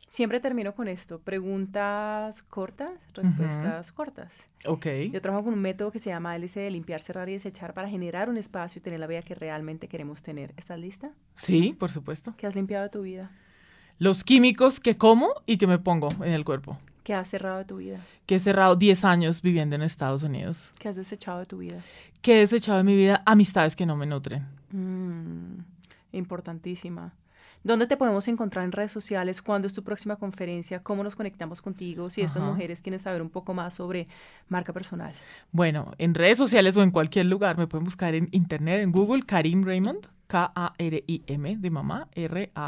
siempre 0.09 0.41
termino 0.41 0.75
con 0.75 0.89
esto. 0.89 1.21
Preguntas 1.21 2.43
cortas, 2.43 2.91
respuestas 3.15 3.93
cortas. 3.93 4.49
Ok. 4.67 4.87
Yo 5.13 5.23
trabajo 5.23 5.45
con 5.45 5.55
un 5.55 5.61
método 5.61 5.93
que 5.93 6.01
se 6.01 6.11
llama 6.11 6.35
LC 6.35 6.59
de 6.59 6.71
limpiar, 6.73 7.01
cerrar 7.01 7.29
y 7.29 7.35
desechar 7.35 7.75
para 7.75 7.89
generar 7.89 8.29
un 8.29 8.37
espacio 8.37 8.81
y 8.81 8.83
tener 8.83 8.99
la 8.99 9.07
vida 9.07 9.23
que 9.23 9.37
realmente 9.37 9.87
queremos 9.87 10.25
tener. 10.25 10.53
¿Estás 10.57 10.81
lista? 10.81 11.13
Sí, 11.37 11.77
por 11.79 11.93
supuesto. 11.93 12.35
¿Qué 12.37 12.49
has 12.49 12.57
limpiado 12.57 12.83
de 12.83 12.91
tu 12.91 13.03
vida? 13.03 13.31
Los 14.01 14.25
químicos 14.25 14.81
que 14.81 14.97
como 14.97 15.29
y 15.47 15.59
que 15.59 15.69
me 15.69 15.79
pongo 15.79 16.09
en 16.25 16.33
el 16.33 16.45
cuerpo. 16.45 16.77
¿Qué 17.09 17.15
has 17.15 17.31
cerrado 17.31 17.57
de 17.57 17.65
tu 17.65 17.79
vida? 17.79 18.05
Que 18.27 18.35
he 18.35 18.39
cerrado 18.39 18.77
10 18.77 19.03
años 19.07 19.41
viviendo 19.41 19.75
en 19.75 19.81
Estados 19.81 20.23
Unidos. 20.23 20.75
¿Qué 20.79 20.91
has 20.91 20.97
desechado 20.97 21.39
de 21.39 21.47
tu 21.47 21.57
vida? 21.57 21.79
Que 22.21 22.35
he 22.35 22.41
desechado 22.41 22.77
de 22.77 22.85
mi 22.85 22.95
vida 22.95 23.23
amistades 23.25 23.75
que 23.75 23.87
no 23.87 23.97
me 23.97 24.05
nutren. 24.05 24.47
Mm, 24.73 25.61
importantísima. 26.13 27.15
¿Dónde 27.65 27.87
te 27.87 27.97
podemos 27.97 28.29
encontrar 28.29 28.67
en 28.67 28.73
redes 28.73 28.93
sociales? 28.93 29.41
¿Cuándo 29.41 29.67
es 29.67 29.73
tu 29.73 29.83
próxima 29.83 30.17
conferencia? 30.17 30.83
¿Cómo 30.83 31.03
nos 31.03 31.17
conectamos 31.17 31.63
contigo? 31.63 32.11
Si 32.11 32.21
estas 32.21 32.43
mujeres 32.43 32.83
quieren 32.83 33.01
saber 33.01 33.23
un 33.23 33.31
poco 33.31 33.55
más 33.55 33.73
sobre 33.73 34.05
marca 34.51 34.75
personal. 34.75 35.15
Bueno, 35.51 35.93
en 35.97 36.13
redes 36.13 36.37
sociales 36.37 36.77
o 36.77 36.83
en 36.83 36.91
cualquier 36.91 37.25
lugar 37.25 37.57
me 37.57 37.67
pueden 37.67 37.87
buscar 37.87 38.15
en 38.15 38.29
internet, 38.33 38.83
en 38.83 38.93
Google, 38.93 39.23
Karim 39.23 39.65
Raymond, 39.65 40.09
K-A-R-I-M 40.27 41.57
de 41.57 41.71
mamá, 41.71 42.09
R-A-Y-M-O-N-D. 42.13 42.59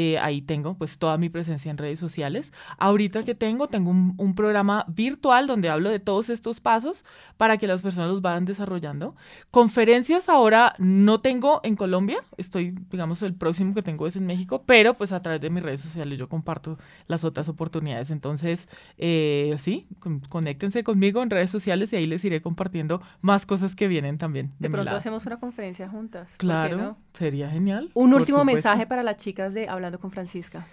Eh, 0.00 0.16
ahí 0.18 0.40
tengo 0.40 0.74
pues 0.74 0.96
toda 0.96 1.18
mi 1.18 1.28
presencia 1.28 1.72
en 1.72 1.76
redes 1.76 1.98
sociales. 1.98 2.52
Ahorita 2.78 3.24
que 3.24 3.34
tengo, 3.34 3.66
tengo 3.66 3.90
un, 3.90 4.34
programa 4.36 4.84
virtual 4.86 5.48
donde 5.48 5.70
hablo 5.70 5.90
de 5.90 5.98
todos 5.98 6.30
estos 6.30 6.60
pasos 6.60 7.04
para 7.36 7.56
que 7.56 7.66
las 7.66 7.82
personas 7.82 8.08
los 8.08 8.22
vayan 8.22 8.44
desarrollando. 8.44 9.16
Conferencias 9.50 10.28
ahora 10.28 10.74
no 10.78 11.20
tengo 11.20 11.60
en 11.64 11.74
Colombia, 11.74 12.18
estoy, 12.36 12.76
digamos, 12.92 13.22
el 13.22 13.34
próximo 13.34 13.74
que 13.74 13.82
tengo 13.82 14.06
es 14.06 14.14
en 14.14 14.24
México, 14.24 14.62
pero 14.64 14.94
pues 14.94 15.10
a 15.10 15.20
través 15.20 15.40
de 15.40 15.50
mis 15.50 15.64
redes 15.64 15.80
sociales 15.80 16.16
yo 16.16 16.28
comparto 16.28 16.78
las 17.08 17.24
otras 17.24 17.48
oportunidades. 17.48 18.12
Entonces, 18.12 18.68
eh, 18.98 19.52
sí, 19.58 19.88
conéctense 20.28 20.84
conmigo 20.84 21.24
en 21.24 21.30
redes 21.30 21.50
sociales 21.50 21.92
y 21.92 21.96
ahí 21.96 22.06
les 22.06 22.24
iré 22.24 22.40
compartiendo 22.40 23.02
más 23.20 23.46
cosas 23.46 23.74
que 23.74 23.88
vienen 23.88 24.16
también. 24.16 24.52
De, 24.60 24.70
pronto 24.70 24.94
hacemos 24.94 25.26
una 25.26 25.40
conferencia 25.40 25.88
juntas. 25.88 26.36
Claro, 26.36 26.96
sería 27.14 27.50
genial. 27.50 27.90
Un 27.94 28.14
último 28.14 28.44
mensaje 28.44 28.86
para 28.86 29.02
las 29.02 29.16
chicas 29.16 29.54
de 29.54 29.68
Hablando 29.88 30.00
con 30.00 30.10
Francisca? 30.10 30.66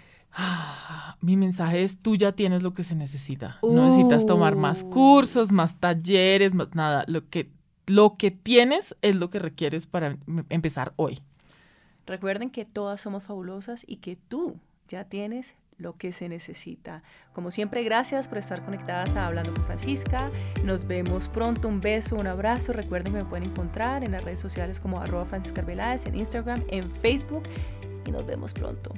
mi 1.22 1.38
mensaje 1.38 1.82
es, 1.82 1.96
tú 1.96 2.16
ya 2.16 2.32
tienes 2.32 2.62
lo 2.62 2.74
que 2.74 2.84
se 2.84 2.94
necesita. 2.94 3.58
No 3.62 3.86
necesitas 3.88 4.26
tomar 4.26 4.56
más 4.56 4.82
uh. 4.82 4.90
cursos, 4.90 5.50
más 5.50 5.80
talleres, 5.80 6.52
más 6.52 6.74
nada. 6.74 7.04
Lo 7.08 7.26
que, 7.30 7.50
lo 7.86 8.18
que 8.18 8.30
tienes 8.30 8.94
es 9.00 9.16
lo 9.16 9.30
que 9.30 9.38
requieres 9.38 9.86
para 9.86 10.08
em, 10.08 10.44
empezar 10.50 10.92
hoy. 10.96 11.20
Recuerden 12.06 12.50
que 12.50 12.66
todas 12.66 13.00
somos 13.00 13.22
fabulosas 13.22 13.84
y 13.88 13.96
que 13.96 14.16
tú 14.16 14.60
ya 14.86 15.04
tienes 15.04 15.56
lo 15.78 15.96
que 15.96 16.12
se 16.12 16.28
necesita. 16.28 17.02
Como 17.32 17.50
siempre, 17.50 17.82
gracias 17.82 18.28
por 18.28 18.38
estar 18.38 18.64
conectadas 18.64 19.16
a 19.16 19.26
Hablando 19.26 19.52
con 19.52 19.64
Francisca. 19.64 20.30
Nos 20.64 20.86
vemos 20.86 21.28
pronto. 21.28 21.68
Un 21.68 21.80
beso, 21.80 22.16
un 22.16 22.26
abrazo. 22.26 22.72
Recuerden 22.72 23.12
que 23.12 23.18
me 23.22 23.24
pueden 23.24 23.50
encontrar 23.50 24.04
en 24.04 24.12
las 24.12 24.24
redes 24.24 24.40
sociales 24.40 24.80
como 24.80 25.00
arroba 25.00 25.24
Francisca 25.24 25.64
en 25.66 26.14
Instagram, 26.14 26.64
en 26.68 26.90
Facebook 26.90 27.42
y 28.06 28.10
nos 28.10 28.26
vemos 28.26 28.52
pronto. 28.52 28.92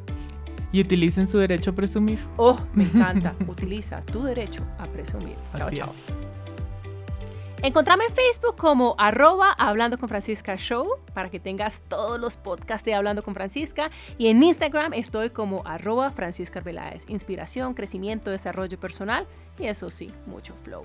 Y 0.70 0.80
utilicen 0.80 1.26
su 1.28 1.38
derecho 1.38 1.70
a 1.70 1.74
presumir. 1.74 2.18
Oh, 2.36 2.60
me 2.74 2.84
encanta. 2.84 3.34
Utiliza 3.48 4.02
tu 4.02 4.22
derecho 4.22 4.62
a 4.78 4.86
presumir. 4.86 5.36
Chao, 5.56 5.70
chao. 5.70 5.94
Encontrame 7.60 8.04
en 8.04 8.14
Facebook 8.14 8.56
como 8.56 8.94
arroba 8.98 9.50
Hablando 9.52 9.98
con 9.98 10.08
Francisca 10.08 10.56
Show 10.56 10.98
para 11.12 11.28
que 11.28 11.40
tengas 11.40 11.82
todos 11.82 12.20
los 12.20 12.36
podcasts 12.36 12.84
de 12.84 12.94
Hablando 12.94 13.24
con 13.24 13.34
Francisca. 13.34 13.90
Y 14.16 14.28
en 14.28 14.40
Instagram 14.42 14.92
estoy 14.92 15.30
como 15.30 15.66
arroba 15.66 16.12
Francisca 16.12 16.60
Arbeláez. 16.60 17.04
Inspiración, 17.08 17.74
crecimiento, 17.74 18.30
desarrollo 18.30 18.78
personal 18.78 19.26
y 19.58 19.66
eso 19.66 19.90
sí, 19.90 20.12
mucho 20.26 20.54
flow. 20.62 20.84